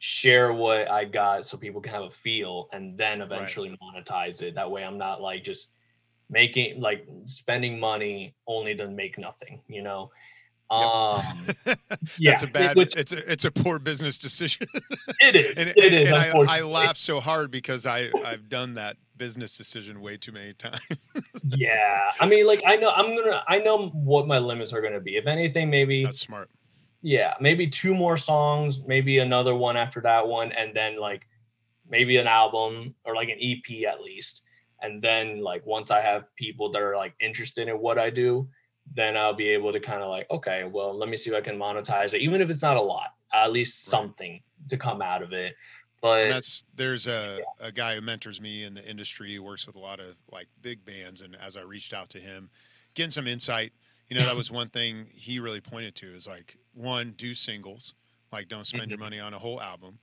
share 0.00 0.53
what 0.53 0.90
I 0.90 1.05
got 1.05 1.44
so 1.44 1.57
people 1.57 1.81
can 1.81 1.92
have 1.92 2.03
a 2.03 2.11
feel 2.11 2.68
and 2.72 2.98
then 2.98 3.22
eventually 3.22 3.79
monetize 3.83 4.42
it. 4.42 4.55
That 4.55 4.70
way 4.70 4.85
I'm 4.85 4.98
not 4.98 5.22
like 5.22 5.44
just 5.44 5.70
making 6.31 6.81
like 6.81 7.07
spending 7.25 7.79
money 7.79 8.35
only 8.47 8.75
to 8.77 8.89
make 8.89 9.19
nothing, 9.19 9.61
you 9.69 9.83
know? 9.83 10.11
Um 10.71 11.23
yeah, 12.19 12.31
that's 12.33 12.43
a 12.43 12.47
bad. 12.47 12.77
which 12.77 12.97
it's 12.97 13.13
a 13.13 13.31
it's 13.31 13.45
a 13.45 13.51
poor 13.51 13.79
business 13.79 14.17
decision. 14.19 14.67
it 15.21 15.37
is. 15.37 15.59
and, 15.59 15.69
it 15.69 15.77
and- 15.77 15.95
is 15.95 16.09
and 16.11 16.17
I, 16.51 16.59
I 16.59 16.61
laugh 16.63 16.97
so 16.97 17.21
hard 17.21 17.51
because 17.51 17.85
I 17.87 18.11
I've 18.25 18.49
done 18.49 18.75
that 18.75 18.97
business 19.17 19.57
decision 19.57 20.01
way 20.01 20.17
too 20.17 20.33
many 20.33 20.55
times. 20.55 20.81
yeah 21.57 22.01
i 22.19 22.27
mean 22.27 22.47
like 22.49 22.61
i 22.67 22.75
know 22.75 22.91
i'm 22.97 23.15
gonna 23.15 23.45
i 23.47 23.59
know 23.59 23.89
what 23.91 24.27
my 24.27 24.39
limits 24.39 24.73
are 24.73 24.81
gonna 24.81 24.99
be 25.01 25.17
if 25.17 25.27
anything 25.29 25.71
maybe 25.71 26.03
That's 26.05 26.19
smart. 26.21 26.51
yeah 27.01 27.35
maybe 27.41 27.69
two 27.69 27.95
more 27.95 28.17
songs 28.17 28.81
maybe 28.89 29.19
another 29.21 29.55
one 29.55 29.77
after 29.77 30.01
that 30.01 30.27
one 30.27 30.51
and 30.53 30.75
then 30.75 30.99
like 30.99 31.29
maybe 31.89 32.17
an 32.17 32.27
album 32.27 32.95
or 33.05 33.15
like 33.15 33.29
an 33.29 33.37
ep 33.41 33.87
at 33.87 34.01
least 34.01 34.43
and 34.85 35.03
then 35.03 35.40
like 35.40 35.64
once 35.66 35.90
i 35.90 36.01
have 36.01 36.25
people 36.37 36.70
that 36.70 36.83
are 36.83 36.97
like 36.97 37.14
interested 37.20 37.68
in 37.68 37.77
what 37.81 37.99
i 37.99 38.11
do 38.11 38.49
then 38.94 39.16
i'll 39.16 39.35
be 39.35 39.49
able 39.49 39.73
to 39.73 39.81
kind 39.81 40.03
of 40.03 40.09
like 40.11 40.31
okay 40.31 40.64
well 40.64 40.97
let 40.97 41.09
me 41.09 41.16
see 41.16 41.31
if 41.31 41.37
i 41.37 41.40
can 41.40 41.59
monetize 41.59 42.14
it 42.14 42.20
even 42.23 42.40
if 42.40 42.51
it's 42.51 42.62
not 42.62 42.77
a 42.77 42.83
lot 42.83 43.11
at 43.33 43.53
least 43.53 43.87
Right. 43.87 43.90
something 43.90 44.42
to 44.68 44.77
come 44.77 45.03
out 45.03 45.23
of 45.23 45.33
it 45.33 45.55
And 46.20 46.31
but 46.31 46.31
that's 46.31 46.62
there's 46.75 47.07
a, 47.07 47.44
a 47.59 47.73
guy 47.73 47.94
who 47.97 48.01
mentors 48.01 48.40
me 48.40 48.64
in 48.64 48.75
the 48.75 48.85
industry. 48.88 49.31
He 49.31 49.38
works 49.38 49.66
with 49.66 49.77
a 49.77 49.81
lot 49.81 50.01
of 50.01 50.16
like 50.31 50.49
big 50.61 50.85
bands, 50.85 51.20
and 51.20 51.37
as 51.37 51.57
I 51.57 51.62
reached 51.62 51.92
out 51.92 52.09
to 52.11 52.20
him, 52.20 52.51
getting 52.94 53.11
some 53.11 53.27
insight, 53.27 53.73
you 54.09 54.16
know, 54.16 54.25
that 54.25 54.37
was 54.37 54.51
one 54.51 54.68
thing 54.68 55.07
he 55.12 55.38
really 55.40 55.61
pointed 55.61 55.94
to 55.97 56.14
is 56.14 56.27
like 56.27 56.57
one, 56.73 57.12
do 57.12 57.35
singles, 57.35 57.94
like 58.33 58.49
don't 58.49 58.66
spend 58.66 58.90
your 58.90 58.99
Mhm. 58.99 59.01
money 59.01 59.20
on 59.20 59.35
a 59.35 59.38
whole 59.38 59.61
album. 59.61 59.99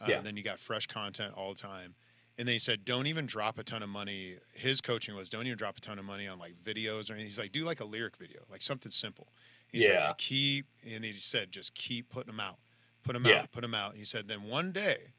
Uh, 0.00 0.08
Yeah. 0.10 0.20
Then 0.20 0.36
you 0.36 0.42
got 0.42 0.60
fresh 0.60 0.86
content 0.86 1.34
all 1.34 1.54
the 1.54 1.60
time. 1.60 1.94
And 2.36 2.48
then 2.48 2.54
he 2.54 2.58
said, 2.58 2.84
don't 2.84 3.06
even 3.06 3.26
drop 3.26 3.58
a 3.58 3.62
ton 3.62 3.82
of 3.82 3.88
money. 3.88 4.38
His 4.52 4.80
coaching 4.80 5.14
was, 5.14 5.30
don't 5.30 5.46
even 5.46 5.56
drop 5.56 5.78
a 5.78 5.80
ton 5.80 5.98
of 6.00 6.04
money 6.04 6.26
on 6.26 6.38
like 6.38 6.54
videos 6.64 7.08
or 7.08 7.12
anything. 7.14 7.26
He's 7.26 7.38
like, 7.38 7.52
do 7.52 7.64
like 7.64 7.80
a 7.80 7.84
lyric 7.84 8.16
video, 8.16 8.40
like 8.50 8.60
something 8.62 8.90
simple. 8.90 9.28
He's 9.68 9.86
Yeah. 9.86 10.08
like, 10.08 10.18
keep, 10.18 10.66
and 10.84 11.04
he 11.04 11.12
said, 11.12 11.52
just 11.52 11.74
keep 11.74 12.08
putting 12.08 12.32
them 12.32 12.40
out, 12.40 12.58
put 13.04 13.12
them 13.12 13.24
Yeah. 13.24 13.42
out, 13.42 13.52
put 13.52 13.60
them 13.60 13.74
out. 13.74 13.94
He 13.96 14.04
said, 14.04 14.26
then 14.26 14.42
one 14.42 14.72
day, 14.72 15.12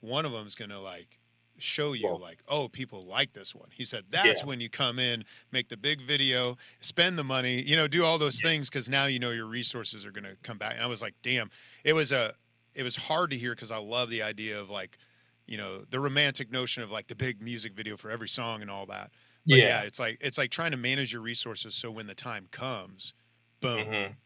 one 0.00 0.24
of 0.26 0.32
them's 0.32 0.54
gonna 0.56 0.80
like 0.80 1.20
show 1.58 1.92
you 1.94 2.14
like, 2.18 2.42
oh, 2.48 2.68
people 2.68 3.04
like 3.06 3.32
this 3.32 3.54
one. 3.54 3.68
He 3.72 3.84
said 3.84 4.04
that's 4.10 4.42
Yeah. 4.42 4.46
when 4.46 4.60
you 4.60 4.68
come 4.68 4.98
in, 4.98 5.24
make 5.52 5.68
the 5.68 5.76
big 5.76 6.02
video, 6.02 6.58
spend 6.80 7.16
the 7.16 7.24
money, 7.24 7.62
you 7.62 7.76
know, 7.76 7.86
do 7.88 8.04
all 8.04 8.18
those 8.18 8.40
things 8.40 8.68
because 8.68 8.88
now 8.88 9.06
you 9.06 9.18
know 9.20 9.30
your 9.30 9.46
resources 9.46 10.04
are 10.04 10.10
gonna 10.10 10.34
come 10.42 10.58
back. 10.58 10.74
And 10.74 10.82
I 10.82 10.86
was 10.86 11.00
like, 11.00 11.14
damn, 11.22 11.50
it 11.84 11.92
was 11.92 12.10
a, 12.12 12.34
it 12.74 12.82
was 12.82 12.96
hard 12.96 13.30
to 13.30 13.38
hear 13.38 13.54
because 13.54 13.70
I 13.70 13.78
love 13.78 14.10
the 14.10 14.22
idea 14.22 14.60
of 14.60 14.68
like, 14.68 14.98
you 15.46 15.56
know, 15.56 15.84
the 15.88 16.00
romantic 16.00 16.50
notion 16.50 16.82
of 16.82 16.90
like 16.90 17.08
the 17.08 17.14
big 17.16 17.42
music 17.42 17.74
video 17.74 17.96
for 17.96 18.10
every 18.10 18.28
song 18.28 18.62
and 18.62 18.70
all 18.70 18.86
that. 18.86 19.12
But 19.48 19.60
yeah, 19.62 19.62
yeah, 19.62 19.82
it's 19.82 19.98
like 20.00 20.18
it's 20.20 20.38
like 20.38 20.50
trying 20.50 20.72
to 20.72 20.76
manage 20.76 21.12
your 21.12 21.22
resources 21.22 21.74
so 21.76 21.90
when 21.90 22.06
the 22.06 22.14
time 22.14 22.48
comes, 22.50 23.14
boom, 23.60 23.98
mhm. 23.98 24.16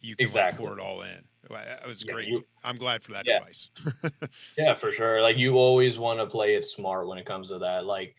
you 0.00 0.16
can 0.16 0.32
Exactly. 0.32 0.32
like 0.32 0.54
pour 0.56 0.74
it 0.78 0.80
all 0.80 1.02
in. 1.02 1.28
That 1.50 1.86
was 1.86 2.04
Yeah, 2.04 2.12
great. 2.12 2.28
you- 2.28 2.48
I'm 2.62 2.78
glad 2.78 3.04
for 3.04 3.12
that 3.12 3.26
Yeah. 3.26 3.40
advice. 3.40 3.70
Yeah, 4.56 4.74
for 4.74 4.92
sure. 4.92 5.20
Like 5.20 5.36
you 5.36 5.56
always 5.58 5.98
want 5.98 6.20
to 6.20 6.26
play 6.26 6.54
it 6.54 6.64
smart 6.64 7.08
when 7.08 7.18
it 7.18 7.26
comes 7.26 7.48
to 7.48 7.58
that. 7.58 7.84
Like 7.86 8.14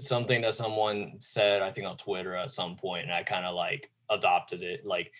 something 0.00 0.42
that 0.42 0.54
someone 0.54 1.16
said, 1.20 1.62
I 1.62 1.70
think 1.72 1.86
on 1.86 1.96
Twitter 1.96 2.34
at 2.36 2.52
some 2.52 2.76
point, 2.76 3.04
and 3.04 3.12
I 3.14 3.24
kind 3.24 3.46
of 3.46 3.54
like 3.54 3.92
adopted 4.10 4.62
it. 4.62 4.86
Like 4.86 5.12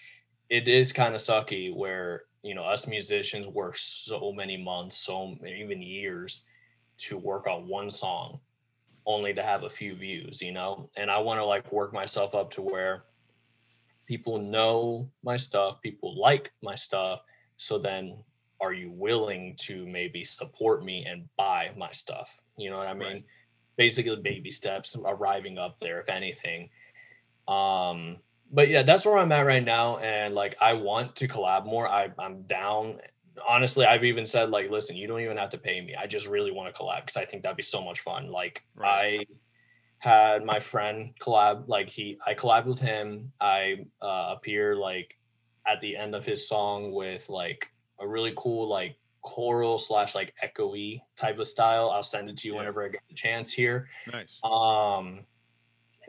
it 0.50 0.68
is 0.68 0.92
kind 0.92 1.14
of 1.14 1.20
sucky 1.22 1.74
where 1.74 2.24
you 2.42 2.54
know 2.54 2.62
us 2.62 2.86
musicians 2.86 3.46
work 3.46 3.76
so 3.76 4.32
many 4.32 4.56
months, 4.56 4.96
so 4.96 5.36
even 5.46 5.82
years 5.82 6.42
to 6.98 7.16
work 7.16 7.46
on 7.46 7.68
one 7.68 7.90
song, 7.90 8.40
only 9.06 9.32
to 9.34 9.42
have 9.42 9.64
a 9.64 9.70
few 9.70 9.94
views. 9.94 10.40
You 10.40 10.52
know, 10.52 10.90
and 10.96 11.10
I 11.10 11.18
want 11.18 11.40
to 11.40 11.44
like 11.44 11.70
work 11.72 11.92
myself 11.92 12.34
up 12.34 12.50
to 12.52 12.62
where 12.62 13.04
people 14.06 14.38
know 14.38 15.08
my 15.22 15.36
stuff, 15.36 15.80
people 15.82 16.20
like 16.20 16.50
my 16.62 16.74
stuff. 16.74 17.20
So 17.58 17.78
then 17.78 18.24
are 18.60 18.72
you 18.72 18.90
willing 18.90 19.54
to 19.58 19.86
maybe 19.86 20.24
support 20.24 20.84
me 20.84 21.06
and 21.06 21.28
buy 21.36 21.70
my 21.76 21.90
stuff? 21.92 22.40
You 22.56 22.70
know 22.70 22.78
what 22.78 22.88
I 22.88 22.94
mean? 22.94 23.08
Right. 23.08 23.24
Basically 23.76 24.16
baby 24.16 24.50
steps 24.50 24.96
arriving 25.06 25.58
up 25.58 25.78
there, 25.78 26.00
if 26.00 26.08
anything. 26.08 26.68
Um, 27.48 28.18
but 28.50 28.68
yeah, 28.68 28.82
that's 28.82 29.04
where 29.06 29.18
I'm 29.18 29.32
at 29.32 29.46
right 29.46 29.64
now. 29.64 29.98
And 29.98 30.34
like 30.34 30.56
I 30.60 30.72
want 30.74 31.16
to 31.16 31.28
collab 31.28 31.64
more. 31.66 31.88
I, 31.88 32.10
I'm 32.18 32.42
down. 32.42 32.98
Honestly, 33.48 33.86
I've 33.86 34.04
even 34.04 34.26
said, 34.26 34.50
like, 34.50 34.70
listen, 34.70 34.96
you 34.96 35.06
don't 35.06 35.20
even 35.20 35.36
have 35.36 35.50
to 35.50 35.58
pay 35.58 35.80
me. 35.80 35.94
I 35.94 36.06
just 36.06 36.26
really 36.26 36.50
want 36.50 36.74
to 36.74 36.82
collab 36.82 37.00
because 37.02 37.16
I 37.16 37.24
think 37.24 37.42
that'd 37.42 37.56
be 37.56 37.62
so 37.62 37.82
much 37.82 38.00
fun. 38.00 38.30
Like 38.30 38.62
Right. 38.74 39.20
I 39.20 39.26
had 39.98 40.44
my 40.44 40.60
friend 40.60 41.12
collab, 41.20 41.68
like 41.68 41.88
he 41.88 42.18
I 42.26 42.34
collabed 42.34 42.66
with 42.66 42.80
him. 42.80 43.32
I 43.40 43.86
uh 44.02 44.34
appear 44.36 44.74
like 44.76 45.16
at 45.66 45.80
the 45.80 45.96
end 45.96 46.14
of 46.14 46.24
his 46.24 46.46
song 46.48 46.90
with 46.92 47.28
like 47.28 47.68
a 48.00 48.08
really 48.08 48.32
cool 48.36 48.66
like 48.66 48.96
choral 49.22 49.78
slash 49.78 50.14
like 50.14 50.34
echoey 50.42 51.00
type 51.16 51.38
of 51.38 51.46
style. 51.46 51.90
I'll 51.90 52.02
send 52.02 52.30
it 52.30 52.36
to 52.38 52.48
you 52.48 52.54
Yeah. 52.54 52.60
whenever 52.60 52.84
I 52.84 52.88
get 52.88 53.02
the 53.08 53.14
chance 53.14 53.52
here. 53.52 53.88
nice. 54.10 54.38
Um 54.42 55.20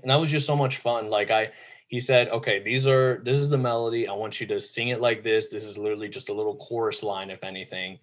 and 0.01 0.09
that 0.09 0.15
was 0.15 0.31
just 0.31 0.45
so 0.47 0.55
much 0.55 0.77
fun. 0.77 1.09
Like 1.09 1.29
I 1.29 1.51
he 1.91 1.99
said, 1.99 2.29
okay, 2.29 2.63
these 2.63 2.87
are 2.87 3.21
this 3.25 3.37
is 3.37 3.49
the 3.49 3.57
melody. 3.57 4.07
I 4.07 4.13
want 4.13 4.39
you 4.41 4.47
to 4.47 4.61
sing 4.61 4.87
it 4.87 5.01
like 5.01 5.23
this. 5.23 5.49
This 5.49 5.65
is 5.65 5.77
literally 5.77 6.09
just 6.09 6.29
a 6.29 6.33
little 6.33 6.55
chorus 6.55 7.03
line, 7.03 7.29
if 7.29 7.43
anything, 7.43 7.99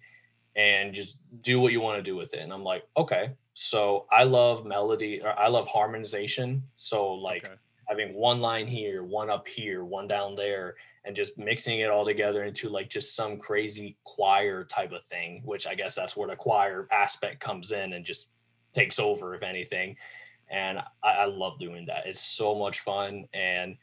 and 0.55 0.93
just 0.93 1.17
do 1.41 1.59
what 1.59 1.71
you 1.73 1.81
want 1.81 1.97
to 1.97 2.03
do 2.03 2.15
with 2.15 2.33
it. 2.35 2.41
And 2.41 2.53
I'm 2.53 2.63
like, 2.63 2.83
okay. 2.97 3.33
So 3.53 4.05
I 4.11 4.23
love 4.23 4.65
melody 4.65 5.21
or 5.23 5.37
I 5.37 5.47
love 5.47 5.67
harmonization. 5.67 6.63
So 6.75 7.13
like 7.13 7.45
Okay. 7.45 7.55
having 7.87 8.13
one 8.13 8.41
line 8.41 8.67
here, 8.67 9.03
one 9.03 9.31
up 9.31 9.47
here, 9.47 9.83
one 9.83 10.07
down 10.07 10.35
there, 10.35 10.75
and 11.05 11.15
just 11.15 11.37
mixing 11.39 11.79
it 11.79 11.89
all 11.89 12.05
together 12.05 12.43
into 12.43 12.69
like 12.69 12.89
just 12.89 13.15
some 13.15 13.39
crazy 13.39 13.97
choir 14.03 14.65
type 14.65 14.91
of 14.91 15.03
thing, 15.05 15.41
which 15.45 15.65
I 15.67 15.73
guess 15.75 15.95
that's 15.95 16.15
where 16.15 16.29
the 16.29 16.35
choir 16.35 16.87
aspect 16.91 17.39
comes 17.41 17.71
in 17.71 17.93
and 17.93 18.05
just 18.05 18.31
takes 18.73 18.99
over, 18.99 19.33
if 19.35 19.41
anything. 19.41 19.95
And 20.49 20.79
I, 21.03 21.09
I 21.09 21.25
love 21.25 21.59
doing 21.59 21.85
that. 21.87 22.05
It's 22.05 22.21
so 22.21 22.55
much 22.55 22.79
fun. 22.79 23.25
And 23.33 23.77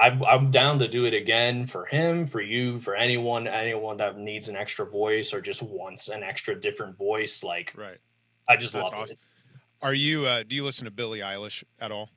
I'm, 0.00 0.22
I'm 0.24 0.50
down 0.50 0.78
to 0.78 0.88
do 0.88 1.06
it 1.06 1.14
again 1.14 1.66
for 1.66 1.84
him, 1.86 2.24
for 2.24 2.40
you, 2.40 2.78
for 2.80 2.94
anyone, 2.94 3.48
anyone 3.48 3.96
that 3.96 4.16
needs 4.16 4.48
an 4.48 4.56
extra 4.56 4.88
voice 4.88 5.34
or 5.34 5.40
just 5.40 5.62
wants 5.62 6.08
an 6.08 6.22
extra 6.22 6.58
different 6.58 6.96
voice. 6.96 7.42
Like 7.42 7.72
Right. 7.76 7.98
I 8.48 8.56
just 8.56 8.72
That's 8.72 8.90
love 8.90 9.02
awesome. 9.02 9.14
it. 9.14 9.18
Are 9.82 9.94
you? 9.94 10.26
Uh, 10.26 10.44
do 10.44 10.54
you 10.54 10.64
listen 10.64 10.84
to 10.84 10.90
Billie 10.90 11.20
Eilish 11.20 11.64
at 11.80 11.90
all? 11.90 12.10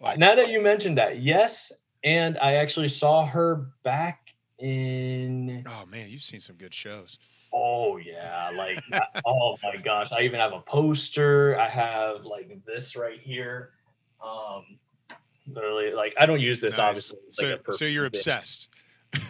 Like- 0.00 0.18
now 0.18 0.34
that 0.34 0.48
you 0.48 0.60
mentioned 0.60 0.98
that, 0.98 1.20
yes. 1.20 1.72
And 2.04 2.38
I 2.38 2.54
actually 2.54 2.88
saw 2.88 3.26
her 3.26 3.66
back 3.82 4.34
in 4.58 5.64
Oh 5.68 5.84
man, 5.86 6.08
you've 6.08 6.22
seen 6.22 6.40
some 6.40 6.56
good 6.56 6.72
shows. 6.72 7.18
Oh 7.52 7.96
yeah, 7.96 8.50
like 8.56 8.82
oh 9.24 9.56
my 9.62 9.76
gosh. 9.76 10.12
I 10.12 10.22
even 10.22 10.40
have 10.40 10.52
a 10.52 10.60
poster. 10.60 11.58
I 11.58 11.68
have 11.68 12.24
like 12.24 12.64
this 12.64 12.96
right 12.96 13.20
here. 13.20 13.70
Um 14.20 14.78
literally 15.48 15.92
like 15.92 16.14
I 16.18 16.26
don't 16.26 16.40
use 16.40 16.60
this 16.60 16.78
Nice. 16.78 16.86
obviously. 16.86 17.18
So, 17.30 17.46
like 17.46 17.72
so 17.72 17.84
you're 17.84 18.04
bit. 18.10 18.18
obsessed. 18.18 18.68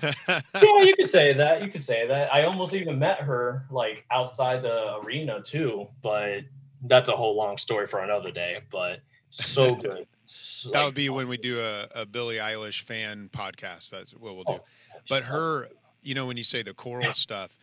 yeah, 0.03 0.43
you 0.55 0.97
could 0.99 1.11
say 1.11 1.33
that. 1.35 1.63
You 1.63 1.71
could 1.71 1.83
say 1.83 2.07
that. 2.07 2.33
I 2.33 2.45
almost 2.45 2.75
even 2.75 2.99
met 2.99 3.21
her 3.21 3.67
like 3.71 4.05
outside 4.11 4.63
the 4.63 4.99
arena 4.99 5.43
too, 5.43 5.87
but 6.03 6.45
that's 6.83 7.09
a 7.09 7.17
whole 7.17 7.37
long 7.37 7.57
story 7.57 7.87
for 7.87 8.01
another 8.01 8.31
day. 8.31 8.61
But 8.71 9.01
so 9.31 9.75
good. 9.83 10.07
So, 10.27 10.71
that 10.71 10.79
like, 10.79 10.87
would 10.87 10.95
be 10.95 11.09
when 11.09 11.29
we 11.29 11.37
do 11.37 11.61
a, 11.61 11.89
a 11.95 12.07
Billie 12.07 12.37
Eilish 12.37 12.83
fan 12.83 13.31
podcast. 13.33 13.91
That's 13.91 14.13
what 14.13 14.35
we'll 14.35 14.45
do. 14.45 14.55
oh, 14.55 14.65
but 15.09 15.23
her, 15.23 15.69
you 16.03 16.15
know, 16.15 16.27
when 16.27 16.37
you 16.37 16.45
say 16.45 16.63
the 16.63 16.75
choral 16.75 17.13
stuff 17.13 17.57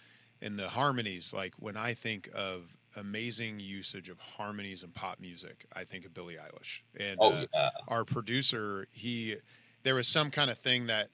and 0.43 0.59
the 0.59 0.67
harmonies, 0.67 1.33
like 1.33 1.53
when 1.57 1.77
I 1.77 1.93
think 1.93 2.29
of 2.35 2.75
amazing 2.95 3.59
usage 3.59 4.09
of 4.09 4.19
harmonies 4.19 4.83
in 4.83 4.91
pop 4.91 5.19
music, 5.19 5.65
I 5.73 5.83
think 5.83 6.05
of 6.05 6.13
Billie 6.13 6.35
Eilish. 6.35 6.81
And 6.99 7.17
Oh 7.19 7.29
uh, 7.29 7.45
yeah. 7.53 7.69
our 7.87 8.05
producer, 8.05 8.87
he, 8.91 9.37
there 9.83 9.95
was 9.95 10.07
some 10.07 10.29
kind 10.29 10.51
of 10.51 10.57
thing 10.59 10.87
that 10.87 11.09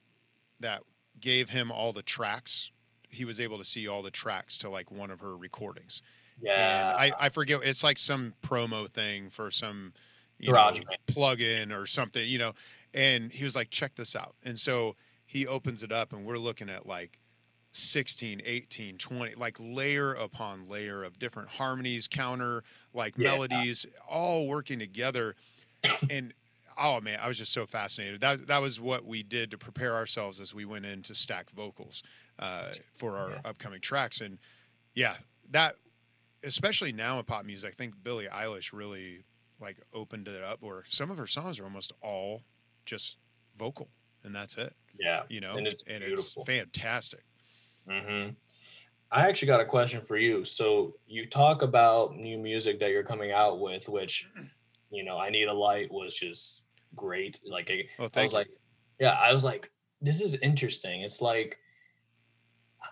that 0.59 0.81
gave 1.21 1.49
him 1.49 1.71
all 1.71 1.93
the 1.93 2.01
tracks. 2.01 2.71
He 3.09 3.23
was 3.23 3.39
able 3.39 3.57
to 3.59 3.63
see 3.63 3.87
all 3.87 4.01
the 4.01 4.11
tracks 4.11 4.57
to 4.59 4.69
like 4.69 4.91
one 4.91 5.11
of 5.11 5.21
her 5.21 5.37
recordings. 5.37 6.01
Yeah. 6.41 6.89
And 6.89 6.97
I, 6.97 7.25
I 7.25 7.29
forget. 7.29 7.61
It's 7.63 7.83
like 7.83 7.97
some 7.97 8.33
promo 8.41 8.89
thing 8.89 9.29
for 9.29 9.51
some 9.51 9.93
you 10.37 10.51
Garage 10.51 10.79
know, 10.79 10.85
plug-in 11.07 11.71
or 11.71 11.85
something, 11.85 12.25
you 12.25 12.39
know. 12.39 12.53
And 12.93 13.31
he 13.31 13.43
was 13.43 13.55
like, 13.55 13.69
check 13.69 13.95
this 13.95 14.15
out. 14.15 14.35
And 14.43 14.57
so 14.57 14.95
he 15.25 15.45
opens 15.45 15.83
it 15.83 15.91
up 15.91 16.13
and 16.13 16.25
we're 16.25 16.37
looking 16.37 16.69
at 16.69 16.85
like 16.85 17.19
16, 17.71 18.41
18, 18.43 18.97
20, 18.97 19.35
like 19.35 19.57
layer 19.59 20.13
upon 20.13 20.67
layer 20.67 21.03
of 21.03 21.19
different 21.19 21.49
harmonies, 21.49 22.07
counter, 22.07 22.63
like 22.93 23.15
Yeah. 23.17 23.31
melodies, 23.31 23.85
all 24.07 24.47
working 24.47 24.79
together. 24.79 25.35
And 26.09 26.33
oh 26.77 26.99
man, 27.01 27.19
I 27.21 27.27
was 27.27 27.37
just 27.37 27.53
so 27.53 27.65
fascinated. 27.65 28.21
That 28.21 28.47
that 28.47 28.59
was 28.61 28.79
what 28.81 29.05
we 29.05 29.23
did 29.23 29.51
to 29.51 29.57
prepare 29.57 29.95
ourselves 29.95 30.39
as 30.41 30.53
we 30.53 30.65
went 30.65 30.85
in 30.85 31.01
to 31.03 31.15
stack 31.15 31.49
vocals 31.51 32.03
uh, 32.39 32.73
for 32.93 33.17
our 33.17 33.31
Yeah. 33.31 33.41
upcoming 33.45 33.81
tracks. 33.81 34.19
And 34.21 34.39
yeah, 34.93 35.17
that 35.51 35.75
especially 36.43 36.91
now 36.91 37.19
in 37.19 37.25
pop 37.25 37.45
music, 37.45 37.71
I 37.73 37.75
think 37.75 38.01
Billie 38.03 38.27
Eilish 38.27 38.73
really 38.73 39.25
like 39.59 39.79
opened 39.93 40.27
it 40.27 40.41
up. 40.43 40.59
Or 40.63 40.83
some 40.87 41.11
of 41.11 41.17
her 41.17 41.27
songs 41.27 41.59
are 41.59 41.65
almost 41.65 41.91
all 42.01 42.43
just 42.85 43.17
vocal, 43.57 43.89
and 44.23 44.33
that's 44.35 44.57
it. 44.57 44.73
yeah. 44.99 45.23
You 45.29 45.41
know, 45.41 45.55
And 45.57 45.67
it's 45.67 45.83
beautiful. 45.83 46.45
fantastic. 46.45 47.23
Hmm 47.89 48.29
I 49.11 49.27
actually 49.27 49.47
got 49.47 49.59
a 49.59 49.65
question 49.65 50.01
for 50.05 50.17
you. 50.17 50.45
So 50.45 50.93
you 51.07 51.25
talk 51.25 51.63
about 51.63 52.15
new 52.15 52.37
music 52.37 52.79
that 52.79 52.91
you're 52.91 53.03
coming 53.03 53.31
out 53.31 53.59
with, 53.59 53.89
which, 53.89 54.27
you 54.91 55.03
know, 55.03 55.17
I 55.17 55.31
Need 55.31 55.47
a 55.47 55.53
Light 55.53 55.91
was 55.91 56.15
just 56.15 56.61
great. 56.95 57.39
Like 57.43 57.71
I, 57.71 57.87
Oh, 57.97 58.09
I 58.15 58.21
was 58.21 58.33
you. 58.33 58.37
like, 58.37 58.49
yeah, 58.99 59.13
I 59.19 59.33
was 59.33 59.43
like, 59.43 59.71
this 59.99 60.21
is 60.21 60.35
interesting. 60.43 61.01
It's 61.01 61.21
like, 61.21 61.57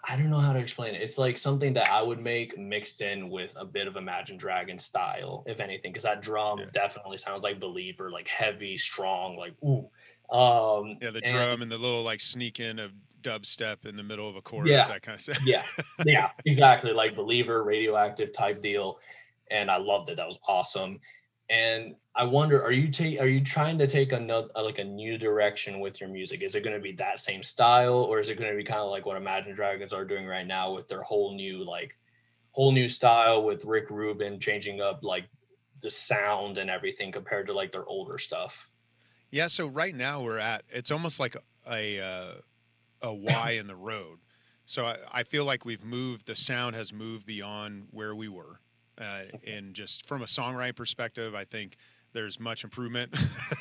I 0.10 0.16
don't 0.16 0.30
know 0.32 0.39
how 0.39 0.54
to 0.54 0.60
explain 0.60 0.95
it. 0.95 1.02
It's 1.02 1.18
like 1.20 1.38
something 1.38 1.74
that 1.76 1.89
I 1.91 2.02
would 2.02 2.20
make 2.20 2.58
mixed 2.58 3.02
in 3.02 3.30
with 3.30 3.54
a 3.56 3.66
bit 3.66 3.88
of 3.88 3.95
Imagine 3.95 4.38
Dragon 4.38 4.80
style, 4.80 5.43
if 5.45 5.60
anything, 5.60 5.91
because 5.91 6.04
that 6.04 6.22
drum 6.22 6.60
Yeah. 6.60 6.66
definitely 6.74 7.18
sounds 7.20 7.43
like 7.43 7.60
Believer, 7.60 8.10
like 8.10 8.28
heavy, 8.28 8.78
strong, 8.78 9.38
like 9.38 9.54
ooh. 9.64 9.88
Um, 10.36 10.98
yeah, 11.02 11.12
the 11.12 11.22
and- 11.24 11.26
drum 11.32 11.62
and 11.62 11.72
the 11.72 11.78
little 11.78 12.04
like 12.04 12.20
sneak 12.22 12.60
in 12.60 12.80
of 12.80 12.91
dubstep 13.22 13.86
in 13.86 13.95
the 13.95 14.03
middle 14.03 14.30
of 14.30 14.36
a 14.36 14.41
chorus, 14.41 14.70
Yeah. 14.72 14.88
that 14.88 15.01
kind 15.01 15.15
of 15.15 15.22
stuff. 15.22 15.39
yeah 15.45 15.63
yeah 16.05 16.30
exactly 16.45 16.91
like 16.93 17.15
believer 17.15 17.63
radioactive 17.63 18.32
type 18.34 18.61
deal 18.61 18.99
and 19.51 19.70
i 19.72 19.78
loved 19.78 20.09
it 20.09 20.18
that 20.18 20.26
was 20.28 20.38
awesome 20.47 20.99
and 21.49 21.95
i 22.15 22.24
wonder 22.24 22.61
are 22.61 22.72
you 22.72 22.89
take 22.89 23.20
are 23.20 23.28
you 23.28 23.41
trying 23.41 23.78
to 23.80 23.88
take 23.88 24.11
another 24.11 24.49
like 24.57 24.80
a 24.80 24.84
new 24.84 25.18
direction 25.18 25.80
with 25.80 25.99
your 26.01 26.09
music 26.09 26.41
is 26.43 26.55
it 26.55 26.63
going 26.63 26.76
to 26.76 26.82
be 26.82 26.91
that 26.91 27.20
same 27.20 27.41
style 27.41 28.03
or 28.03 28.20
is 28.20 28.30
it 28.30 28.38
going 28.38 28.51
to 28.51 28.57
be 28.57 28.63
kind 28.63 28.82
of 28.82 28.89
like 28.91 29.05
what 29.05 29.18
imagine 29.18 29.53
dragons 29.53 29.93
are 29.93 30.05
doing 30.05 30.26
right 30.28 30.45
now 30.47 30.74
with 30.74 30.88
their 30.88 31.01
whole 31.03 31.34
new 31.36 31.63
like 31.63 31.95
whole 32.51 32.72
new 32.72 32.89
style 32.89 33.43
with 33.43 33.63
rick 33.65 33.89
rubin 33.89 34.39
changing 34.39 34.82
up 34.82 34.99
like 35.03 35.26
the 35.82 35.89
sound 35.91 36.57
and 36.57 36.70
everything 36.70 37.11
compared 37.11 37.47
to 37.47 37.53
like 37.53 37.72
their 37.72 37.86
older 37.86 38.18
stuff 38.18 38.70
Yeah, 39.32 39.47
so 39.47 39.68
right 39.68 39.93
now 39.95 40.22
we're 40.24 40.39
at 40.39 40.63
it's 40.70 40.91
almost 40.91 41.20
like 41.20 41.36
a 41.36 41.41
a, 41.70 41.99
uh, 42.01 42.34
a 43.02 43.14
Y 43.14 43.52
in 43.52 43.68
the 43.68 43.76
road. 43.76 44.20
So 44.66 44.86
I, 44.86 44.98
I 45.14 45.24
feel 45.24 45.45
like 45.45 45.66
we've 45.66 45.84
moved. 45.84 46.28
The 46.28 46.36
sound 46.36 46.76
has 46.76 46.91
moved 46.91 47.26
beyond 47.26 47.88
where 47.91 48.14
we 48.14 48.28
were, 48.28 48.60
uh, 49.00 49.22
and 49.45 49.74
just 49.74 50.06
from 50.06 50.22
a 50.22 50.26
songwriting 50.26 50.76
perspective, 50.76 51.34
I 51.36 51.45
think 51.45 51.78
there's 52.14 52.39
much 52.39 52.64
improvement. 52.64 53.16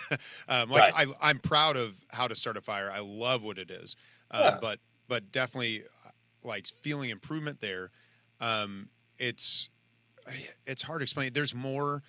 um, 0.48 0.68
like 0.70 0.92
I, 0.94 1.06
I'm 1.20 1.38
proud 1.38 1.76
of 1.76 1.94
how 2.08 2.26
to 2.26 2.34
start 2.34 2.56
a 2.56 2.60
fire. 2.60 2.90
I 2.90 3.00
love 3.00 3.42
what 3.42 3.58
it 3.58 3.70
is, 3.70 3.94
um, 4.32 4.42
Yeah. 4.42 4.58
but 4.60 4.78
but 5.08 5.30
definitely 5.30 5.84
uh, 6.04 6.10
like 6.42 6.66
feeling 6.82 7.10
improvement 7.10 7.60
there. 7.60 7.90
Um, 8.40 8.88
it's 9.18 9.68
it's 10.66 10.82
hard 10.82 11.00
to 11.00 11.02
explain. 11.04 11.32
There's 11.32 11.54
more 11.54 12.02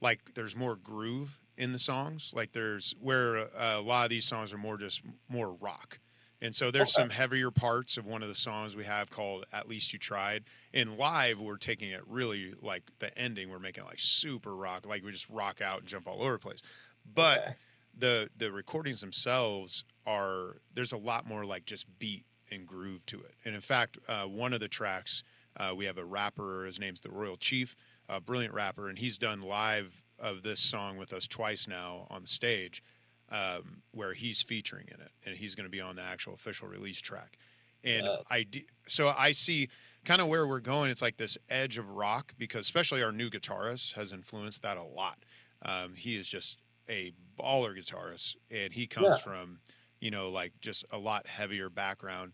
like 0.00 0.34
there's 0.34 0.54
more 0.54 0.76
groove 0.76 1.38
in 1.56 1.72
the 1.72 1.78
songs. 1.78 2.32
Like 2.36 2.52
there's 2.52 2.94
where 3.00 3.38
uh, 3.38 3.78
a 3.78 3.80
lot 3.80 4.04
of 4.04 4.10
these 4.10 4.24
songs 4.24 4.52
are 4.52 4.58
more 4.58 4.76
just 4.76 5.02
more 5.28 5.54
rock. 5.54 5.98
And 6.44 6.54
so 6.54 6.70
there's 6.70 6.92
Okay. 6.92 6.92
some 6.92 7.10
heavier 7.10 7.50
parts 7.50 7.96
of 7.96 8.06
one 8.06 8.22
of 8.22 8.28
the 8.28 8.36
songs 8.36 8.76
we 8.76 8.84
have 8.84 9.10
called 9.10 9.46
"At 9.52 9.68
Least 9.68 9.92
You 9.92 9.98
Tried." 9.98 10.44
And 10.74 10.96
live, 10.98 11.40
we're 11.40 11.56
taking 11.56 11.90
it 11.90 12.06
really 12.06 12.54
like 12.60 12.84
the 13.00 13.16
ending. 13.18 13.50
We're 13.50 13.58
making 13.58 13.84
it 13.84 13.86
like 13.88 13.98
super 14.00 14.54
rock, 14.56 14.86
like 14.86 15.02
we 15.02 15.12
just 15.12 15.30
rock 15.30 15.60
out 15.62 15.80
and 15.80 15.88
jump 15.88 16.06
all 16.08 16.22
over 16.22 16.34
the 16.34 16.38
place. 16.38 16.60
But 17.04 17.42
Okay. 17.42 17.56
the 17.96 18.30
the 18.36 18.52
recordings 18.52 19.00
themselves 19.00 19.84
are 20.06 20.58
there's 20.72 20.92
a 20.92 20.98
lot 20.98 21.26
more 21.26 21.44
like 21.46 21.64
just 21.64 21.98
beat 21.98 22.26
and 22.50 22.66
groove 22.66 23.06
to 23.06 23.20
it. 23.22 23.34
And 23.44 23.54
in 23.54 23.60
fact, 23.60 23.98
uh, 24.08 24.26
one 24.26 24.52
of 24.52 24.60
the 24.60 24.68
tracks 24.68 25.22
uh, 25.56 25.72
we 25.76 25.84
have 25.86 25.98
a 25.98 26.04
rapper. 26.04 26.66
His 26.66 26.80
name's 26.80 27.00
the 27.00 27.10
Royal 27.10 27.36
Chief, 27.36 27.76
a 28.08 28.20
brilliant 28.20 28.54
rapper, 28.54 28.88
and 28.88 28.98
he's 28.98 29.18
done 29.18 29.40
live 29.40 30.02
of 30.18 30.42
this 30.42 30.60
song 30.60 30.96
with 30.96 31.12
us 31.12 31.26
twice 31.28 31.66
now 31.68 32.06
on 32.10 32.22
the 32.22 32.28
stage, 32.28 32.82
um, 33.30 33.82
where 33.92 34.12
he's 34.14 34.42
featuring 34.42 34.86
in 34.88 35.00
it, 35.00 35.10
and 35.24 35.36
he's 35.36 35.54
going 35.54 35.64
to 35.64 35.70
be 35.70 35.80
on 35.80 35.96
the 35.96 36.02
actual 36.02 36.34
official 36.34 36.68
release 36.68 37.00
track. 37.00 37.38
And 37.82 38.04
Yeah. 38.04 38.16
I 38.30 38.42
d- 38.44 38.66
so 38.86 39.08
I 39.16 39.32
see 39.32 39.68
kind 40.04 40.20
of 40.20 40.28
where 40.28 40.46
we're 40.46 40.60
going. 40.60 40.90
It's 40.90 41.02
like 41.02 41.16
this 41.16 41.36
edge 41.48 41.78
of 41.78 41.88
rock 41.88 42.34
because 42.38 42.66
especially 42.66 43.02
our 43.02 43.12
new 43.12 43.30
guitarist 43.30 43.94
has 43.94 44.12
influenced 44.12 44.62
that 44.62 44.76
a 44.76 44.82
lot. 44.82 45.24
Um, 45.62 45.94
he 45.94 46.16
is 46.16 46.28
just 46.28 46.58
a 46.88 47.12
baller 47.38 47.76
guitarist, 47.78 48.36
and 48.50 48.72
he 48.72 48.86
comes 48.86 49.06
Yeah. 49.06 49.16
from 49.16 49.60
you 50.00 50.10
know 50.10 50.28
like 50.30 50.52
just 50.60 50.84
a 50.90 50.98
lot 50.98 51.26
heavier 51.26 51.70
background. 51.70 52.32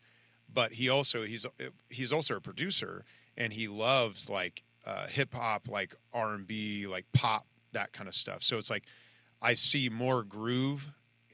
But 0.53 0.73
he 0.73 0.89
also 0.89 1.25
he's 1.25 1.47
he's 1.89 2.13
also 2.13 2.37
a 2.37 2.41
producer, 2.41 3.05
and 3.37 3.53
he 3.53 3.69
loves 3.69 4.29
like 4.29 4.65
uh, 4.85 5.07
hip 5.07 5.35
hop, 5.35 5.69
like 5.69 5.95
R 6.13 6.35
and 6.35 6.47
B, 6.47 6.87
like 6.89 7.07
pop, 7.13 7.47
that 7.73 7.93
kind 7.93 8.09
of 8.09 8.15
stuff. 8.15 8.43
So 8.43 8.59
it's 8.59 8.71
like 8.71 8.85
I 9.43 9.55
see 9.55 9.89
more 9.89 10.25
groove 10.25 10.91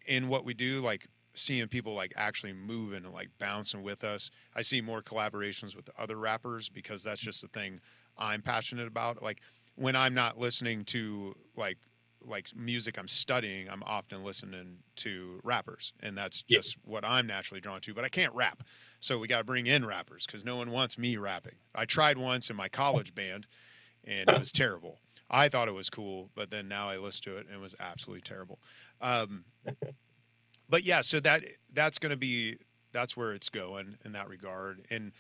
in 0.07 0.29
what 0.29 0.45
we 0.45 0.55
do, 0.55 0.81
like 0.81 1.07
seeing 1.35 1.69
people 1.69 1.95
like 1.95 2.13
actually 2.17 2.53
moving 2.53 3.05
and 3.05 3.13
like 3.13 3.31
bouncing 3.39 3.83
with 3.83 4.05
us. 4.05 4.31
I 4.55 4.63
see 4.63 4.81
more 4.81 5.03
collaborations 5.03 5.77
with 5.77 5.91
other 5.99 6.17
rappers 6.17 6.69
because 6.69 7.03
that's 7.03 7.21
just 7.21 7.43
the 7.43 7.49
thing 7.49 7.81
I'm 8.17 8.43
passionate 8.43 8.87
about. 8.87 9.23
Like 9.23 9.41
when 9.75 9.97
I'm 9.97 10.15
not 10.15 10.39
listening 10.39 10.85
to 10.87 11.35
like 11.57 11.79
like 12.23 12.49
music 12.57 12.99
I'm 12.99 13.07
studying, 13.09 13.69
I'm 13.69 13.83
often 13.85 14.25
listening 14.25 14.79
to 14.97 15.39
rappers, 15.45 15.93
and 16.01 16.17
that's 16.17 16.43
Yeah. 16.49 16.59
just 16.59 16.77
what 16.83 17.05
I'm 17.05 17.27
naturally 17.27 17.61
drawn 17.61 17.81
to. 17.83 17.95
But 17.95 18.05
I 18.05 18.09
can't 18.09 18.35
rap, 18.35 18.63
so 19.01 19.19
we 19.19 19.29
got 19.29 19.39
to 19.39 19.45
bring 19.45 19.67
in 19.67 19.85
rappers 19.85 20.27
because 20.27 20.43
no 20.45 20.57
one 20.57 20.71
wants 20.71 20.99
me 20.99 21.17
rapping. 21.19 21.57
I 21.75 21.85
tried 21.85 22.19
once 22.19 22.51
in 22.51 22.57
my 22.57 22.69
college 22.69 23.15
band, 23.15 23.47
and 24.05 24.31
it 24.31 24.37
was 24.37 24.53
terrible. 24.53 25.01
I 25.31 25.49
thought 25.49 25.69
it 25.69 25.75
was 25.75 25.91
cool, 25.91 26.31
but 26.35 26.51
then 26.51 26.69
now 26.69 26.89
I 26.89 26.99
listen 26.99 27.23
to 27.25 27.37
it 27.37 27.47
and 27.47 27.55
it 27.55 27.61
was 27.61 27.75
absolutely 27.81 28.23
terrible. 28.23 28.59
Um, 29.01 29.45
but 30.69 30.85
yeah, 30.85 31.01
so 31.01 31.21
that 31.21 31.45
that's 31.73 31.99
going 31.99 32.11
to 32.11 32.17
be 32.17 32.59
that's 32.93 33.17
where 33.17 33.33
it's 33.33 33.49
going 33.49 33.97
in 34.05 34.13
that 34.13 34.29
regard. 34.29 34.87
And 34.91 35.13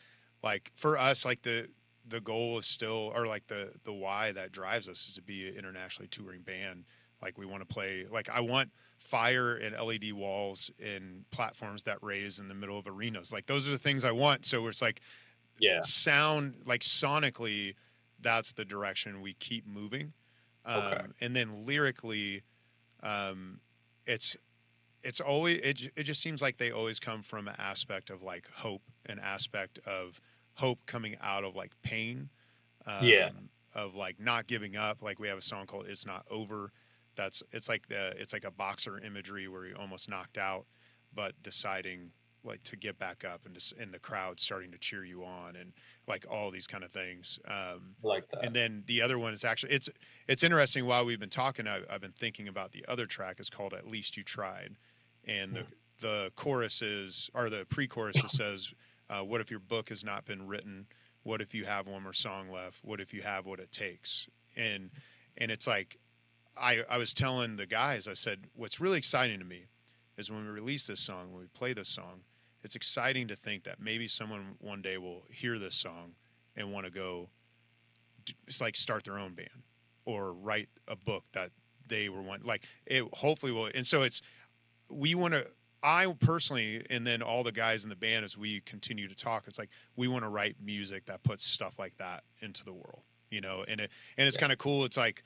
like 0.42 0.70
for 0.74 0.98
us, 0.98 1.24
like 1.24 1.42
the 1.42 1.68
the 2.08 2.20
goal 2.20 2.58
is 2.58 2.66
still, 2.66 3.12
or 3.14 3.26
like 3.26 3.46
the 3.48 3.72
the 3.84 3.92
why 3.92 4.32
that 4.32 4.52
drives 4.52 4.88
us 4.88 5.06
is 5.08 5.14
to 5.14 5.22
be 5.22 5.48
an 5.48 5.56
internationally 5.56 6.08
touring 6.08 6.42
band. 6.42 6.84
Like 7.20 7.38
we 7.38 7.46
want 7.46 7.66
to 7.66 7.66
play, 7.66 8.06
like 8.10 8.28
I 8.28 8.40
want 8.40 8.70
fire 8.98 9.56
and 9.56 9.74
LED 9.74 10.12
walls 10.12 10.70
and 10.82 11.24
platforms 11.30 11.82
that 11.84 11.98
raise 12.02 12.38
in 12.38 12.48
the 12.48 12.54
middle 12.54 12.78
of 12.78 12.86
arenas. 12.86 13.32
Like 13.32 13.46
those 13.46 13.66
are 13.66 13.72
the 13.72 13.78
things 13.78 14.04
I 14.04 14.12
want. 14.12 14.46
So 14.46 14.66
it's 14.68 14.82
like 14.82 15.00
yeah 15.58 15.80
sound 15.82 16.54
like 16.66 16.82
sonically 16.82 17.74
that's 18.26 18.54
the 18.54 18.66
direction 18.66 19.22
we 19.22 19.34
keep 19.34 19.66
moving 19.66 20.14
um, 20.66 20.74
Okay. 20.76 21.06
and 21.20 21.36
then 21.36 21.64
lyrically 21.66 22.42
um, 23.02 23.60
it's 24.06 24.36
it's 25.02 25.20
always 25.20 25.60
it, 25.62 25.92
it 25.96 26.02
just 26.04 26.22
seems 26.22 26.42
like 26.42 26.56
they 26.58 26.70
always 26.72 27.00
come 27.00 27.22
from 27.22 27.48
an 27.48 27.54
aspect 27.58 28.10
of 28.10 28.22
like 28.22 28.48
hope 28.50 28.82
an 29.06 29.18
aspect 29.18 29.78
of 29.86 30.20
hope 30.54 30.80
coming 30.86 31.16
out 31.20 31.44
of 31.44 31.56
like 31.56 31.72
pain 31.82 32.30
um, 32.86 32.98
Yeah. 32.98 33.30
of 33.74 33.94
like 33.94 34.20
not 34.20 34.46
giving 34.48 34.76
up 34.76 35.02
like 35.02 35.18
we 35.20 35.28
have 35.28 35.38
a 35.38 35.42
song 35.42 35.66
called 35.66 35.86
it's 35.88 36.06
not 36.06 36.26
over 36.30 36.72
that's 37.16 37.42
it's 37.52 37.68
like 37.68 37.88
the 37.88 38.14
it's 38.20 38.32
like 38.32 38.44
a 38.44 38.50
boxer 38.50 38.98
imagery 38.98 39.48
where 39.48 39.66
you're 39.66 39.78
almost 39.78 40.08
knocked 40.08 40.38
out 40.38 40.66
but 41.14 41.34
deciding 41.42 42.12
like 42.46 42.62
to 42.64 42.76
get 42.76 42.98
back 42.98 43.24
up 43.24 43.44
and 43.44 43.54
just 43.54 43.72
in 43.72 43.90
the 43.90 43.98
crowd 43.98 44.40
starting 44.40 44.70
to 44.72 44.78
cheer 44.78 45.04
you 45.04 45.24
on 45.24 45.56
and 45.56 45.72
like 46.06 46.24
all 46.30 46.50
these 46.50 46.66
kind 46.66 46.84
of 46.84 46.90
things. 46.90 47.38
Um, 47.46 47.96
like 48.02 48.28
that. 48.30 48.44
and 48.44 48.54
then 48.54 48.84
the 48.86 49.02
other 49.02 49.18
one 49.18 49.32
is 49.32 49.44
actually 49.44 49.72
it's 49.72 49.88
it's 50.28 50.42
interesting. 50.42 50.86
While 50.86 51.04
we've 51.04 51.20
been 51.20 51.28
talking, 51.28 51.66
I, 51.66 51.80
I've 51.90 52.00
been 52.00 52.12
thinking 52.12 52.48
about 52.48 52.72
the 52.72 52.84
other 52.88 53.06
track. 53.06 53.40
is 53.40 53.50
called 53.50 53.74
"At 53.74 53.86
Least 53.86 54.16
You 54.16 54.22
Tried," 54.22 54.76
and 55.24 55.54
the 55.54 55.66
the 56.00 56.32
chorus 56.36 56.82
is 56.82 57.30
or 57.34 57.50
the 57.50 57.64
pre-chorus 57.68 58.16
says, 58.28 58.72
uh, 59.10 59.22
"What 59.22 59.40
if 59.40 59.50
your 59.50 59.60
book 59.60 59.88
has 59.88 60.04
not 60.04 60.24
been 60.24 60.46
written? 60.46 60.86
What 61.22 61.40
if 61.40 61.54
you 61.54 61.64
have 61.64 61.86
one 61.86 62.02
more 62.02 62.12
song 62.12 62.50
left? 62.50 62.78
What 62.82 63.00
if 63.00 63.12
you 63.12 63.22
have 63.22 63.46
what 63.46 63.60
it 63.60 63.72
takes?" 63.72 64.28
And 64.56 64.90
and 65.36 65.50
it's 65.50 65.66
like 65.66 65.98
I 66.56 66.82
I 66.88 66.98
was 66.98 67.12
telling 67.12 67.56
the 67.56 67.66
guys, 67.66 68.08
I 68.08 68.14
said, 68.14 68.44
"What's 68.54 68.80
really 68.80 68.98
exciting 68.98 69.38
to 69.38 69.44
me 69.44 69.66
is 70.16 70.30
when 70.30 70.44
we 70.44 70.50
release 70.50 70.86
this 70.86 71.00
song, 71.00 71.32
when 71.32 71.42
we 71.42 71.48
play 71.48 71.72
this 71.72 71.88
song." 71.88 72.22
It's 72.66 72.74
exciting 72.74 73.28
to 73.28 73.36
think 73.36 73.62
that 73.62 73.80
maybe 73.80 74.08
someone 74.08 74.56
one 74.60 74.82
day 74.82 74.98
will 74.98 75.22
hear 75.30 75.56
this 75.56 75.76
song 75.76 76.16
and 76.56 76.72
want 76.72 76.84
to 76.84 76.90
go 76.90 77.28
it's 78.48 78.60
like 78.60 78.76
start 78.76 79.04
their 79.04 79.20
own 79.20 79.34
band 79.34 79.62
or 80.04 80.32
write 80.32 80.68
a 80.88 80.96
book 80.96 81.22
that 81.32 81.52
they 81.86 82.08
were 82.08 82.20
one 82.20 82.40
like 82.42 82.64
it 82.84 83.04
hopefully 83.12 83.52
will 83.52 83.70
and 83.72 83.86
so 83.86 84.02
it's 84.02 84.20
we 84.90 85.14
want 85.14 85.32
to 85.32 85.46
i 85.84 86.12
personally 86.18 86.84
and 86.90 87.06
then 87.06 87.22
all 87.22 87.44
the 87.44 87.52
guys 87.52 87.84
in 87.84 87.88
the 87.88 87.94
band 87.94 88.24
as 88.24 88.36
we 88.36 88.60
continue 88.62 89.06
to 89.06 89.14
talk 89.14 89.44
it's 89.46 89.60
like 89.60 89.70
we 89.94 90.08
want 90.08 90.24
to 90.24 90.28
write 90.28 90.56
music 90.60 91.06
that 91.06 91.22
puts 91.22 91.44
stuff 91.44 91.78
like 91.78 91.96
that 91.98 92.24
into 92.40 92.64
the 92.64 92.72
world 92.72 93.02
you 93.30 93.40
know 93.40 93.64
and 93.68 93.80
it 93.80 93.92
and 94.18 94.26
it's 94.26 94.36
Yeah. 94.36 94.40
kind 94.40 94.52
of 94.52 94.58
cool 94.58 94.84
it's 94.84 94.96
like 94.96 95.22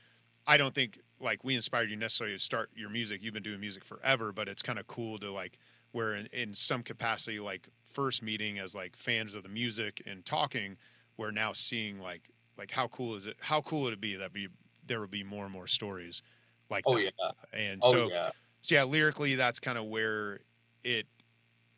i 0.46 0.58
don't 0.58 0.74
think 0.74 1.00
like 1.20 1.42
we 1.42 1.54
inspired 1.54 1.88
you 1.88 1.96
necessarily 1.96 2.36
to 2.36 2.42
start 2.42 2.68
your 2.74 2.90
music 2.90 3.22
you've 3.22 3.32
been 3.32 3.42
doing 3.42 3.60
music 3.60 3.82
forever 3.82 4.30
but 4.30 4.46
it's 4.46 4.60
kind 4.60 4.78
of 4.78 4.86
cool 4.86 5.16
to 5.20 5.32
like 5.32 5.58
where 5.92 6.14
in, 6.14 6.26
in 6.32 6.54
some 6.54 6.82
capacity 6.82 7.40
like 7.40 7.68
first 7.92 8.22
meeting 8.22 8.58
as 8.58 8.74
like 8.74 8.96
fans 8.96 9.34
of 9.34 9.42
the 9.42 9.48
music 9.48 10.02
and 10.06 10.24
talking 10.24 10.76
we're 11.16 11.30
now 11.32 11.52
seeing 11.52 11.98
like 12.00 12.30
like 12.56 12.70
how 12.70 12.86
cool 12.88 13.14
is 13.16 13.26
it 13.26 13.36
how 13.40 13.60
cool 13.62 13.82
would 13.82 13.92
it 13.92 14.00
be 14.00 14.14
that 14.16 14.32
be 14.32 14.48
there 14.86 15.00
would 15.00 15.10
be 15.10 15.24
more 15.24 15.44
and 15.44 15.52
more 15.52 15.66
stories 15.66 16.22
like 16.70 16.84
oh 16.86 16.94
that. 16.96 17.12
yeah. 17.18 17.30
and 17.52 17.80
Oh 17.82 17.92
so 17.92 18.08
yeah. 18.10 18.30
so 18.60 18.74
yeah 18.76 18.84
lyrically 18.84 19.34
that's 19.34 19.58
kind 19.58 19.76
of 19.76 19.86
where 19.86 20.40
it 20.84 21.06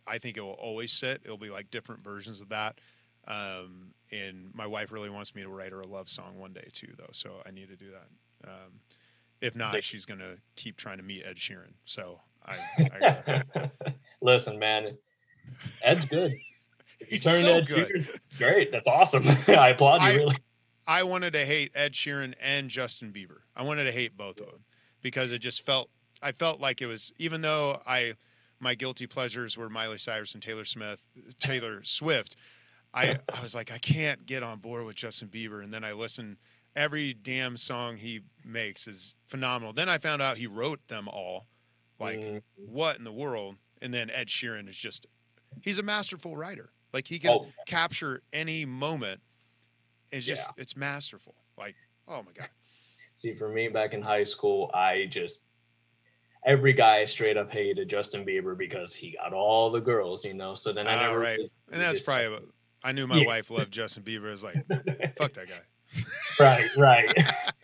i 0.07 0.19
think 0.19 0.37
it 0.37 0.41
will 0.43 0.51
always 0.53 0.93
sit 0.93 1.23
it'll 1.25 1.39
be 1.39 1.51
like 1.51 1.71
different 1.71 2.03
versions 2.05 2.41
of 2.41 2.49
that 2.51 2.79
um, 3.29 3.95
and 4.11 4.51
my 4.53 4.67
wife 4.67 4.91
really 4.91 5.09
wants 5.09 5.33
me 5.35 5.43
to 5.43 5.49
write 5.49 5.71
her 5.73 5.81
a 5.81 5.87
love 5.87 6.09
song 6.09 6.39
one 6.39 6.53
day 6.53 6.69
too 6.73 6.93
though 6.99 7.09
so 7.13 7.41
i 7.47 7.51
need 7.51 7.69
to 7.69 7.77
do 7.77 7.87
that 7.91 8.51
um, 8.51 8.81
if 9.41 9.55
not 9.57 9.73
They- 9.73 9.81
she's 9.81 10.05
gonna 10.05 10.35
keep 10.57 10.77
trying 10.77 10.99
to 10.99 11.05
meet 11.05 11.25
ed 11.25 11.37
sheeran 11.37 11.73
so 11.85 12.21
i, 12.47 12.59
I 12.79 13.71
Listen, 14.23 14.59
man, 14.59 14.97
Ed's 15.83 16.05
good. 16.07 16.33
If 17.01 17.11
you 17.11 17.17
He's 17.17 17.23
so 17.25 17.31
Ed 17.31 17.67
good. 17.67 17.89
Sheeran, 17.89 18.19
great. 18.39 18.73
That's 18.73 18.87
awesome. 18.87 19.25
I 19.49 19.71
applaud 19.71 20.03
you. 20.03 20.09
I- 20.09 20.15
really. 20.15 20.37
I 20.87 21.05
wanted 21.05 21.33
to 21.35 21.45
hate 21.45 21.71
Ed 21.75 21.93
Sheeran 21.93 22.35
and 22.41 22.69
Justin 22.69 23.13
Bieber. 23.13 23.39
I 23.55 23.63
wanted 23.63 23.85
to 23.85 23.93
hate 23.93 24.17
both 24.17 24.41
of 24.41 24.47
them 24.47 24.65
because 25.01 25.31
it 25.33 25.39
just 25.39 25.65
felt 25.65 25.91
I 26.21 26.33
felt 26.33 26.61
like 26.61 26.83
it 26.83 26.87
was 26.87 27.13
even 27.19 27.41
though 27.43 27.81
I 27.87 28.15
my 28.59 28.75
guilty 28.75 29.07
pleasures 29.07 29.57
were 29.57 29.69
Miley 29.69 29.99
Cyrus 29.99 30.35
and 30.35 30.43
Taylor 30.43 30.65
Smith, 30.65 31.01
Taylor 31.41 31.83
Swift. 31.85 32.37
I 32.93 33.19
I 33.33 33.43
was 33.43 33.55
like 33.55 33.71
I 33.73 33.79
can't 33.79 34.27
get 34.27 34.43
on 34.43 34.59
board 34.59 34.85
with 34.85 34.97
Justin 34.97 35.29
Bieber 35.29 35.63
and 35.63 35.73
then 35.73 35.85
I 35.85 35.93
listened 35.93 36.39
every 36.75 37.15
damn 37.15 37.57
song 37.57 37.97
he 37.97 38.21
makes 38.45 38.89
is 38.89 39.15
phenomenal. 39.29 39.73
Then 39.73 39.89
I 39.89 39.99
found 39.99 40.21
out 40.21 40.37
he 40.37 40.47
wrote 40.47 40.87
them 40.89 41.07
all. 41.09 41.47
Like 42.03 42.19
Mm, 42.19 42.43
what 42.69 42.99
in 42.99 43.05
the 43.05 43.13
world? 43.13 43.57
And 43.81 43.93
then 43.93 44.11
Ed 44.11 44.29
Sheeran 44.29 44.69
is 44.69 44.77
just 44.77 45.07
he's 45.63 45.79
a 45.79 45.83
masterful 45.83 46.37
writer. 46.37 46.71
Like 46.93 47.07
he 47.07 47.19
can 47.19 47.31
oh, 47.31 47.47
capture 47.67 48.23
any 48.33 48.65
moment. 48.65 49.21
It's 50.11 50.27
just 50.27 50.47
Yeah. 50.49 50.63
it's 50.63 50.77
masterful. 50.77 51.35
Like, 51.59 51.75
oh 52.09 52.23
my 52.23 52.33
god. 52.37 52.49
see, 53.15 53.35
for 53.35 53.49
me 53.49 53.69
back 53.69 53.95
in 53.95 54.03
high 54.03 54.25
school, 54.25 54.71
I 54.75 55.07
just 55.11 55.43
every 56.45 56.73
guy 56.73 57.05
straight 57.05 57.37
up 57.37 57.53
hated 57.53 57.89
Justin 57.89 58.25
Bieber 58.27 58.57
because 58.59 58.93
he 58.95 59.13
got 59.13 59.33
all 59.33 59.71
the 59.71 59.81
girls, 59.81 60.25
you 60.25 60.35
know. 60.35 60.55
So 60.55 60.73
then 60.73 60.87
I 60.87 60.95
Ah, 60.95 61.07
never 61.09 61.21
right. 61.21 61.37
really- 61.39 61.51
And 61.71 61.81
that's 61.81 62.01
probably 62.01 62.29
what 62.31 62.43
I 62.83 62.93
knew 62.93 63.07
my 63.07 63.19
Yeah. 63.19 63.27
wife 63.27 63.51
loved 63.51 63.71
Justin 63.73 64.03
Bieber. 64.03 64.29
I 64.29 64.33
was 64.33 64.43
like, 64.43 64.57
fuck 65.17 65.33
that 65.35 65.47
guy. 65.49 65.61
right, 66.41 66.77
right. 66.77 67.15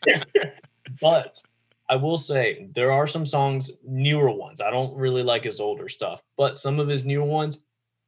but 1.00 1.42
I 1.88 1.96
will 1.96 2.16
say 2.16 2.68
there 2.74 2.92
are 2.92 3.06
some 3.06 3.24
songs, 3.24 3.70
newer 3.84 4.30
ones. 4.30 4.60
I 4.60 4.70
don't 4.70 4.94
really 4.96 5.22
like 5.22 5.44
his 5.44 5.60
older 5.60 5.88
stuff, 5.88 6.22
but 6.36 6.58
some 6.58 6.78
of 6.78 6.88
his 6.88 7.04
newer 7.04 7.24
ones, 7.24 7.60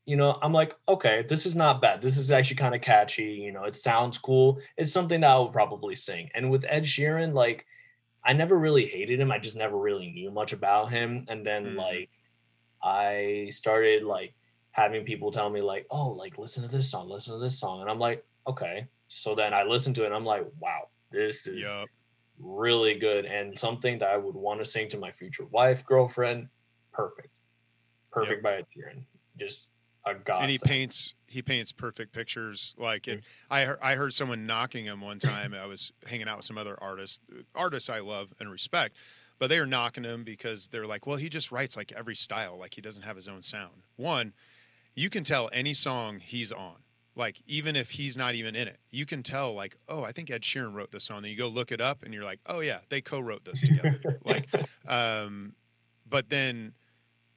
you 0.04 0.16
know, 0.16 0.38
I'm 0.42 0.52
like, 0.52 0.76
okay, 0.88 1.24
this 1.28 1.46
is 1.46 1.56
not 1.56 1.80
bad. 1.80 2.02
This 2.02 2.16
is 2.16 2.30
actually 2.30 2.56
kind 2.56 2.74
of 2.74 2.82
catchy. 2.82 3.24
You 3.24 3.52
know, 3.52 3.64
it 3.64 3.74
sounds 3.74 4.18
cool. 4.18 4.58
It's 4.76 4.92
something 4.92 5.20
that 5.20 5.30
I 5.30 5.38
would 5.38 5.52
probably 5.52 5.96
sing. 5.96 6.28
And 6.34 6.50
with 6.50 6.64
Ed 6.68 6.84
Sheeran, 6.84 7.32
like, 7.32 7.64
I 8.24 8.32
never 8.34 8.58
really 8.58 8.86
hated 8.86 9.18
him. 9.18 9.32
I 9.32 9.38
just 9.38 9.56
never 9.56 9.78
really 9.78 10.10
knew 10.10 10.30
much 10.30 10.52
about 10.52 10.90
him. 10.90 11.24
And 11.28 11.44
then, 11.44 11.72
Mhm. 11.72 11.76
like, 11.76 12.10
I 12.82 13.48
started 13.50 14.04
like 14.04 14.34
having 14.72 15.04
people 15.04 15.32
tell 15.32 15.48
me, 15.50 15.62
like, 15.62 15.86
oh, 15.90 16.08
like, 16.08 16.38
listen 16.38 16.62
to 16.62 16.68
this 16.68 16.90
song, 16.90 17.08
listen 17.08 17.34
to 17.34 17.40
this 17.40 17.58
song. 17.58 17.80
And 17.80 17.90
I'm 17.90 17.98
like, 17.98 18.24
okay. 18.46 18.86
So 19.08 19.34
then 19.34 19.54
I 19.54 19.62
listened 19.64 19.96
to 19.96 20.02
it 20.02 20.06
and 20.06 20.14
I'm 20.14 20.24
like, 20.24 20.46
wow, 20.58 20.88
this 21.10 21.46
is 21.46 21.60
Yup. 21.60 21.88
Really 22.42 22.94
good 22.94 23.24
and 23.24 23.58
something 23.58 23.98
that 23.98 24.08
I 24.08 24.16
would 24.16 24.34
want 24.34 24.60
to 24.60 24.64
sing 24.64 24.88
to 24.88 24.98
my 24.98 25.10
future 25.10 25.44
wife, 25.46 25.84
girlfriend. 25.84 26.48
Perfect. 26.92 27.38
Perfect 28.10 28.42
by 28.42 28.54
Ed 28.54 28.66
Sheeran. 28.76 29.04
Just 29.38 29.68
a 30.06 30.14
god. 30.14 30.42
And 30.42 30.50
he 30.50 30.58
paints 30.58 31.14
he 31.26 31.42
paints 31.42 31.70
perfect 31.72 32.12
pictures. 32.12 32.74
Like 32.78 33.06
it, 33.06 33.22
I 33.50 33.64
heard 33.64 33.78
I 33.82 33.94
heard 33.94 34.12
someone 34.12 34.46
knocking 34.46 34.84
him 34.84 35.00
one 35.00 35.18
time. 35.18 35.54
I 35.54 35.66
was 35.66 35.92
hanging 36.06 36.28
out 36.28 36.38
with 36.38 36.46
some 36.46 36.58
other 36.58 36.76
artists, 36.80 37.20
artists 37.54 37.88
I 37.88 38.00
love 38.00 38.34
and 38.40 38.50
respect, 38.50 38.96
but 39.38 39.48
they 39.48 39.60
were 39.60 39.66
knocking 39.66 40.04
him 40.04 40.24
because 40.24 40.68
they're 40.68 40.86
like, 40.86 41.06
well, 41.06 41.16
he 41.16 41.28
just 41.28 41.52
writes 41.52 41.76
like 41.76 41.92
every 41.92 42.16
style, 42.16 42.58
like 42.58 42.74
he 42.74 42.80
doesn't 42.80 43.02
have 43.02 43.16
his 43.16 43.28
own 43.28 43.42
sound. 43.42 43.82
One, 43.96 44.32
you 44.94 45.08
can 45.08 45.22
tell 45.22 45.48
any 45.52 45.74
song 45.74 46.20
he's 46.20 46.50
on. 46.52 46.76
Like 47.20 47.42
even 47.46 47.76
if 47.76 47.90
he's 47.90 48.16
not 48.16 48.34
even 48.34 48.56
in 48.56 48.66
it, 48.66 48.78
you 48.90 49.04
can 49.04 49.22
tell 49.22 49.52
like, 49.52 49.76
oh, 49.90 50.02
I 50.02 50.10
think 50.10 50.30
Ed 50.30 50.40
Sheeran 50.40 50.74
wrote 50.74 50.90
this 50.90 51.04
song. 51.04 51.20
Then 51.20 51.30
you 51.30 51.36
go 51.36 51.48
look 51.48 51.70
it 51.70 51.78
up 51.78 52.02
and 52.02 52.14
you're 52.14 52.24
like, 52.24 52.40
oh 52.46 52.60
yeah, 52.60 52.78
they 52.88 53.02
co-wrote 53.02 53.44
this 53.44 53.60
together. 53.60 54.00
like, 54.24 54.48
um, 54.88 55.54
but 56.08 56.30
then 56.30 56.72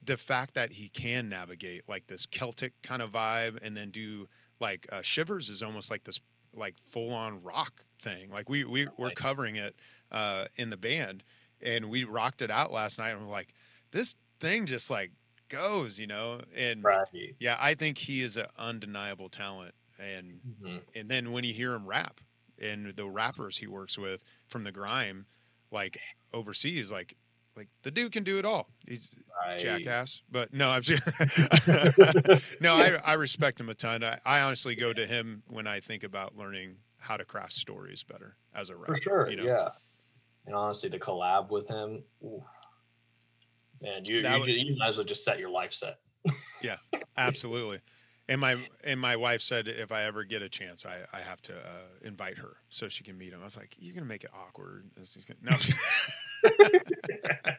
the 0.02 0.16
fact 0.16 0.54
that 0.54 0.72
he 0.72 0.88
can 0.88 1.28
navigate 1.28 1.86
like 1.86 2.06
this 2.06 2.24
Celtic 2.24 2.72
kind 2.82 3.02
of 3.02 3.12
vibe 3.12 3.58
and 3.62 3.76
then 3.76 3.90
do 3.90 4.26
like 4.58 4.86
uh, 4.90 5.02
Shivers 5.02 5.50
is 5.50 5.62
almost 5.62 5.90
like 5.90 6.04
this 6.04 6.18
like 6.56 6.76
full 6.88 7.12
on 7.12 7.42
rock 7.42 7.84
thing. 8.00 8.30
Like 8.30 8.48
we 8.48 8.64
we 8.64 8.88
we're 8.96 9.10
covering 9.10 9.56
it 9.56 9.76
uh, 10.10 10.46
in 10.56 10.70
the 10.70 10.78
band 10.78 11.22
and 11.60 11.90
we 11.90 12.04
rocked 12.04 12.40
it 12.40 12.50
out 12.50 12.72
last 12.72 12.98
night 12.98 13.10
and 13.10 13.20
we're 13.20 13.30
like, 13.30 13.52
this 13.90 14.16
thing 14.40 14.64
just 14.64 14.88
like 14.88 15.10
goes, 15.48 15.98
you 15.98 16.06
know. 16.06 16.40
And 16.54 16.82
right. 16.84 17.06
yeah, 17.38 17.56
I 17.60 17.74
think 17.74 17.98
he 17.98 18.22
is 18.22 18.36
an 18.36 18.46
undeniable 18.58 19.28
talent. 19.28 19.74
And 19.98 20.40
Mhm. 20.60 20.82
and 20.94 21.08
then 21.08 21.32
when 21.32 21.44
you 21.44 21.54
hear 21.54 21.72
him 21.74 21.86
rap 21.86 22.20
and 22.60 22.94
the 22.96 23.06
rappers 23.08 23.58
he 23.58 23.66
works 23.66 23.96
with 23.96 24.24
from 24.48 24.64
the 24.64 24.72
grime, 24.72 25.26
like 25.70 25.98
overseas, 26.32 26.90
like 26.90 27.16
like 27.56 27.68
the 27.82 27.90
dude 27.92 28.10
can 28.10 28.24
do 28.24 28.38
it 28.38 28.44
all. 28.44 28.68
He's 28.86 29.14
Right. 29.46 29.58
jackass. 29.60 30.22
But 30.30 30.52
no, 30.52 30.70
I'm 30.70 30.82
just 30.82 31.06
no, 32.60 32.74
I, 32.74 32.98
I 33.04 33.12
respect 33.14 33.60
him 33.60 33.68
a 33.68 33.74
ton. 33.74 34.02
I, 34.02 34.18
I 34.24 34.40
honestly 34.40 34.74
go 34.74 34.92
to 34.92 35.06
him 35.06 35.42
when 35.48 35.66
I 35.66 35.80
think 35.80 36.02
about 36.04 36.36
learning 36.36 36.76
how 36.98 37.16
to 37.16 37.24
craft 37.24 37.52
stories 37.52 38.02
better 38.02 38.36
as 38.54 38.70
a 38.70 38.76
rapper. 38.76 38.94
For 38.96 39.00
sure. 39.00 39.30
you 39.30 39.36
know? 39.36 39.44
Yeah. 39.44 39.68
And 40.46 40.54
honestly, 40.54 40.90
to 40.90 40.98
collab 40.98 41.50
with 41.50 41.68
him, 41.68 42.02
oof. 42.24 42.42
Man, 43.84 44.02
you, 44.04 44.16
you, 44.18 44.38
would- 44.40 44.48
you 44.48 44.76
might 44.76 44.88
as 44.90 44.96
well 44.96 45.04
just 45.04 45.24
set 45.24 45.38
your 45.38 45.50
life 45.50 45.72
set. 45.72 45.98
Yeah, 46.62 46.76
absolutely. 47.16 47.80
And 48.26 48.40
my 48.40 48.56
and 48.84 48.98
my 48.98 49.16
wife 49.16 49.42
said 49.42 49.68
if 49.68 49.92
I 49.92 50.04
ever 50.04 50.24
get 50.24 50.40
a 50.40 50.48
chance, 50.48 50.86
I, 50.86 51.00
I 51.14 51.20
have 51.20 51.42
to 51.42 51.52
uh, 51.52 51.82
invite 52.02 52.38
her 52.38 52.56
so 52.70 52.88
she 52.88 53.04
can 53.04 53.18
meet 53.18 53.34
him. 53.34 53.40
I 53.42 53.44
was 53.44 53.56
like, 53.58 53.76
you're 53.78 53.92
gonna 53.94 54.06
make 54.06 54.24
it 54.24 54.30
awkward. 54.34 54.86
Gonna-" 54.96 55.38
No, 55.42 55.56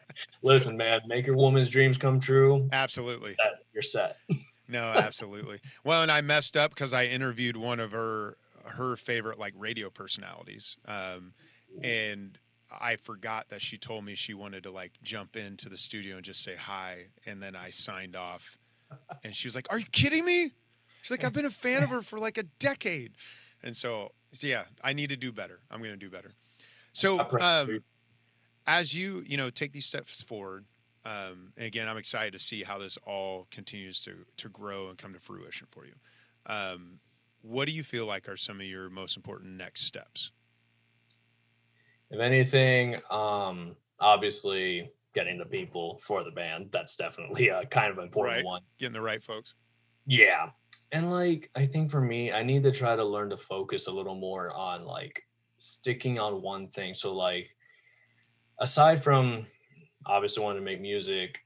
Listen, 0.42 0.76
man, 0.76 1.02
make 1.06 1.24
your 1.26 1.36
woman's 1.36 1.68
dreams 1.68 1.98
come 1.98 2.18
true. 2.18 2.68
absolutely. 2.72 3.36
You're 3.72 3.82
set. 3.82 4.16
No, 4.68 4.80
absolutely. 4.82 5.60
Well, 5.84 6.02
and 6.02 6.10
I 6.10 6.22
messed 6.22 6.56
up 6.56 6.70
because 6.74 6.92
I 6.92 7.04
interviewed 7.04 7.56
one 7.56 7.78
of 7.78 7.92
her 7.92 8.36
her 8.64 8.96
favorite 8.96 9.38
like 9.38 9.54
radio 9.56 9.90
personalities, 9.90 10.76
um, 10.86 11.34
and 11.84 12.36
I 12.70 12.96
forgot 12.96 13.48
that 13.50 13.62
she 13.62 13.78
told 13.78 14.04
me 14.04 14.14
she 14.14 14.34
wanted 14.34 14.62
to 14.64 14.70
like 14.70 14.94
jump 15.02 15.36
into 15.36 15.68
the 15.68 15.78
studio 15.78 16.16
and 16.16 16.24
just 16.24 16.42
say 16.42 16.56
hi, 16.56 17.08
and 17.24 17.42
then 17.42 17.56
I 17.56 17.70
signed 17.70 18.16
off, 18.16 18.56
and 19.24 19.34
she 19.36 19.48
was 19.48 19.54
like, 19.56 19.66
"Are 19.70 19.78
you 19.78 19.86
kidding 19.92 20.24
me?" 20.24 20.52
She's 21.02 21.10
like, 21.10 21.24
"I've 21.24 21.32
been 21.32 21.46
a 21.46 21.50
fan 21.50 21.82
of 21.82 21.90
her 21.90 22.02
for 22.02 22.18
like 22.18 22.38
a 22.38 22.44
decade," 22.44 23.16
and 23.62 23.76
so 23.76 24.12
yeah, 24.40 24.66
I 24.82 24.92
need 24.92 25.10
to 25.10 25.16
do 25.16 25.32
better. 25.32 25.60
I'm 25.70 25.80
going 25.80 25.92
to 25.92 25.96
do 25.96 26.10
better. 26.10 26.32
So, 26.94 27.28
um, 27.40 27.84
as 28.66 28.94
you 28.94 29.22
you 29.26 29.36
know 29.36 29.50
take 29.50 29.72
these 29.72 29.86
steps 29.86 30.22
forward 30.22 30.66
Um, 31.04 31.52
and 31.56 31.66
again, 31.66 31.88
I'm 31.88 31.98
excited 31.98 32.32
to 32.32 32.40
see 32.40 32.64
how 32.64 32.78
this 32.78 32.98
all 33.06 33.46
continues 33.50 34.00
to 34.02 34.26
to 34.38 34.48
grow 34.48 34.88
and 34.90 34.98
come 34.98 35.12
to 35.14 35.20
fruition 35.20 35.68
for 35.70 35.86
you. 35.86 35.94
Um, 36.46 37.00
what 37.42 37.68
do 37.68 37.74
you 37.74 37.84
feel 37.84 38.06
like 38.06 38.28
are 38.28 38.36
some 38.36 38.60
of 38.60 38.66
your 38.66 38.90
most 38.90 39.16
important 39.16 39.52
next 39.56 39.82
steps? 39.84 40.32
If 42.10 42.20
anything, 42.20 43.00
um, 43.10 43.76
obviously 44.00 44.90
getting 45.14 45.38
the 45.38 45.46
people 45.46 45.98
for 46.04 46.22
the 46.22 46.30
band. 46.30 46.68
That's 46.72 46.94
definitely 46.96 47.48
a 47.48 47.64
kind 47.66 47.90
of 47.90 47.98
important 47.98 48.36
Right. 48.36 48.44
one. 48.44 48.62
Getting 48.78 48.92
the 48.92 49.00
right 49.00 49.22
folks. 49.22 49.54
Yeah. 50.06 50.50
And 50.92 51.10
like 51.10 51.50
I 51.56 51.66
think 51.66 51.90
for 51.90 52.00
me, 52.00 52.32
I 52.32 52.42
need 52.42 52.62
to 52.64 52.70
try 52.70 52.94
to 52.94 53.04
learn 53.04 53.30
to 53.30 53.36
focus 53.36 53.86
a 53.86 53.90
little 53.90 54.14
more 54.14 54.52
on 54.52 54.84
like 54.84 55.22
sticking 55.58 56.18
on 56.18 56.42
one 56.42 56.68
thing. 56.68 56.94
So 56.94 57.14
like 57.14 57.48
aside 58.60 59.02
from 59.02 59.46
obviously 60.04 60.44
wanting 60.44 60.60
to 60.60 60.64
make 60.64 60.80
music, 60.80 61.38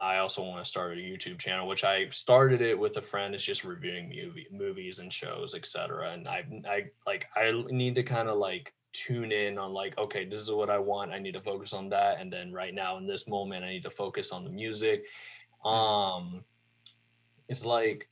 I 0.00 0.18
also 0.18 0.42
want 0.42 0.62
to 0.64 0.68
start 0.68 0.98
a 0.98 1.00
YouTube 1.00 1.38
channel, 1.38 1.68
which 1.68 1.84
I 1.84 2.08
started 2.10 2.60
it 2.60 2.76
with 2.78 2.96
a 2.96 3.02
friend. 3.02 3.34
It's 3.34 3.44
just 3.44 3.64
reviewing 3.64 4.08
movie 4.08 4.48
movies 4.50 4.98
and 4.98 5.12
shows, 5.12 5.54
etc. 5.54 6.10
And 6.10 6.26
I 6.26 6.44
I 6.68 6.84
like 7.06 7.26
I 7.36 7.52
need 7.70 7.94
to 7.94 8.02
kind 8.02 8.28
of 8.28 8.36
like 8.36 8.74
tune 8.92 9.32
in 9.32 9.58
on 9.58 9.72
like, 9.72 9.96
okay, 9.98 10.24
this 10.24 10.40
is 10.40 10.50
what 10.50 10.70
I 10.70 10.78
want. 10.78 11.12
I 11.12 11.18
need 11.18 11.32
to 11.32 11.40
focus 11.40 11.72
on 11.72 11.88
that. 11.90 12.20
And 12.20 12.32
then 12.32 12.52
right 12.52 12.74
now 12.74 12.98
in 12.98 13.06
this 13.06 13.26
moment, 13.26 13.64
I 13.64 13.70
need 13.70 13.82
to 13.84 13.90
focus 13.90 14.30
on 14.30 14.44
the 14.44 14.50
music. 14.50 15.04
Um 15.64 16.44
it's 17.48 17.64
like 17.64 18.08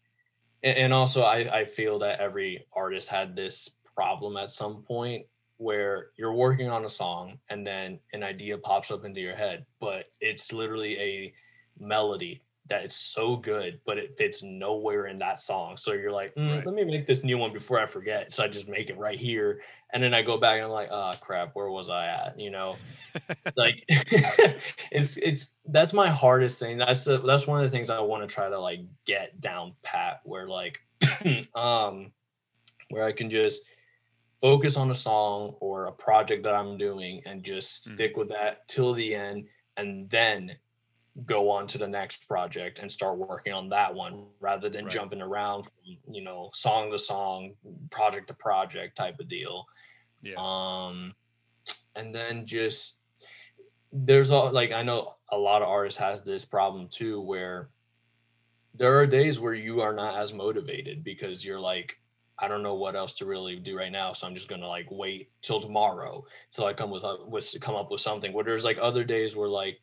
and 0.62 0.92
also 0.92 1.22
I, 1.22 1.60
I 1.60 1.64
feel 1.64 1.98
that 2.00 2.20
every 2.20 2.66
artist 2.74 3.08
had 3.08 3.34
this 3.34 3.70
problem 3.94 4.36
at 4.36 4.50
some 4.50 4.82
point 4.82 5.26
where 5.56 6.10
you're 6.16 6.34
working 6.34 6.70
on 6.70 6.84
a 6.84 6.90
song 6.90 7.38
and 7.50 7.66
then 7.66 7.98
an 8.12 8.22
idea 8.22 8.56
pops 8.58 8.90
up 8.90 9.04
into 9.04 9.20
your 9.20 9.36
head 9.36 9.64
but 9.80 10.06
it's 10.20 10.52
literally 10.52 10.98
a 10.98 11.34
melody 11.78 12.42
that 12.70 12.84
is 12.86 12.94
so 12.94 13.36
good 13.36 13.78
but 13.84 13.98
it 13.98 14.16
fits 14.16 14.42
nowhere 14.42 15.06
in 15.06 15.18
that 15.18 15.42
song. 15.42 15.76
So 15.76 15.92
you're 15.92 16.10
like 16.12 16.34
"Mm, 16.36 16.56
Right. 16.56 16.66
let 16.66 16.74
me 16.74 16.84
make 16.84 17.06
this 17.06 17.22
new 17.22 17.36
one 17.36 17.52
before 17.52 17.78
i 17.78 17.86
forget. 17.86 18.32
So 18.32 18.42
i 18.42 18.48
just 18.48 18.66
make 18.68 18.88
it 18.90 18.96
right 18.98 19.18
here 19.18 19.60
and 19.92 20.02
then 20.02 20.14
i 20.14 20.22
go 20.22 20.38
back 20.38 20.54
and 20.56 20.64
i'm 20.64 20.70
like 20.70 20.88
oh 20.90 21.12
crap 21.20 21.50
where 21.54 21.70
was 21.70 21.88
i 21.90 22.06
at? 22.06 22.38
You 22.40 22.50
know? 22.50 22.76
Like 23.56 23.84
it's 23.88 25.16
it's 25.16 25.54
that's 25.66 25.92
my 25.92 26.08
hardest 26.08 26.58
thing. 26.60 26.78
That's 26.78 27.04
the 27.04 27.18
that's 27.20 27.46
one 27.46 27.58
of 27.62 27.64
the 27.64 27.70
things 27.76 27.90
i 27.90 27.98
want 27.98 28.26
to 28.26 28.32
try 28.32 28.48
to 28.48 28.58
like 28.58 28.80
get 29.06 29.40
down 29.40 29.74
pat 29.82 30.20
where 30.24 30.46
like 30.46 30.78
um 31.54 32.12
where 32.90 33.04
i 33.04 33.12
can 33.12 33.28
just 33.30 33.62
focus 34.40 34.76
on 34.76 34.90
a 34.90 34.94
song 34.94 35.54
or 35.60 35.86
a 35.86 35.92
project 35.92 36.44
that 36.44 36.54
i'm 36.54 36.78
doing 36.78 37.22
and 37.26 37.42
just 37.42 37.88
Mhm. 37.88 37.94
stick 37.94 38.16
with 38.16 38.28
that 38.28 38.66
till 38.68 38.92
the 38.94 39.14
end 39.14 39.46
and 39.76 40.08
then 40.10 40.56
go 41.26 41.50
on 41.50 41.66
to 41.66 41.78
the 41.78 41.86
next 41.88 42.26
project 42.28 42.78
and 42.78 42.90
start 42.90 43.18
working 43.18 43.52
on 43.52 43.68
that 43.68 43.92
one 43.94 44.26
rather 44.38 44.68
than 44.68 44.84
Right. 44.84 44.92
jumping 44.94 45.20
around 45.20 45.64
from 45.64 45.72
you 46.14 46.22
know 46.22 46.50
song 46.54 46.90
to 46.92 46.98
song 46.98 47.52
project 47.90 48.28
to 48.28 48.34
project 48.34 48.96
type 48.96 49.18
of 49.18 49.28
deal 49.28 49.66
Yeah. 50.22 50.34
um 50.38 51.14
and 51.96 52.14
then 52.14 52.46
just 52.46 52.98
there's 53.92 54.30
all 54.30 54.52
like 54.52 54.70
i 54.72 54.82
know 54.84 55.14
a 55.30 55.36
lot 55.36 55.62
of 55.62 55.68
artists 55.68 55.98
has 55.98 56.22
this 56.22 56.44
problem 56.44 56.86
too 56.88 57.20
where 57.20 57.70
there 58.74 58.96
are 58.98 59.06
days 59.06 59.40
where 59.40 59.54
you 59.54 59.80
are 59.80 59.92
not 59.92 60.14
as 60.14 60.32
motivated 60.32 61.02
because 61.02 61.44
you're 61.44 61.60
like 61.60 61.98
i 62.38 62.46
don't 62.46 62.62
know 62.62 62.76
what 62.76 62.94
else 62.94 63.14
to 63.14 63.26
really 63.26 63.56
do 63.56 63.76
right 63.76 63.90
now 63.92 64.12
so 64.12 64.28
i'm 64.28 64.34
just 64.34 64.48
gonna 64.48 64.66
like 64.66 64.86
wait 64.92 65.28
till 65.42 65.58
tomorrow 65.60 66.24
till 66.52 66.64
i 66.66 66.72
come 66.72 66.90
with, 66.90 67.02
a- 67.02 67.26
with 67.26 67.52
come 67.60 67.74
up 67.74 67.90
with 67.90 68.00
something 68.00 68.32
where 68.32 68.44
there's 68.44 68.64
like 68.64 68.78
other 68.80 69.02
days 69.02 69.34
where 69.34 69.48
like 69.48 69.80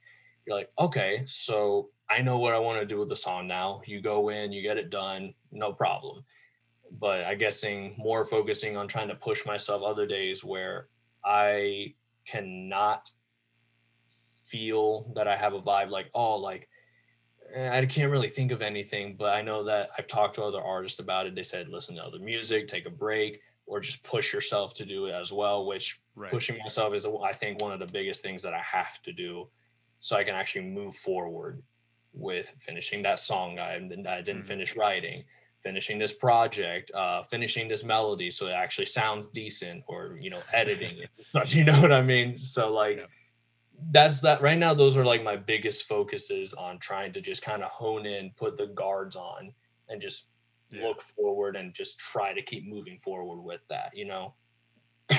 you're 0.48 0.56
like 0.56 0.72
okay 0.80 1.24
so 1.28 1.90
i 2.10 2.22
know 2.22 2.40
what 2.40 2.54
i 2.54 2.60
want 2.60 2.80
to 2.80 2.86
do 2.86 2.98
with 2.98 3.10
the 3.10 3.16
song 3.16 3.48
now. 3.48 3.82
You 3.86 4.02
go 4.02 4.30
in 4.30 4.52
you 4.52 4.62
get 4.62 4.78
it 4.78 4.90
done 4.90 5.34
no 5.52 5.74
problem. 5.74 6.24
But 7.00 7.26
i 7.26 7.36
guessing 7.36 7.96
more 7.98 8.26
focusing 8.26 8.78
on 8.78 8.88
trying 8.88 9.10
to 9.10 9.16
push 9.16 9.46
myself 9.46 9.84
other 9.84 10.08
days 10.08 10.44
where 10.44 10.88
i 11.26 11.94
cannot 12.26 13.12
feel 14.46 15.12
that 15.16 15.28
i 15.28 15.36
have 15.36 15.54
a 15.54 15.62
vibe 15.62 15.90
like 15.90 16.10
oh 16.14 16.36
like 16.38 16.70
eh, 17.54 17.78
i 17.78 17.86
can't 17.86 18.12
really 18.12 18.30
think 18.30 18.54
of 18.54 18.62
anything 18.62 19.16
but 19.18 19.34
i 19.36 19.42
know 19.42 19.64
that 19.66 19.90
i've 19.98 20.08
talked 20.08 20.36
to 20.36 20.44
other 20.44 20.62
artists 20.62 21.00
about 21.00 21.26
it. 21.26 21.36
They 21.36 21.44
said 21.44 21.68
listen 21.68 21.96
to 21.96 22.04
other 22.04 22.20
music 22.20 22.70
take 22.70 22.86
a 22.86 22.90
break 22.90 23.42
or 23.66 23.82
just 23.82 24.02
push 24.04 24.32
yourself 24.32 24.74
to 24.76 24.86
do 24.86 25.08
it 25.08 25.12
as 25.14 25.34
well 25.34 25.66
which 25.66 26.00
Right. 26.16 26.32
pushing 26.32 26.58
myself 26.58 26.96
is 26.96 27.06
i 27.24 27.32
think 27.32 27.62
one 27.62 27.72
of 27.74 27.80
the 27.80 27.86
biggest 27.86 28.24
things 28.24 28.42
that 28.42 28.54
i 28.54 28.60
have 28.60 29.00
to 29.04 29.14
do 29.14 29.48
so 30.00 30.16
i 30.16 30.24
can 30.24 30.36
actually 30.36 30.66
move 30.66 30.96
forward 30.96 31.62
with 32.14 32.54
finishing 32.62 33.02
that 33.04 33.20
song 33.20 33.60
i, 33.60 33.76
I 33.76 33.80
didn't 33.80 34.44
Mhm. 34.44 34.48
finish 34.48 34.76
writing 34.76 35.24
finishing 35.64 35.98
this 36.00 36.14
project 36.14 36.92
uh 36.94 37.24
finishing 37.24 37.68
this 37.68 37.84
melody 37.84 38.32
so 38.32 38.48
it 38.48 38.52
actually 38.52 38.86
sounds 38.86 39.28
decent 39.28 39.84
or 39.88 40.18
you 40.22 40.30
know 40.30 40.42
editing 40.54 40.98
it 41.00 41.10
such 41.28 41.54
you 41.56 41.64
know 41.64 41.80
what 41.82 41.92
i 41.92 42.02
mean 42.02 42.38
so 42.38 42.72
like 42.72 42.98
Yeah. 42.98 43.06
that's 43.92 44.20
that 44.22 44.42
right 44.42 44.58
now 44.58 44.74
those 44.74 44.98
are 44.98 45.06
like 45.06 45.24
my 45.24 45.36
biggest 45.36 45.86
focuses 45.86 46.54
on 46.54 46.80
trying 46.80 47.12
to 47.14 47.22
just 47.22 47.42
kind 47.42 47.64
of 47.64 47.70
hone 47.70 48.06
in 48.06 48.32
put 48.36 48.56
the 48.58 48.68
guards 48.68 49.16
on 49.16 49.52
and 49.90 50.02
just 50.02 50.26
Yeah. 50.72 50.84
look 50.84 51.02
forward 51.02 51.56
and 51.56 51.74
just 51.74 51.98
try 51.98 52.34
to 52.34 52.42
keep 52.42 52.66
moving 52.68 53.00
forward 53.00 53.42
with 53.42 53.62
that 53.70 53.92
you 53.96 54.06
know 54.06 54.34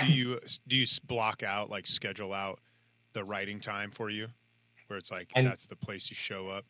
do 0.01 0.07
you 0.13 0.41
do 0.67 0.77
you 0.77 0.87
block 1.05 1.43
out 1.43 1.69
like 1.71 1.87
schedule 1.87 2.33
out 2.33 2.61
the 3.15 3.25
writing 3.25 3.59
time 3.61 3.91
for 3.91 4.11
you 4.11 4.29
where 4.89 4.99
it's 4.99 5.11
like 5.11 5.31
And- 5.35 5.47
that's 5.47 5.67
the 5.67 5.77
place 5.77 6.11
you 6.11 6.17
show 6.17 6.49
up 6.49 6.65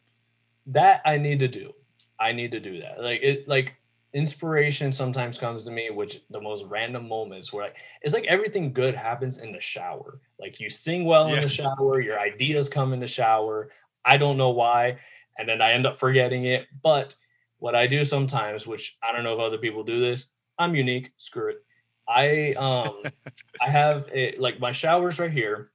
that 0.69 1.01
I 1.05 1.17
need 1.17 1.39
to 1.41 1.49
do. 1.49 1.73
I 2.21 2.33
need 2.33 2.53
to 2.53 2.61
do 2.61 2.79
that. 2.81 3.03
Like 3.03 3.23
it 3.23 3.49
like 3.49 3.75
inspiration 4.13 4.91
sometimes 4.93 5.39
comes 5.39 5.65
to 5.65 5.71
me 5.71 5.91
which 5.91 6.21
the 6.31 6.41
most 6.41 6.65
random 6.65 7.07
moments 7.09 7.53
where 7.53 7.65
like, 7.65 7.77
it's 8.03 8.15
like 8.15 8.25
everything 8.27 8.73
good 8.73 8.95
happens 8.95 9.39
in 9.39 9.53
the 9.53 9.61
shower. 9.61 10.21
Like 10.39 10.61
you 10.61 10.69
sing 10.69 11.05
well 11.05 11.33
in 11.33 11.41
the 11.41 11.49
shower, 11.49 12.01
your 12.01 12.19
ideas 12.19 12.69
come 12.69 12.93
in 12.93 13.01
the 13.01 13.09
shower. 13.09 13.71
I 14.05 14.17
don't 14.17 14.37
know 14.37 14.51
why 14.51 14.99
and 15.39 15.49
then 15.49 15.63
I 15.63 15.73
end 15.73 15.87
up 15.87 15.99
forgetting 15.99 16.47
it, 16.47 16.67
but 16.83 17.15
what 17.59 17.75
I 17.75 17.87
do 17.87 18.05
sometimes 18.05 18.67
which 18.67 18.97
I 19.03 19.13
don't 19.13 19.25
know 19.25 19.35
if 19.35 19.41
other 19.41 19.59
people 19.59 19.85
do 19.85 20.01
this, 20.01 20.27
I'm 20.59 20.75
unique, 20.75 21.13
screw 21.17 21.51
it. 21.51 21.65
I 22.09 22.53
um 22.55 23.03
I 23.61 23.71
have 23.71 24.09
it 24.13 24.41
like 24.41 24.61
my 24.61 24.73
shower's 24.73 25.19
right 25.19 25.31
here 25.33 25.71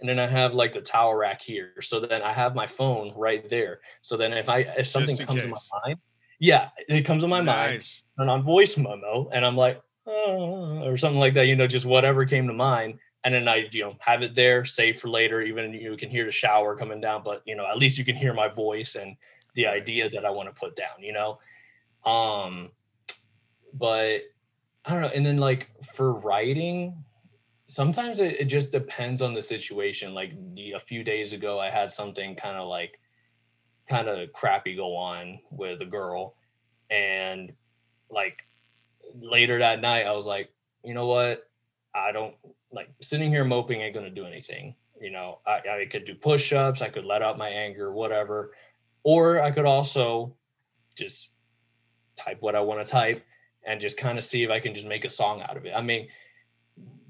and 0.00 0.08
then 0.08 0.18
I 0.18 0.26
have 0.26 0.54
like 0.54 0.72
the 0.72 0.80
towel 0.80 1.14
rack 1.14 1.42
here. 1.42 1.74
So 1.80 2.00
then 2.00 2.22
I 2.22 2.32
have 2.32 2.54
my 2.54 2.66
phone 2.66 3.12
right 3.16 3.48
there. 3.48 3.80
So 4.02 4.16
then 4.16 4.32
if 4.32 4.48
I 4.48 4.60
if 4.60 4.86
something 4.86 5.18
in 5.18 5.26
comes 5.26 5.42
to 5.42 5.48
my 5.48 5.58
mind, 5.84 5.98
yeah, 6.38 6.68
it 6.88 7.02
comes 7.02 7.22
to 7.22 7.28
my 7.28 7.40
mind 7.40 7.74
nice 7.74 8.02
and 8.18 8.30
on 8.30 8.42
voice 8.42 8.76
memo, 8.76 9.28
and 9.32 9.44
I'm 9.44 9.56
like, 9.56 9.80
"Ah," 10.06 10.82
or 10.84 10.96
something 10.96 11.18
like 11.18 11.34
that, 11.34 11.46
you 11.46 11.56
know, 11.56 11.66
just 11.66 11.86
whatever 11.86 12.24
came 12.24 12.46
to 12.46 12.52
mind. 12.52 12.98
And 13.24 13.34
then 13.34 13.48
I, 13.48 13.68
you 13.72 13.82
know, 13.82 13.96
have 13.98 14.22
it 14.22 14.34
there, 14.36 14.64
save 14.64 15.00
for 15.00 15.08
later. 15.08 15.42
Even 15.42 15.72
you 15.72 15.96
can 15.96 16.08
hear 16.08 16.24
the 16.24 16.32
shower 16.32 16.76
coming 16.76 17.00
down, 17.00 17.22
but 17.24 17.42
you 17.44 17.56
know, 17.56 17.66
at 17.66 17.78
least 17.78 17.98
you 17.98 18.04
can 18.04 18.14
hear 18.14 18.32
my 18.32 18.48
voice 18.48 18.94
and 18.94 19.16
the 19.54 19.66
idea 19.66 20.08
that 20.08 20.24
I 20.24 20.30
want 20.30 20.48
to 20.48 20.54
put 20.58 20.76
down, 20.76 21.02
you 21.02 21.12
know. 21.12 21.40
Um, 22.04 22.70
but 23.74 24.22
I 24.84 24.92
don't 24.92 25.02
know. 25.02 25.08
And 25.08 25.26
then 25.26 25.38
like 25.38 25.68
for 25.94 26.14
writing, 26.14 27.04
sometimes 27.68 28.18
it, 28.18 28.40
it 28.40 28.44
just 28.46 28.72
depends 28.72 29.22
on 29.22 29.34
the 29.34 29.42
situation. 29.42 30.14
Like 30.14 30.32
a 30.74 30.80
few 30.80 31.04
days 31.04 31.32
ago, 31.32 31.60
I 31.60 31.70
had 31.70 31.92
something 31.92 32.34
kind 32.34 32.56
of 32.56 32.68
like 32.68 32.98
kind 33.88 34.08
of 34.08 34.32
crappy 34.32 34.74
go 34.74 34.96
on 34.96 35.38
with 35.50 35.80
a 35.80 35.86
girl, 35.86 36.34
and 36.90 37.52
like 38.10 38.44
later 39.14 39.58
that 39.58 39.80
night, 39.80 40.06
I 40.06 40.12
was 40.12 40.26
like, 40.26 40.50
you 40.82 40.94
know 40.94 41.06
what? 41.06 41.48
I 41.94 42.12
don't 42.12 42.34
like 42.72 42.90
sitting 43.00 43.30
here 43.30 43.44
moping 43.44 43.80
ain't 43.80 43.94
gonna 43.94 44.10
do 44.10 44.26
anything. 44.26 44.74
You 45.00 45.10
know, 45.12 45.38
I, 45.46 45.60
I 45.82 45.88
could 45.90 46.06
do 46.06 46.14
push-ups, 46.14 46.82
I 46.82 46.88
could 46.88 47.04
let 47.04 47.22
out 47.22 47.38
my 47.38 47.48
anger, 47.48 47.92
whatever, 47.92 48.52
or 49.04 49.40
I 49.40 49.52
could 49.52 49.64
also 49.64 50.34
just 50.96 51.30
type 52.16 52.38
what 52.40 52.56
I 52.56 52.60
want 52.60 52.84
to 52.84 52.90
type 52.90 53.24
and 53.64 53.80
just 53.80 53.96
kind 53.96 54.18
of 54.18 54.24
see 54.24 54.42
if 54.42 54.50
I 54.50 54.58
can 54.58 54.74
just 54.74 54.88
make 54.88 55.04
a 55.04 55.10
song 55.10 55.40
out 55.42 55.56
of 55.56 55.66
it. 55.66 55.72
I 55.74 55.82
mean, 55.82 56.08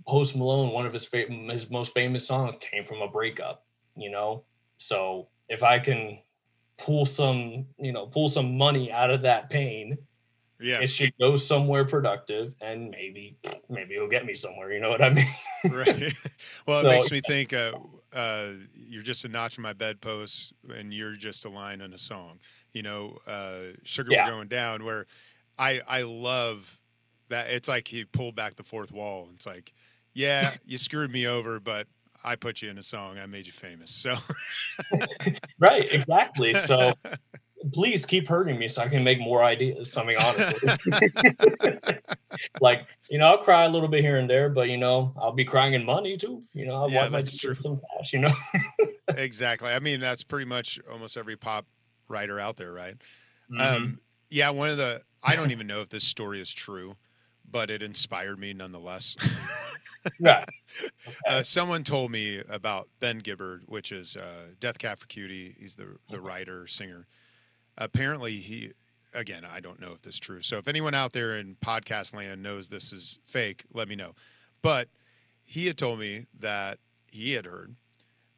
Post 0.08 0.34
Malone, 0.36 0.72
one 0.72 0.86
of 0.86 0.92
his 0.94 1.04
fa- 1.04 1.26
his 1.28 1.70
most 1.70 1.92
famous 1.92 2.26
songs 2.26 2.54
came 2.60 2.84
from 2.84 3.02
a 3.02 3.08
breakup, 3.08 3.64
you 3.94 4.10
know. 4.10 4.42
So 4.78 5.28
if 5.50 5.62
I 5.62 5.78
can 5.78 6.18
pull 6.78 7.04
some, 7.04 7.66
you 7.78 7.92
know, 7.92 8.06
pull 8.06 8.28
some 8.30 8.56
money 8.56 8.90
out 8.90 9.10
of 9.10 9.20
that 9.22 9.50
pain, 9.50 9.98
yeah 10.60 10.80
it 10.80 10.86
should 10.88 11.12
go 11.20 11.36
somewhere 11.36 11.84
productive, 11.84 12.54
and 12.62 12.90
maybe 12.90 13.36
maybe 13.68 13.96
it'll 13.96 14.08
get 14.08 14.24
me 14.24 14.32
somewhere. 14.34 14.72
You 14.72 14.80
know 14.80 14.88
what 14.88 15.02
I 15.02 15.10
mean? 15.10 15.28
right 15.70 16.12
well 16.66 16.82
So- 16.82 16.88
it 16.88 16.92
makes 16.94 17.10
me 17.10 17.20
think 17.26 17.52
uh, 17.52 17.72
uh, 18.14 18.52
you're 18.74 19.02
just 19.02 19.24
a 19.26 19.28
notch 19.28 19.58
in 19.58 19.62
my 19.62 19.74
bedpost 19.74 20.54
and 20.74 20.94
you're 20.94 21.12
just 21.12 21.44
a 21.44 21.50
line 21.50 21.80
in 21.82 21.92
a 21.92 21.98
song 21.98 22.38
you 22.72 22.80
know 22.82 23.18
uh, 23.26 23.74
sugar 23.82 24.12
Yeah. 24.12 24.30
going 24.30 24.48
down 24.48 24.84
where 24.84 25.06
i 25.58 25.80
i 25.88 26.02
love 26.02 26.78
that 27.28 27.50
it's 27.50 27.66
like 27.68 27.88
he 27.88 28.04
pulled 28.04 28.34
back 28.36 28.54
the 28.56 28.62
fourth 28.62 28.92
wall 28.92 29.28
it's 29.34 29.44
like 29.46 29.72
yeah 30.18 30.54
you 30.66 30.78
screwed 30.78 31.10
me 31.10 31.26
over 31.26 31.60
but 31.60 31.86
I 32.24 32.36
put 32.36 32.62
you 32.62 32.70
in 32.70 32.78
a 32.78 32.82
song. 32.82 33.18
I 33.18 33.26
made 33.26 33.46
you 33.46 33.52
famous. 33.52 33.90
So 33.90 34.16
right, 35.58 35.92
exactly. 35.92 36.54
So 36.54 36.94
please 37.72 38.04
keep 38.04 38.28
hurting 38.28 38.58
me 38.58 38.68
so 38.68 38.82
I 38.82 38.88
can 38.88 39.04
make 39.04 39.20
more 39.20 39.42
ideas. 39.42 39.96
I 39.96 40.04
mean, 40.04 40.16
honestly, 40.18 40.58
like 42.60 42.86
you 43.08 43.18
know, 43.18 43.26
I'll 43.26 43.38
cry 43.38 43.64
a 43.64 43.68
little 43.68 43.88
bit 43.88 44.00
here 44.00 44.16
and 44.16 44.28
there, 44.28 44.48
but 44.48 44.68
you 44.68 44.76
know, 44.76 45.14
I'll 45.16 45.32
be 45.32 45.44
crying 45.44 45.74
in 45.74 45.84
money 45.84 46.16
too. 46.16 46.42
You 46.52 46.66
know, 46.66 46.74
I'll 46.74 46.90
Yeah, 46.90 47.08
that's 47.08 47.34
true. 47.34 47.54
some 47.54 47.80
cash. 47.96 48.12
You 48.12 48.20
know, 48.20 48.32
exactly. 49.16 49.70
I 49.70 49.78
mean, 49.78 50.00
that's 50.00 50.24
pretty 50.24 50.46
much 50.46 50.80
almost 50.90 51.16
every 51.16 51.36
pop 51.36 51.66
writer 52.08 52.40
out 52.40 52.56
there, 52.56 52.72
right? 52.72 52.96
Mhm. 53.50 53.60
Um, 53.60 54.00
yeah, 54.30 54.50
one 54.50 54.70
of 54.70 54.76
the 54.76 55.02
I 55.22 55.36
don't 55.36 55.50
even 55.50 55.66
know 55.66 55.80
if 55.82 55.88
this 55.88 56.04
story 56.04 56.40
is 56.40 56.52
true, 56.52 56.96
but 57.48 57.70
it 57.70 57.82
inspired 57.82 58.38
me 58.38 58.52
nonetheless. 58.52 59.16
Yeah, 60.18 60.44
uh, 61.26 61.42
someone 61.42 61.84
told 61.84 62.10
me 62.10 62.42
about 62.48 62.88
Ben 63.00 63.18
Gibbard, 63.18 63.62
which 63.66 63.92
is 63.92 64.16
uh, 64.16 64.48
Death 64.60 64.78
Cab 64.78 64.98
for 64.98 65.06
Cutie. 65.06 65.56
He's 65.58 65.76
the 65.76 65.96
the 66.10 66.20
writer 66.20 66.66
singer. 66.66 67.06
Apparently, 67.76 68.34
he 68.36 68.72
again 69.14 69.44
I 69.44 69.60
don't 69.60 69.80
know 69.80 69.92
if 69.92 70.02
this 70.02 70.14
is 70.14 70.20
true. 70.20 70.42
So 70.42 70.58
if 70.58 70.68
anyone 70.68 70.94
out 70.94 71.12
there 71.12 71.36
in 71.38 71.56
podcast 71.56 72.14
land 72.14 72.42
knows 72.42 72.68
this 72.68 72.92
is 72.92 73.18
fake, 73.24 73.64
let 73.72 73.88
me 73.88 73.96
know. 73.96 74.14
But 74.62 74.88
he 75.44 75.66
had 75.66 75.78
told 75.78 75.98
me 76.00 76.26
that 76.38 76.78
he 77.06 77.32
had 77.32 77.46
heard 77.46 77.76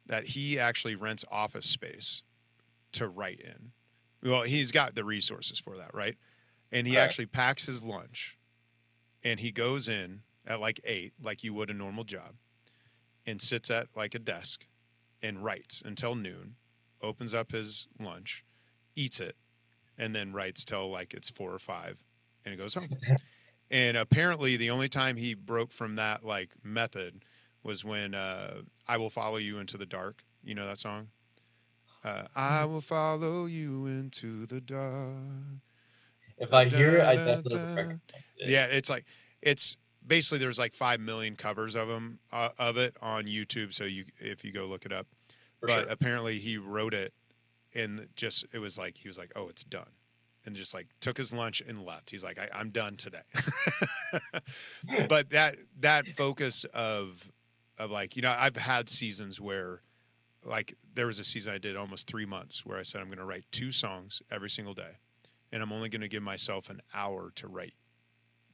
that 0.05 0.27
he 0.27 0.59
actually 0.59 0.95
rents 0.95 1.25
office 1.31 1.65
space 1.67 2.23
to 2.93 3.07
write 3.07 3.39
in. 3.41 3.71
Well, 4.23 4.43
he's 4.43 4.71
got 4.71 4.95
the 4.95 5.03
resources 5.03 5.59
for 5.59 5.77
that, 5.77 5.93
right? 5.93 6.17
And 6.71 6.87
he 6.87 6.97
Right. 6.97 7.03
actually 7.03 7.25
packs 7.27 7.65
his 7.65 7.81
lunch 7.83 8.37
and 9.23 9.39
he 9.39 9.51
goes 9.51 9.87
in 9.87 10.21
at 10.45 10.59
like 10.59 10.79
eight, 10.83 11.13
like 11.21 11.43
you 11.43 11.53
would 11.53 11.69
a 11.69 11.73
normal 11.73 12.03
job, 12.03 12.35
and 13.25 13.41
sits 13.41 13.69
at 13.69 13.87
like 13.95 14.15
a 14.15 14.19
desk 14.19 14.65
and 15.21 15.43
writes 15.43 15.81
until 15.85 16.15
noon, 16.15 16.55
opens 17.01 17.33
up 17.33 17.51
his 17.51 17.87
lunch, 17.99 18.43
eats 18.95 19.19
it, 19.19 19.35
and 19.97 20.15
then 20.15 20.33
writes 20.33 20.65
till 20.65 20.89
like 20.89 21.13
it's 21.13 21.29
four 21.29 21.53
or 21.53 21.59
five, 21.59 21.97
and 22.45 22.53
he 22.53 22.57
goes 22.57 22.73
home. 22.73 22.89
and 23.71 23.97
apparently, 23.97 24.57
the 24.57 24.69
only 24.69 24.89
time 24.89 25.17
he 25.17 25.33
broke 25.33 25.71
from 25.71 25.95
that 25.95 26.25
like 26.25 26.51
method 26.63 27.23
was 27.63 27.85
when 27.85 28.13
uh, 28.13 28.61
"I 28.87 28.97
Will 28.97 29.09
Follow 29.09 29.37
You 29.37 29.59
Into 29.59 29.77
the 29.77 29.85
Dark." 29.85 30.23
You 30.43 30.55
know 30.55 30.67
that 30.67 30.77
song? 30.77 31.09
Uh, 32.03 32.23
I 32.35 32.65
will 32.65 32.81
follow 32.81 33.45
you 33.45 33.85
into 33.85 34.47
the 34.47 34.59
dark. 34.59 35.13
if 36.37 36.51
I 36.51 36.65
hear 36.65 36.97
it, 36.97 37.01
I 37.01 37.15
definitely 37.15 37.59
recognize 37.59 37.99
it. 38.37 38.49
Yeah, 38.49 38.65
it's 38.65 38.89
like 38.89 39.05
it's 39.41 39.77
basically 40.05 40.39
there's 40.39 40.59
like 40.59 40.73
five 40.73 40.99
million 40.99 41.35
covers 41.35 41.75
of 41.75 41.89
him 41.89 42.19
uh, 42.31 42.49
of 42.57 42.77
it 42.77 42.95
on 43.01 43.25
YouTube. 43.25 43.73
So 43.73 43.83
you 43.83 44.05
if 44.19 44.43
you 44.43 44.51
go 44.51 44.65
look 44.65 44.85
it 44.85 44.91
up, 44.91 45.07
for 45.59 45.67
but 45.67 45.83
sure. 45.83 45.85
apparently 45.89 46.39
he 46.39 46.57
wrote 46.57 46.93
it 46.93 47.13
and 47.73 48.07
just 48.15 48.45
it 48.53 48.59
was 48.59 48.77
like 48.77 48.97
he 48.97 49.07
was 49.07 49.17
like, 49.17 49.31
oh, 49.35 49.47
it's 49.47 49.63
done, 49.63 49.89
and 50.45 50.55
just 50.55 50.73
like 50.73 50.87
took 50.99 51.17
his 51.17 51.31
lunch 51.31 51.61
and 51.65 51.85
left. 51.85 52.09
He's 52.09 52.23
like, 52.23 52.39
I, 52.39 52.49
I'm 52.53 52.69
done 52.71 52.97
today. 52.97 53.21
but 55.07 55.29
that 55.29 55.55
that 55.79 56.07
focus 56.09 56.65
of 56.73 57.31
of 57.77 57.91
like 57.91 58.15
you 58.15 58.21
know 58.21 58.35
I've 58.37 58.57
had 58.57 58.89
seasons 58.89 59.39
where 59.39 59.81
like 60.43 60.75
there 60.93 61.07
was 61.07 61.19
a 61.19 61.23
season 61.23 61.53
I 61.53 61.57
did 61.57 61.75
almost 61.75 62.07
three 62.07 62.25
months 62.25 62.65
where 62.65 62.77
I 62.77 62.83
said 62.83 63.01
I'm 63.01 63.07
going 63.07 63.19
to 63.19 63.25
write 63.25 63.45
two 63.51 63.71
songs 63.71 64.21
every 64.31 64.49
single 64.49 64.73
day, 64.73 64.97
and 65.51 65.61
I'm 65.61 65.71
only 65.71 65.89
going 65.89 66.01
to 66.01 66.09
give 66.09 66.23
myself 66.23 66.69
an 66.69 66.81
hour 66.93 67.31
to 67.35 67.47
write. 67.47 67.73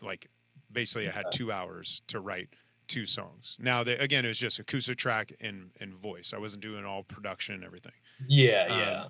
Like 0.01 0.29
basically, 0.71 1.07
I 1.07 1.11
had 1.11 1.25
two 1.31 1.51
hours 1.51 2.01
to 2.07 2.19
write 2.19 2.49
two 2.87 3.05
songs. 3.05 3.57
Now, 3.59 3.83
they, 3.83 3.97
again, 3.97 4.25
it 4.25 4.29
was 4.29 4.37
just 4.37 4.59
acoustic 4.59 4.97
track 4.97 5.33
and 5.39 5.71
and 5.79 5.93
voice. 5.93 6.33
I 6.33 6.37
wasn't 6.37 6.63
doing 6.63 6.85
all 6.85 7.03
production 7.03 7.55
and 7.55 7.63
everything. 7.63 7.93
Yeah, 8.27 8.67
Um, 8.69 8.79
yeah. 8.79 9.07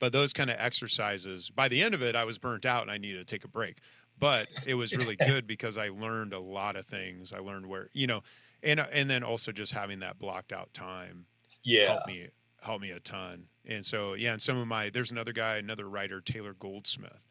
But 0.00 0.12
those 0.12 0.32
kind 0.32 0.48
of 0.48 0.56
exercises, 0.60 1.50
by 1.50 1.66
the 1.68 1.82
end 1.82 1.92
of 1.92 2.02
it, 2.02 2.14
I 2.14 2.24
was 2.24 2.38
burnt 2.38 2.64
out 2.64 2.82
and 2.82 2.90
I 2.90 2.98
needed 2.98 3.18
to 3.18 3.24
take 3.24 3.44
a 3.44 3.48
break. 3.48 3.78
But 4.16 4.48
it 4.64 4.74
was 4.74 4.96
really 4.96 5.16
good 5.26 5.46
because 5.46 5.76
I 5.76 5.88
learned 5.88 6.32
a 6.32 6.38
lot 6.38 6.76
of 6.76 6.86
things. 6.86 7.32
I 7.32 7.38
learned 7.38 7.66
where 7.66 7.88
you 7.92 8.06
know, 8.06 8.22
and 8.62 8.80
and 8.80 9.10
then 9.10 9.22
also 9.22 9.52
just 9.52 9.72
having 9.72 10.00
that 10.00 10.18
blocked 10.18 10.52
out 10.52 10.72
time 10.72 11.26
yeah. 11.62 11.86
helped 11.92 12.08
me 12.08 12.28
helped 12.60 12.82
me 12.82 12.90
a 12.90 13.00
ton. 13.00 13.48
And 13.64 13.84
so 13.84 14.14
yeah, 14.14 14.32
and 14.32 14.42
some 14.42 14.56
of 14.58 14.66
my 14.66 14.90
there's 14.90 15.10
another 15.10 15.32
guy, 15.32 15.56
another 15.56 15.88
writer, 15.88 16.20
Taylor 16.20 16.54
Goldsmith, 16.54 17.27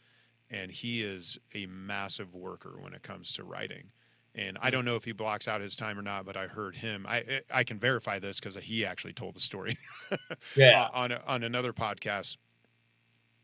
and 0.50 0.72
he 0.72 1.04
is 1.04 1.38
a 1.54 1.66
massive 1.68 2.34
worker 2.34 2.78
when 2.80 2.94
it 2.94 3.04
comes 3.04 3.34
to 3.34 3.44
writing. 3.44 3.92
And 4.36 4.58
I 4.62 4.70
don't 4.70 4.86
know 4.86 4.96
if 4.96 5.04
he 5.04 5.14
blocks 5.14 5.48
out 5.48 5.62
his 5.62 5.76
time 5.76 5.98
or 5.98 6.04
not, 6.04 6.26
but 6.26 6.38
I 6.38 6.46
heard 6.48 6.76
him. 6.76 7.06
I 7.10 7.42
I 7.52 7.64
can 7.64 7.80
verify 7.80 8.20
this 8.20 8.40
because 8.40 8.56
he 8.56 8.86
actually 8.86 9.14
told 9.14 9.36
the 9.36 9.40
story 9.40 9.78
Yeah. 10.56 10.84
uh, 10.84 10.90
on 10.94 11.12
a, 11.12 11.24
on 11.26 11.44
another 11.44 11.74
podcast 11.74 12.38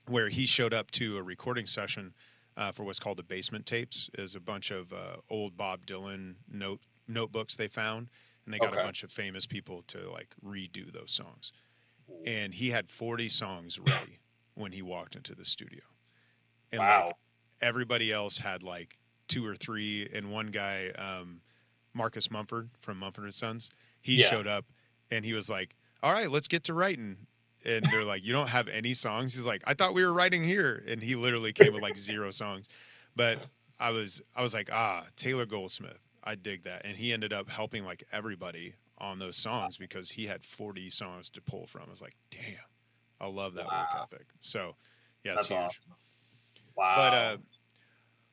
where 0.08 0.30
he 0.30 0.46
showed 0.46 0.74
up 0.74 0.92
to 0.92 1.18
a 1.18 1.24
recording 1.24 1.66
session 1.66 2.14
uh, 2.58 2.72
for 2.72 2.84
what's 2.84 3.00
called 3.00 3.18
the 3.18 3.24
basement 3.24 3.66
tapes 3.66 4.10
is 4.18 4.36
a 4.36 4.40
bunch 4.40 4.70
of 4.70 4.94
uh, 4.94 5.16
old 5.30 5.58
Bob 5.58 5.86
Dylan 5.86 6.36
note 6.52 6.82
notebooks 7.08 7.56
they 7.56 7.68
found 7.68 8.10
and 8.46 8.54
they 8.54 8.60
got 8.60 8.74
Okay. 8.74 8.82
a 8.82 8.84
bunch 8.84 9.04
of 9.04 9.12
famous 9.12 9.46
people 9.46 9.82
to 9.88 10.10
like 10.12 10.36
redo 10.46 10.92
those 10.94 11.12
songs 11.12 11.52
and 12.26 12.54
he 12.54 12.70
had 12.70 12.88
40 12.88 13.30
songs 13.30 13.80
ready 13.80 14.20
when 14.56 14.72
he 14.74 14.82
walked 14.82 15.16
into 15.16 15.34
the 15.36 15.46
studio 15.46 15.82
and 16.74 16.80
wow. 16.80 17.06
like 17.08 17.16
everybody 17.62 18.12
else 18.12 18.38
had 18.40 18.62
like 18.64 18.98
two 19.30 19.46
or 19.46 19.56
three 19.56 20.10
and 20.14 20.30
one 20.32 20.48
guy 20.48 20.90
um, 20.98 21.40
Marcus 21.94 22.30
Mumford 22.30 22.70
from 22.82 22.98
Mumford 23.00 23.24
and 23.24 23.34
Sons 23.34 23.70
he 24.02 24.16
Yeah. 24.20 24.30
showed 24.30 24.48
up 24.48 24.66
and 25.10 25.24
he 25.24 25.32
was 25.34 25.50
like 25.50 25.76
all 26.02 26.12
right 26.12 26.30
let's 26.30 26.50
get 26.50 26.66
to 26.66 26.74
writing. 26.74 27.16
And 27.66 27.86
they're 27.90 28.04
like 28.04 28.26
you 28.26 28.34
don't 28.34 28.48
have 28.50 28.68
any 28.68 28.94
songs? 28.94 29.34
He's 29.34 29.46
like 29.46 29.64
I 29.66 29.74
thought 29.74 29.94
we 29.94 30.04
were 30.06 30.12
writing 30.12 30.44
here. 30.44 30.84
And 30.86 31.02
he 31.02 31.16
literally 31.16 31.54
came 31.54 31.72
with 31.72 31.82
like 31.82 31.96
zero 31.98 32.30
songs. 32.32 32.68
But 33.16 33.40
I 33.80 33.92
was 33.92 34.22
I 34.36 34.44
was 34.44 34.54
like 34.54 34.70
ah 34.74 35.06
Taylor 35.16 35.46
Goldsmith. 35.46 36.00
I 36.26 36.36
dig 36.36 36.64
that. 36.66 36.82
And 36.86 36.98
he 36.98 37.14
ended 37.14 37.32
up 37.32 37.50
helping 37.50 37.86
like 37.86 38.04
everybody 38.12 38.74
on 38.98 39.20
those 39.20 39.38
songs 39.38 39.78
because 39.78 40.12
he 40.12 40.26
had 40.28 40.44
40 40.44 40.90
songs 40.90 41.30
to 41.32 41.42
pull 41.42 41.66
from. 41.68 41.84
I 41.88 41.90
was 41.90 42.02
like 42.02 42.16
damn. 42.30 42.42
I 43.22 43.28
love 43.28 43.54
that 43.54 43.66
work 43.66 43.88
ethic. 44.12 44.28
So 44.42 44.76
yeah 45.24 45.36
it's 45.36 45.48
That's 45.48 45.52
huge. 45.52 45.60
awesome. 45.60 45.96
Wow. 46.76 46.96
but 46.96 47.14
uh, 47.14 47.38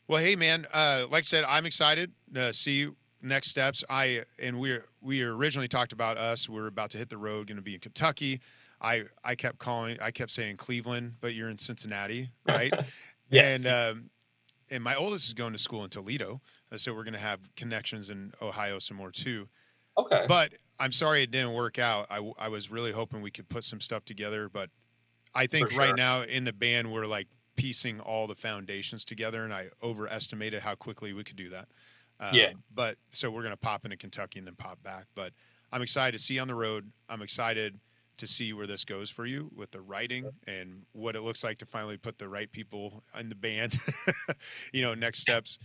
well, 0.09 0.22
hey 0.22 0.36
man, 0.36 0.66
uh, 0.72 1.07
like 1.11 1.22
I 1.22 1.24
said, 1.24 1.45
I'm 1.45 1.66
excited 1.66 2.12
to 2.34 2.53
see 2.53 2.88
next 3.22 3.49
steps. 3.49 3.84
I 3.88 4.24
and 4.38 4.59
we 4.59 4.78
we 5.01 5.22
originally 5.22 5.68
talked 5.68 5.93
about 5.93 6.16
us. 6.18 6.49
We 6.49 6.59
are 6.59 6.66
about 6.66 6.91
to 6.91 6.99
hit 6.99 7.09
the 7.09 7.18
road, 7.18 7.47
going 7.47 7.57
to 7.57 7.62
be 7.62 7.74
in 7.74 7.80
Kentucky. 7.80 8.41
I 8.80 9.05
I 9.24 9.34
kept 9.34 9.59
calling, 9.59 9.99
I 10.01 10.11
kept 10.11 10.30
saying 10.30 10.57
Cleveland, 10.57 11.14
but 11.20 11.34
you're 11.34 11.51
in 11.51 11.59
Cincinnati, 11.59 12.30
right? 12.47 12.72
Yes, 13.32 13.64
And 13.64 13.99
um, 13.99 14.05
and 14.70 14.82
my 14.82 14.97
oldest 14.97 15.26
is 15.26 15.34
going 15.34 15.53
to 15.53 15.59
school 15.59 15.84
in 15.84 15.91
Toledo, 15.91 16.41
uh, 16.72 16.76
so 16.76 16.93
we're 16.93 17.05
going 17.05 17.14
to 17.14 17.20
have 17.20 17.38
connections 17.55 18.11
in 18.11 18.32
Ohio 18.43 18.80
some 18.80 18.97
more 18.97 19.12
too. 19.12 19.49
okay. 19.97 20.24
But 20.26 20.55
I'm 20.80 20.91
sorry 20.91 21.22
it 21.22 21.30
didn't 21.30 21.53
work 21.53 21.78
out. 21.78 22.09
I 22.11 22.28
I 22.41 22.49
was 22.49 22.72
really 22.72 22.91
hoping 22.91 23.22
we 23.22 23.30
could 23.30 23.49
put 23.49 23.62
some 23.62 23.80
stuff 23.80 24.05
together, 24.05 24.49
but 24.49 24.68
I 25.32 25.47
think 25.47 25.70
For 25.70 25.78
right 25.78 25.95
now 25.95 26.22
in 26.22 26.43
the 26.43 26.53
band 26.53 26.93
we're 26.93 27.07
like 27.07 27.28
piecing 27.61 28.00
all 28.00 28.26
the 28.26 28.34
foundations 28.34 29.04
together, 29.04 29.44
and 29.44 29.52
I 29.52 29.68
overestimated 29.82 30.62
how 30.62 30.74
quickly 30.74 31.12
we 31.12 31.22
could 31.24 31.36
do 31.36 31.50
that. 31.50 31.68
Um, 32.18 32.34
Yeah. 32.34 32.52
But 32.74 32.96
so 33.11 33.30
we're 33.30 33.42
gonna 33.42 33.56
pop 33.58 33.84
into 33.84 33.98
Kentucky 33.98 34.38
and 34.38 34.48
then 34.48 34.54
pop 34.54 34.82
back. 34.82 35.06
But 35.14 35.34
I'm 35.70 35.82
excited 35.82 36.16
to 36.16 36.24
see 36.24 36.34
you 36.34 36.40
on 36.40 36.48
the 36.48 36.54
road. 36.54 36.90
I'm 37.11 37.20
excited 37.20 37.78
to 38.16 38.26
see 38.26 38.54
where 38.54 38.66
this 38.66 38.84
goes 38.84 39.11
for 39.11 39.26
you 39.26 39.50
with 39.54 39.70
the 39.72 39.80
writing 39.80 40.30
and 40.46 40.84
what 40.92 41.16
it 41.16 41.20
looks 41.20 41.44
like 41.44 41.58
to 41.58 41.66
finally 41.66 41.96
put 41.98 42.18
the 42.18 42.28
right 42.28 42.50
people 42.50 43.02
in 43.18 43.28
the 43.28 43.34
band. 43.34 43.78
you 44.72 44.80
know, 44.80 44.94
next 44.94 45.20
steps 45.20 45.58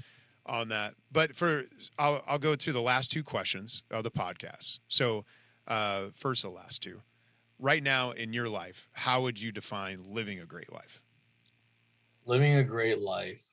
on 0.46 0.70
that. 0.70 0.96
But 1.12 1.34
for 1.34 1.64
I'll 1.98 2.22
I'll 2.28 2.40
go 2.40 2.56
to 2.56 2.74
the 2.74 2.82
last 2.82 3.10
two 3.10 3.24
questions 3.24 3.84
of 3.90 4.04
the 4.04 4.12
podcast. 4.12 4.80
So 4.90 5.24
uh, 5.66 6.08
first, 6.14 6.42
the 6.42 6.50
last 6.50 6.84
two. 6.84 7.02
Right 7.58 7.82
now 7.82 8.12
in 8.12 8.34
your 8.34 8.50
life, 8.50 8.90
how 8.92 9.22
would 9.22 9.42
you 9.42 9.54
define 9.54 10.04
living 10.14 10.42
a 10.42 10.46
great 10.46 10.74
life? 10.74 11.02
Living 12.26 12.56
a 12.56 12.64
great 12.64 13.00
life. 13.00 13.44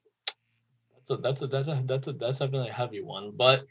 That's 0.95 1.11
a 1.11 1.17
that's 1.17 1.43
a 1.43 1.47
that's 1.47 1.69
a 1.69 1.83
that's 1.87 2.07
a 2.09 2.13
that's 2.13 2.39
definitely 2.39 2.69
a 2.69 2.73
heavy 2.73 3.03
one 3.03 3.33
but 3.35 3.65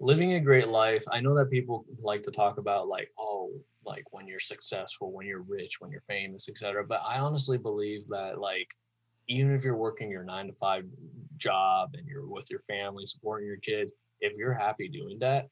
living 0.00 0.32
a 0.32 0.40
great 0.40 0.68
life 0.68 1.04
i 1.12 1.20
know 1.20 1.34
that 1.36 1.50
people 1.50 1.84
like 2.00 2.22
to 2.22 2.30
talk 2.30 2.58
about 2.58 2.88
like 2.88 3.10
oh 3.18 3.50
like 3.84 4.04
when 4.12 4.26
you're 4.26 4.40
successful 4.40 5.12
when 5.12 5.26
you're 5.26 5.42
rich 5.42 5.78
when 5.78 5.90
you're 5.90 6.02
famous 6.08 6.48
etc 6.48 6.82
but 6.82 7.00
i 7.06 7.18
honestly 7.18 7.58
believe 7.58 8.08
that 8.08 8.38
like 8.40 8.68
even 9.28 9.52
if 9.52 9.62
you're 9.62 9.76
working 9.76 10.10
your 10.10 10.24
nine 10.24 10.46
to 10.46 10.52
five 10.54 10.84
job 11.36 11.90
and 11.94 12.06
you're 12.08 12.26
with 12.26 12.50
your 12.50 12.60
family 12.66 13.04
supporting 13.06 13.46
your 13.46 13.58
kids 13.58 13.92
if 14.20 14.32
you're 14.36 14.54
happy 14.54 14.88
doing 14.88 15.18
that 15.18 15.48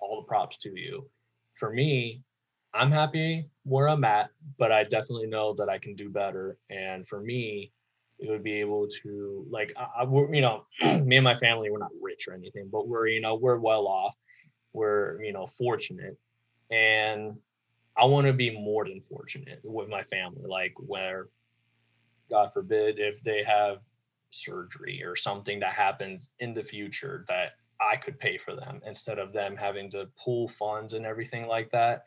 all 0.00 0.20
the 0.20 0.26
props 0.26 0.56
to 0.58 0.70
you. 0.78 1.08
For 1.54 1.70
me 1.70 2.22
i'm 2.74 2.90
happy 2.90 3.48
where 3.64 3.88
i'm 3.88 4.04
at 4.04 4.30
but 4.58 4.72
i 4.72 4.82
definitely 4.82 5.26
know 5.26 5.54
that 5.54 5.68
i 5.68 5.78
can 5.78 5.94
do 5.94 6.08
better. 6.08 6.58
And 6.70 7.06
for 7.06 7.20
me 7.20 7.72
it 8.18 8.28
would 8.28 8.42
be 8.42 8.54
able 8.54 8.88
to 9.02 9.46
like 9.50 9.72
I, 9.76 10.02
I 10.02 10.04
you 10.04 10.40
know 10.40 10.64
me 10.82 11.16
and 11.16 11.24
my 11.24 11.36
family 11.36 11.70
we're 11.70 11.78
not 11.78 11.90
rich 12.00 12.26
or 12.28 12.34
anything 12.34 12.68
but 12.70 12.88
we're 12.88 13.06
you 13.08 13.20
know 13.20 13.34
we're 13.34 13.58
well 13.58 13.86
off. 13.86 14.16
We're 14.72 15.22
you 15.22 15.32
know 15.32 15.46
fortunate. 15.46 16.16
And 16.70 17.38
i 17.96 18.04
want 18.04 18.26
to 18.26 18.32
be 18.32 18.50
more 18.50 18.84
than 18.84 19.00
fortunate 19.00 19.60
with 19.64 19.88
my 19.88 20.02
family 20.04 20.44
like 20.46 20.72
where 20.78 21.28
god 22.30 22.52
forbid 22.52 22.98
if 22.98 23.22
they 23.22 23.42
have 23.42 23.78
surgery 24.30 25.02
or 25.04 25.16
something 25.16 25.58
that 25.58 25.72
happens 25.72 26.30
in 26.38 26.54
the 26.54 26.62
future 26.62 27.24
that 27.28 27.52
i 27.80 27.96
could 27.96 28.18
pay 28.18 28.38
for 28.38 28.54
them 28.54 28.80
instead 28.86 29.18
of 29.18 29.32
them 29.32 29.56
having 29.56 29.90
to 29.90 30.08
pull 30.22 30.48
funds 30.48 30.92
and 30.92 31.04
everything 31.04 31.46
like 31.46 31.70
that 31.70 32.04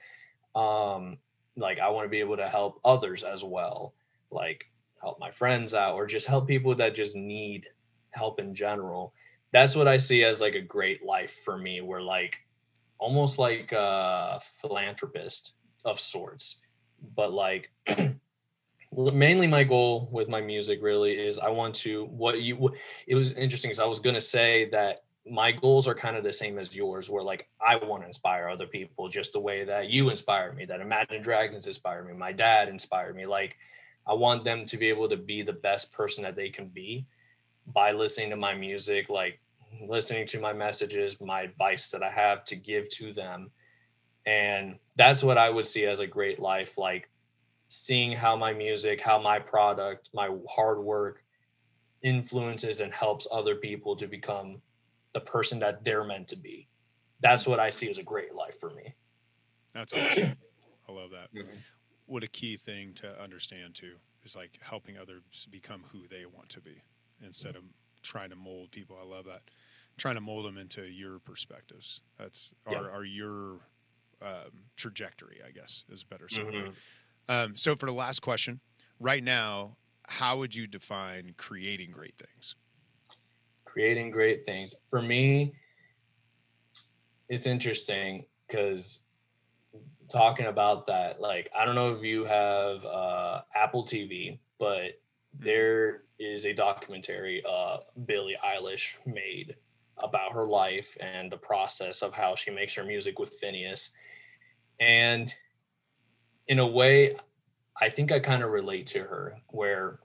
um 0.55 1.17
like 1.57 1.79
i 1.79 1.89
want 1.89 2.05
to 2.05 2.09
be 2.09 2.19
able 2.19 2.37
to 2.37 2.47
help 2.47 2.79
others 2.83 3.23
as 3.23 3.43
well 3.43 3.93
like 4.31 4.65
help 5.01 5.19
my 5.19 5.31
friends 5.31 5.73
out 5.73 5.95
or 5.95 6.05
just 6.05 6.27
help 6.27 6.47
people 6.47 6.75
that 6.75 6.95
just 6.95 7.15
need 7.15 7.67
help 8.11 8.39
in 8.39 8.53
general. 8.53 9.13
That's 9.51 9.75
what 9.75 9.87
i 9.87 9.97
see 9.97 10.23
as 10.23 10.39
like 10.39 10.55
a 10.55 10.61
great 10.61 11.03
life 11.03 11.35
for 11.43 11.57
me 11.57 11.81
where 11.81 12.01
like 12.01 12.37
almost 12.99 13.37
like 13.37 13.71
a 13.73 14.39
philanthropist 14.61 15.53
of 15.83 15.99
sorts 15.99 16.57
but 17.15 17.33
like 17.33 17.71
mainly 18.95 19.47
my 19.47 19.63
goal 19.63 20.07
with 20.11 20.29
my 20.29 20.39
music 20.39 20.79
really 20.81 21.13
is 21.13 21.39
i 21.39 21.49
want 21.49 21.73
to 21.73 22.05
what 22.05 22.39
you 22.41 22.71
it 23.07 23.15
was 23.15 23.33
interesting 23.33 23.69
because 23.69 23.79
i 23.79 23.85
was 23.85 23.99
going 23.99 24.13
to 24.13 24.21
say 24.21 24.69
that 24.69 25.01
my 25.29 25.51
goals 25.51 25.87
are 25.87 25.93
kind 25.93 26.15
of 26.15 26.23
the 26.23 26.33
same 26.33 26.57
as 26.57 26.75
yours 26.75 27.09
where 27.09 27.23
like 27.23 27.47
i 27.65 27.75
want 27.75 28.01
to 28.01 28.07
inspire 28.07 28.49
other 28.49 28.65
people 28.65 29.07
just 29.07 29.33
the 29.33 29.39
way 29.39 29.63
that 29.63 29.89
you 29.89 30.09
inspire 30.09 30.51
me 30.53 30.65
that 30.65 30.81
imagine 30.81 31.21
dragons 31.21 31.67
inspire 31.67 32.03
me 32.03 32.13
my 32.13 32.31
dad 32.31 32.67
inspired 32.67 33.15
me 33.15 33.27
like 33.27 33.55
i 34.07 34.13
want 34.13 34.43
them 34.43 34.65
to 34.65 34.77
be 34.77 34.89
able 34.89 35.07
to 35.07 35.17
be 35.17 35.43
the 35.43 35.53
best 35.53 35.91
person 35.91 36.23
that 36.23 36.35
they 36.35 36.49
can 36.49 36.67
be 36.67 37.05
by 37.67 37.91
listening 37.91 38.31
to 38.31 38.35
my 38.35 38.55
music 38.55 39.09
like 39.09 39.39
listening 39.87 40.25
to 40.27 40.39
my 40.39 40.53
messages, 40.53 41.19
my 41.21 41.41
advice 41.41 41.89
that 41.91 42.03
I 42.03 42.09
have 42.09 42.43
to 42.45 42.55
give 42.55 42.89
to 42.89 43.13
them. 43.13 43.51
And 44.25 44.77
that's 44.95 45.23
what 45.23 45.37
I 45.37 45.49
would 45.49 45.65
see 45.65 45.85
as 45.85 45.99
a 45.99 46.07
great 46.07 46.39
life 46.39 46.77
like 46.77 47.09
seeing 47.69 48.11
how 48.11 48.35
my 48.35 48.53
music, 48.53 49.01
how 49.01 49.19
my 49.19 49.39
product, 49.39 50.09
my 50.13 50.29
hard 50.49 50.79
work 50.79 51.23
influences 52.03 52.79
and 52.79 52.93
helps 52.93 53.27
other 53.31 53.55
people 53.55 53.95
to 53.95 54.07
become 54.07 54.61
the 55.13 55.21
person 55.21 55.59
that 55.59 55.83
they're 55.83 56.03
meant 56.03 56.27
to 56.29 56.35
be. 56.35 56.67
That's 57.21 57.45
what 57.45 57.59
I 57.59 57.69
see 57.69 57.89
as 57.89 57.97
a 57.97 58.03
great 58.03 58.33
life 58.33 58.59
for 58.59 58.71
me. 58.71 58.95
That's 59.73 59.93
awesome. 59.93 60.35
I 60.89 60.91
love 60.91 61.11
that. 61.11 61.33
Mm-hmm. 61.33 61.55
What 62.07 62.23
a 62.23 62.27
key 62.27 62.57
thing 62.57 62.93
to 62.95 63.21
understand 63.21 63.75
too 63.75 63.93
is 64.23 64.35
like 64.35 64.59
helping 64.61 64.97
others 64.97 65.47
become 65.49 65.83
who 65.91 66.07
they 66.09 66.25
want 66.25 66.49
to 66.49 66.61
be 66.61 66.83
instead 67.25 67.55
of 67.55 67.63
trying 68.01 68.29
to 68.29 68.35
mold 68.35 68.71
people. 68.71 68.97
I 69.01 69.05
love 69.05 69.25
that. 69.25 69.41
Trying 69.97 70.15
to 70.15 70.21
mold 70.21 70.45
them 70.45 70.57
into 70.57 70.83
your 70.83 71.19
perspectives. 71.19 72.01
That's 72.17 72.51
yeah. 72.69 72.79
are, 72.79 72.91
are 72.91 73.05
your 73.05 73.59
um, 74.21 74.65
trajectory, 74.75 75.39
I 75.47 75.51
guess, 75.51 75.83
is 75.89 76.03
better. 76.03 76.27
Mm-hmm. 76.27 76.71
Um, 77.29 77.55
so 77.55 77.75
for 77.75 77.85
the 77.85 77.93
last 77.93 78.21
question, 78.21 78.59
right 78.99 79.23
now, 79.23 79.77
how 80.07 80.37
would 80.37 80.55
you 80.55 80.67
define 80.67 81.33
creating 81.37 81.91
great 81.91 82.15
things? 82.17 82.55
Creating 83.71 84.11
great 84.11 84.45
things 84.45 84.75
for 84.89 85.01
me, 85.01 85.53
it's 87.29 87.45
interesting 87.45 88.25
because 88.45 88.99
talking 90.11 90.47
about 90.47 90.87
that, 90.87 91.21
like 91.21 91.49
I 91.57 91.63
don't 91.63 91.75
know 91.75 91.93
if 91.93 92.03
you 92.03 92.25
have 92.25 92.83
uh, 92.83 93.41
Apple 93.55 93.85
TV, 93.85 94.39
but 94.59 94.81
mm-hmm. 94.81 95.45
there 95.45 96.03
is 96.19 96.43
a 96.43 96.53
documentary 96.53 97.41
uh, 97.49 97.77
Billie 98.05 98.35
Eilish 98.43 98.95
made 99.05 99.55
about 99.97 100.33
her 100.33 100.45
life 100.45 100.97
and 100.99 101.31
the 101.31 101.37
process 101.37 102.01
of 102.01 102.13
how 102.13 102.35
she 102.35 102.51
makes 102.51 102.75
her 102.75 102.83
music 102.83 103.19
with 103.19 103.39
Finneas. 103.39 103.91
And 104.81 105.33
in 106.47 106.59
a 106.59 106.67
way, 106.67 107.15
I 107.79 107.89
think 107.89 108.11
I 108.11 108.19
kind 108.19 108.43
of 108.43 108.51
relate 108.51 108.87
to 108.87 108.99
her 108.99 109.37
where 109.47 109.99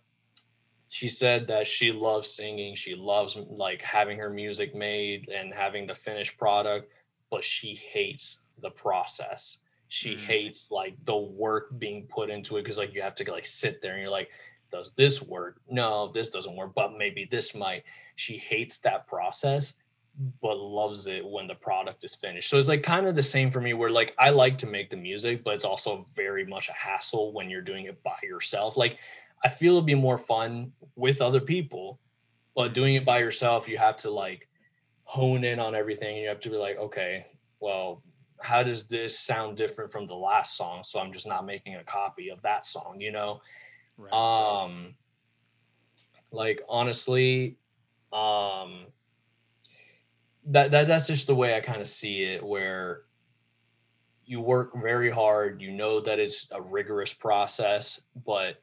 she 0.97 1.11
said 1.11 1.47
that 1.47 1.67
she 1.67 1.93
loves 1.93 2.35
singing, 2.35 2.75
she 2.75 2.95
loves 2.95 3.37
like 3.37 3.83
having 3.83 4.17
her 4.17 4.31
music 4.31 4.75
made 4.75 5.29
and 5.29 5.53
having 5.53 5.87
the 5.87 5.95
finished 5.95 6.39
product, 6.39 6.91
but 7.31 7.45
she 7.45 7.75
hates 7.75 8.39
the 8.63 8.71
process. 8.71 9.59
She 9.89 10.15
mm. 10.15 10.21
hates 10.21 10.69
like 10.71 10.97
the 11.05 11.15
work 11.15 11.79
being 11.79 12.07
put 12.07 12.31
into 12.31 12.57
it 12.57 12.63
because 12.63 12.79
like 12.79 12.95
you 12.95 13.03
have 13.03 13.15
to 13.17 13.31
like 13.31 13.45
sit 13.45 13.83
there 13.83 13.93
and 13.93 14.01
you're 14.01 14.11
like, 14.11 14.31
does 14.73 14.93
this 14.93 15.21
work? 15.21 15.61
No, 15.69 16.11
this 16.13 16.31
doesn't 16.31 16.57
work, 16.57 16.73
but 16.75 16.97
maybe 16.97 17.29
this 17.31 17.55
might. 17.55 17.83
She 18.15 18.39
hates 18.39 18.79
that 18.79 19.07
process, 19.07 19.75
but 20.41 20.57
loves 20.59 21.07
it 21.09 21.23
when 21.27 21.47
the 21.47 21.57
product 21.57 22.05
is 22.05 22.15
finished. 22.15 22.49
So 22.49 22.57
it's 22.57 22.69
like 22.69 22.83
kind 22.83 23.07
of 23.07 23.15
the 23.15 23.23
same 23.23 23.51
for 23.51 23.61
me 23.61 23.75
where 23.75 23.91
like 23.91 24.15
I 24.19 24.31
like 24.31 24.57
to 24.59 24.67
make 24.67 24.89
the 24.89 24.97
music, 24.97 25.45
but 25.45 25.57
it's 25.57 25.65
also 25.67 26.07
very 26.17 26.47
much 26.47 26.71
a 26.71 26.73
hassle 26.73 27.35
when 27.35 27.51
you're 27.51 27.61
doing 27.61 27.85
it 27.85 28.03
by 28.03 28.17
yourself. 28.23 28.79
Like 28.79 28.97
I 29.45 29.49
feel 29.49 29.75
it'd 29.75 29.87
be 29.87 29.95
more 29.95 30.19
fun 30.19 30.73
with 30.97 31.21
other 31.21 31.41
people, 31.41 32.01
but 32.55 32.75
doing 32.75 32.95
it 32.95 33.05
by 33.05 33.19
yourself, 33.19 33.69
you 33.69 33.79
have 33.79 33.97
to 33.99 34.11
like 34.11 34.49
hone 35.05 35.45
in 35.45 35.59
on 35.59 35.75
everything. 35.75 36.15
And 36.15 36.23
you 36.23 36.29
have 36.29 36.41
to 36.41 36.51
be 36.51 36.57
like, 36.57 36.79
okay, 36.79 37.27
well, 37.61 38.03
how 38.41 38.63
does 38.63 38.85
this 38.85 39.19
sound 39.19 39.57
different 39.57 39.93
from 39.93 40.07
the 40.07 40.15
last 40.15 40.57
song? 40.57 40.83
So 40.85 41.01
I'm 41.01 41.13
just 41.13 41.27
not 41.27 41.47
making 41.47 41.77
a 41.77 41.85
copy 41.85 42.29
of 42.29 42.43
that 42.43 42.67
song, 42.67 43.01
you 43.01 43.13
know? 43.13 43.41
Right. 43.97 44.13
Um, 44.13 44.95
like 46.33 46.63
honestly, 46.69 47.57
um, 48.13 48.87
that, 50.47 50.71
that 50.71 50.87
that's 50.87 51.07
just 51.07 51.27
the 51.27 51.35
way 51.35 51.57
I 51.57 51.61
kind 51.61 51.81
of 51.81 51.89
see 51.89 52.23
it. 52.23 52.45
Where 52.45 53.03
you 54.25 54.41
work 54.41 54.73
very 54.81 55.11
hard, 55.11 55.63
you 55.63 55.73
know 55.73 56.01
that 56.01 56.19
it's 56.19 56.49
a 56.53 56.61
rigorous 56.61 57.13
process, 57.13 58.01
but 58.25 58.63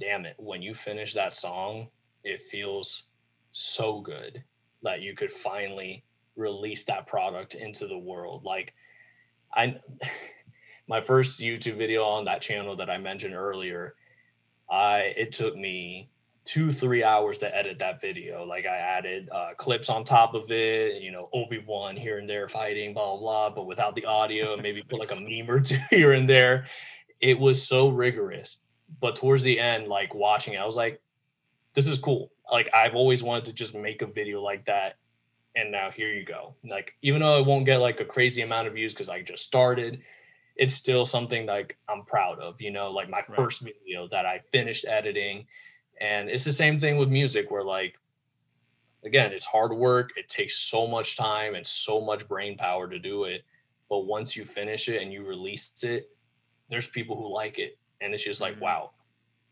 damn 0.00 0.24
it, 0.24 0.34
when 0.38 0.62
you 0.62 0.74
finish 0.74 1.14
that 1.14 1.32
song, 1.32 1.88
it 2.24 2.42
feels 2.42 3.04
so 3.52 4.00
good 4.00 4.42
that 4.82 5.02
you 5.02 5.14
could 5.14 5.32
finally 5.32 6.04
release 6.36 6.84
that 6.84 7.06
product 7.06 7.54
into 7.54 7.86
the 7.86 7.98
world. 7.98 8.44
Like 8.44 8.74
I 9.54 9.76
my 10.88 11.00
first 11.00 11.40
YouTube 11.40 11.76
video 11.76 12.02
on 12.04 12.24
that 12.24 12.40
channel 12.40 12.76
that 12.76 12.88
I 12.88 12.98
mentioned 12.98 13.34
earlier, 13.34 13.94
I 14.70 15.14
it 15.16 15.32
took 15.32 15.56
me 15.56 16.08
two 16.44 16.72
three 16.72 17.04
hours 17.04 17.38
to 17.38 17.56
edit 17.56 17.78
that 17.78 18.00
video. 18.00 18.44
Like 18.44 18.64
I 18.64 18.76
added 18.76 19.28
uh, 19.30 19.50
clips 19.56 19.90
on 19.90 20.04
top 20.04 20.34
of 20.34 20.50
it, 20.50 21.02
you 21.02 21.10
know, 21.10 21.28
Obi 21.34 21.62
Wan 21.66 21.96
here 21.96 22.18
and 22.18 22.28
there 22.28 22.48
fighting, 22.48 22.94
blah 22.94 23.16
blah 23.16 23.18
blah, 23.18 23.50
but 23.50 23.66
without 23.66 23.94
the 23.94 24.06
audio, 24.06 24.56
maybe 24.56 24.82
put 24.82 25.00
like 25.00 25.12
a 25.12 25.16
meme 25.16 25.50
or 25.50 25.60
two 25.60 25.78
here 25.90 26.12
and 26.12 26.28
there. 26.28 26.66
It 27.20 27.38
was 27.38 27.66
so 27.66 27.88
rigorous, 27.88 28.58
but 29.00 29.16
towards 29.16 29.42
the 29.42 29.58
end, 29.58 29.88
like 29.88 30.14
watching 30.14 30.54
it, 30.54 30.58
I 30.58 30.66
was 30.66 30.76
like, 30.76 31.00
this 31.74 31.86
is 31.86 31.98
cool. 31.98 32.30
Like 32.50 32.68
I've 32.74 32.94
always 32.94 33.22
wanted 33.22 33.44
to 33.46 33.52
just 33.52 33.74
make 33.74 34.02
a 34.02 34.06
video 34.06 34.42
like 34.42 34.64
that, 34.66 34.96
and 35.54 35.70
now 35.70 35.90
here 35.90 36.12
you 36.12 36.24
go. 36.24 36.54
Like 36.64 36.94
even 37.02 37.22
though 37.22 37.36
I 37.36 37.40
won't 37.40 37.66
get 37.66 37.78
like 37.78 38.00
a 38.00 38.04
crazy 38.04 38.42
amount 38.42 38.66
of 38.66 38.74
views 38.74 38.94
because 38.94 39.08
I 39.08 39.22
just 39.22 39.44
started, 39.44 40.00
it's 40.56 40.74
still 40.74 41.06
something 41.06 41.46
like 41.46 41.76
I'm 41.88 42.04
proud 42.04 42.40
of, 42.40 42.60
you 42.60 42.70
know, 42.70 42.90
like 42.90 43.08
my 43.08 43.18
right. 43.28 43.36
first 43.36 43.60
video 43.60 44.08
that 44.08 44.26
I 44.26 44.40
finished 44.52 44.84
editing. 44.86 45.46
And 46.00 46.28
it's 46.28 46.44
the 46.44 46.52
same 46.52 46.78
thing 46.78 46.96
with 46.96 47.08
music 47.08 47.50
where 47.50 47.64
like 47.64 47.96
again, 49.04 49.32
it's 49.32 49.46
hard 49.46 49.72
work, 49.72 50.10
it 50.16 50.28
takes 50.28 50.56
so 50.56 50.86
much 50.86 51.16
time 51.16 51.54
and 51.54 51.66
so 51.66 52.00
much 52.00 52.26
brain 52.28 52.56
power 52.56 52.88
to 52.88 52.98
do 52.98 53.24
it. 53.24 53.44
But 53.88 54.00
once 54.00 54.36
you 54.36 54.44
finish 54.44 54.88
it 54.88 55.00
and 55.00 55.12
you 55.12 55.24
release 55.24 55.72
it, 55.82 56.10
there's 56.68 56.88
people 56.88 57.16
who 57.16 57.32
like 57.32 57.58
it. 57.58 57.78
And 58.00 58.14
it's 58.14 58.22
just 58.22 58.40
like, 58.40 58.54
mm-hmm. 58.54 58.64
wow, 58.64 58.90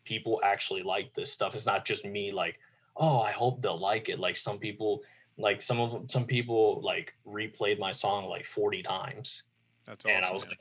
people 0.05 0.41
actually 0.45 0.83
like 0.83 1.13
this 1.15 1.33
stuff. 1.33 1.55
It's 1.55 1.67
not 1.67 1.85
just 1.85 2.05
me 2.05 2.33
like, 2.33 2.59
oh, 2.97 3.21
I 3.21 3.33
hope 3.33 3.61
they'll 3.61 3.79
like 3.79 4.09
it. 4.09 4.19
Like 4.19 4.37
some 4.37 4.59
people, 4.59 5.03
like 5.39 5.61
some 5.61 5.81
of 5.81 5.93
them, 5.93 6.09
some 6.09 6.25
people 6.25 6.81
like 6.83 7.15
replayed 7.27 7.79
my 7.79 7.93
song 7.93 8.29
like 8.29 8.47
40 8.47 8.83
times. 8.83 9.43
That's 9.87 10.05
awesome. 10.05 10.17
And 10.17 10.25
I 10.25 10.33
was 10.33 10.47
like, 10.47 10.59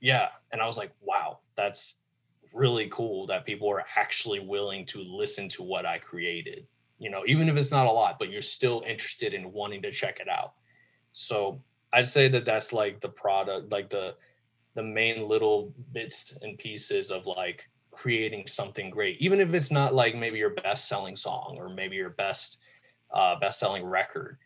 yeah 0.00 0.28
and 0.52 0.60
i 0.60 0.66
was 0.66 0.78
like 0.78 0.92
wow 1.00 1.38
that's 1.56 1.94
really 2.54 2.88
cool 2.90 3.26
that 3.26 3.44
people 3.44 3.70
are 3.70 3.84
actually 3.96 4.40
willing 4.40 4.84
to 4.86 5.02
listen 5.02 5.48
to 5.48 5.62
what 5.62 5.84
i 5.84 5.98
created 5.98 6.66
you 6.98 7.10
know 7.10 7.22
even 7.26 7.48
if 7.48 7.56
it's 7.56 7.70
not 7.70 7.86
a 7.86 7.92
lot 7.92 8.18
but 8.18 8.30
you're 8.30 8.42
still 8.42 8.82
interested 8.86 9.34
in 9.34 9.52
wanting 9.52 9.82
to 9.82 9.90
check 9.90 10.20
it 10.20 10.28
out 10.28 10.54
so 11.12 11.60
i'd 11.92 12.06
say 12.06 12.28
that 12.28 12.44
that's 12.44 12.72
like 12.72 13.00
the 13.00 13.08
product 13.08 13.70
like 13.70 13.90
the 13.90 14.14
the 14.78 14.82
main 14.82 15.26
little 15.26 15.74
bits 15.92 16.34
and 16.42 16.56
pieces 16.56 17.10
of 17.10 17.26
like 17.26 17.68
creating 17.90 18.46
something 18.46 18.90
great 18.90 19.16
even 19.18 19.40
if 19.40 19.52
it's 19.52 19.72
not 19.72 19.92
like 19.92 20.14
maybe 20.14 20.38
your 20.38 20.54
best 20.54 20.86
selling 20.86 21.16
song 21.16 21.56
or 21.58 21.68
maybe 21.68 21.96
your 21.96 22.10
best 22.10 22.58
uh, 23.12 23.34
best 23.40 23.58
selling 23.58 23.84
record 23.84 24.38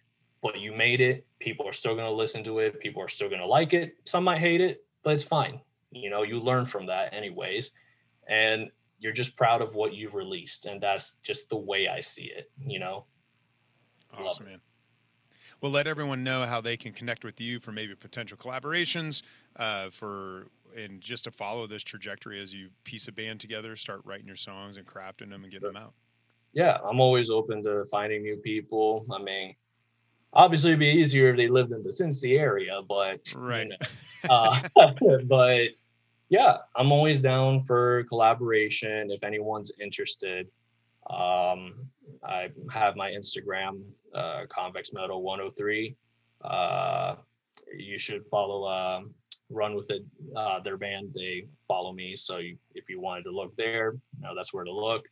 but 0.43 0.59
you 0.59 0.73
made 0.73 1.01
it 1.01 1.27
people 1.39 1.69
are 1.69 1.73
still 1.73 1.95
going 1.95 2.07
to 2.07 2.11
listen 2.11 2.43
to 2.43 2.61
it 2.61 2.81
people 2.81 3.03
are 3.03 3.09
still 3.09 3.29
going 3.29 3.41
to 3.41 3.47
like 3.47 3.75
it 3.75 3.97
some 4.07 4.25
might 4.25 4.39
hate 4.39 4.61
it 4.61 4.85
but 5.03 5.15
it's 5.15 5.23
fine. 5.23 5.61
You 5.91 6.11
know, 6.11 6.23
you 6.23 6.39
learn 6.39 6.67
from 6.67 6.87
that 6.87 7.13
anyways. 7.13 7.71
And 8.29 8.71
you're 8.99 9.13
just 9.13 9.37
proud 9.37 9.63
of 9.63 9.75
what 9.75 9.95
you've 9.95 10.15
released. 10.15 10.67
And 10.67 10.81
that's 10.81 11.15
just 11.23 11.49
the 11.49 11.57
way 11.57 11.89
I 11.89 12.01
see 12.01 12.25
it, 12.35 12.51
you 12.65 12.79
know? 12.79 13.05
Awesome, 14.17 14.47
man. 14.47 14.61
Well, 15.63 15.71
let 15.71 15.87
everyone 15.87 16.25
know 16.25 16.45
how 16.45 16.61
they 16.61 16.77
can 16.77 16.93
connect 16.93 17.25
with 17.25 17.41
you 17.41 17.61
for 17.61 17.71
maybe 17.71 17.95
potential 17.95 18.37
collaborations, 18.37 19.23
uh, 19.57 19.91
for 19.91 20.49
and 20.77 21.01
just 21.01 21.25
to 21.25 21.31
follow 21.31 21.67
this 21.67 21.83
trajectory 21.83 22.43
as 22.43 22.53
you 22.53 22.71
piece 22.83 23.07
a 23.07 23.13
band 23.13 23.39
together, 23.39 23.77
start 23.77 24.01
writing 24.05 24.27
your 24.27 24.37
songs 24.37 24.77
and 24.77 24.87
crafting 24.87 25.31
them 25.31 25.45
and 25.45 25.53
getting 25.53 25.69
them 25.69 25.77
out. 25.77 25.93
Yeah, 26.53 26.79
I'm 26.85 26.99
always 26.99 27.31
open 27.31 27.63
to 27.65 27.85
finding 27.91 28.23
new 28.23 28.39
people. 28.39 29.07
I 29.11 29.23
mean, 29.23 29.55
obviously 30.33 30.71
it'd 30.71 30.81
be 30.81 30.89
easier 30.89 31.31
if 31.31 31.37
they 31.37 31.49
lived 31.49 31.73
in 31.73 31.83
the 31.83 31.91
Cincy 31.91 32.39
area, 32.39 32.81
but 32.87 33.33
Right. 33.37 33.69
You 33.69 33.77
know, 34.29 34.35
uh, 34.35 35.19
but 35.25 35.69
yeah, 36.29 36.57
I'm 36.75 36.91
always 36.91 37.21
down 37.21 37.61
for 37.61 38.05
collaboration 38.05 39.11
if 39.11 39.23
anyone's 39.23 39.71
interested. 39.79 40.49
Um, 41.09 41.75
I 42.25 42.51
have 42.71 42.97
my 42.97 43.11
Instagram, 43.11 43.83
uh, 44.15 44.45
Convex 44.49 44.93
Metal 44.93 45.23
103. 45.23 45.97
Uh, 46.43 47.17
you 47.77 47.99
should 47.99 48.27
follow 48.27 48.69
um, 48.69 49.15
Run 49.51 49.75
with 49.75 49.91
It, 49.91 50.05
uh, 50.37 50.61
their 50.61 50.77
band. 50.77 51.13
They 51.15 51.47
follow 51.69 51.93
me, 51.93 52.17
so 52.17 52.39
you, 52.39 52.57
if 52.75 52.89
you 52.89 53.01
wanted 53.01 53.25
to 53.25 53.31
look 53.31 53.57
there, 53.57 53.95
you 54.17 54.23
know, 54.23 54.35
that's 54.35 54.53
where 54.53 54.65
to 54.65 54.73
look. 54.73 55.07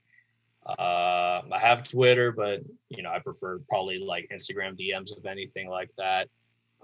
Uh, 0.67 1.43
I 1.51 1.59
have 1.59 1.89
Twitter, 1.89 2.33
but 2.33 2.61
you 2.89 3.03
know, 3.03 3.11
I 3.11 3.19
prefer 3.19 3.61
probably 3.69 3.99
like 3.99 4.29
Instagram 4.33 4.79
DMs 4.79 5.11
if 5.17 5.25
anything 5.25 5.69
like 5.69 5.91
that. 5.97 6.29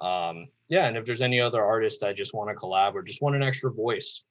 Um, 0.00 0.48
yeah, 0.68 0.86
and 0.86 0.96
if 0.96 1.04
there's 1.04 1.22
any 1.22 1.40
other 1.40 1.62
artists 1.62 2.00
that 2.00 2.16
just 2.16 2.34
want 2.34 2.50
to 2.50 2.56
collab 2.56 2.94
or 2.94 3.02
just 3.02 3.22
want 3.22 3.36
an 3.36 3.42
extra 3.42 3.70
voice, 3.70 4.22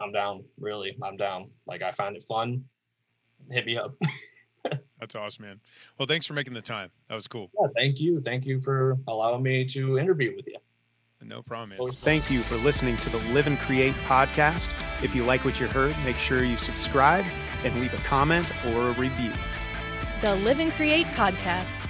I'm 0.00 0.12
down. 0.12 0.44
Really, 0.58 0.96
I'm 1.02 1.16
down. 1.16 1.50
Like 1.66 1.82
I 1.82 1.92
find 1.92 2.16
it 2.16 2.24
fun. 2.24 2.64
Hit 3.50 3.66
me 3.66 3.76
up. 3.76 3.94
That's 5.00 5.14
awesome, 5.14 5.44
man. 5.44 5.60
Well, 5.98 6.06
thanks 6.06 6.26
for 6.26 6.34
making 6.34 6.54
the 6.54 6.62
time. 6.62 6.90
That 7.08 7.14
was 7.14 7.26
cool. 7.26 7.50
Yeah, 7.60 7.68
thank 7.76 8.00
you. 8.00 8.20
Thank 8.20 8.44
you 8.46 8.60
for 8.60 8.98
allowing 9.06 9.42
me 9.42 9.64
to 9.66 9.98
interview 9.98 10.34
with 10.34 10.46
you. 10.48 10.56
No 11.22 11.42
problem, 11.42 11.70
man. 11.70 11.92
Thank 11.92 12.30
you 12.30 12.40
for 12.40 12.56
listening 12.56 12.96
to 12.98 13.10
the 13.10 13.18
Live 13.32 13.48
and 13.48 13.58
Create 13.58 13.94
podcast. 14.06 14.70
If 15.02 15.14
you 15.14 15.24
like 15.24 15.44
what 15.44 15.58
you 15.58 15.66
heard, 15.66 15.96
make 16.04 16.16
sure 16.16 16.44
you 16.44 16.56
subscribe 16.56 17.24
and 17.64 17.78
leave 17.80 17.92
a 17.92 17.98
comment 17.98 18.50
or 18.68 18.88
a 18.88 18.92
review. 18.92 19.32
The 20.22 20.36
Live 20.36 20.60
and 20.60 20.72
Create 20.72 21.06
Podcast. 21.08 21.87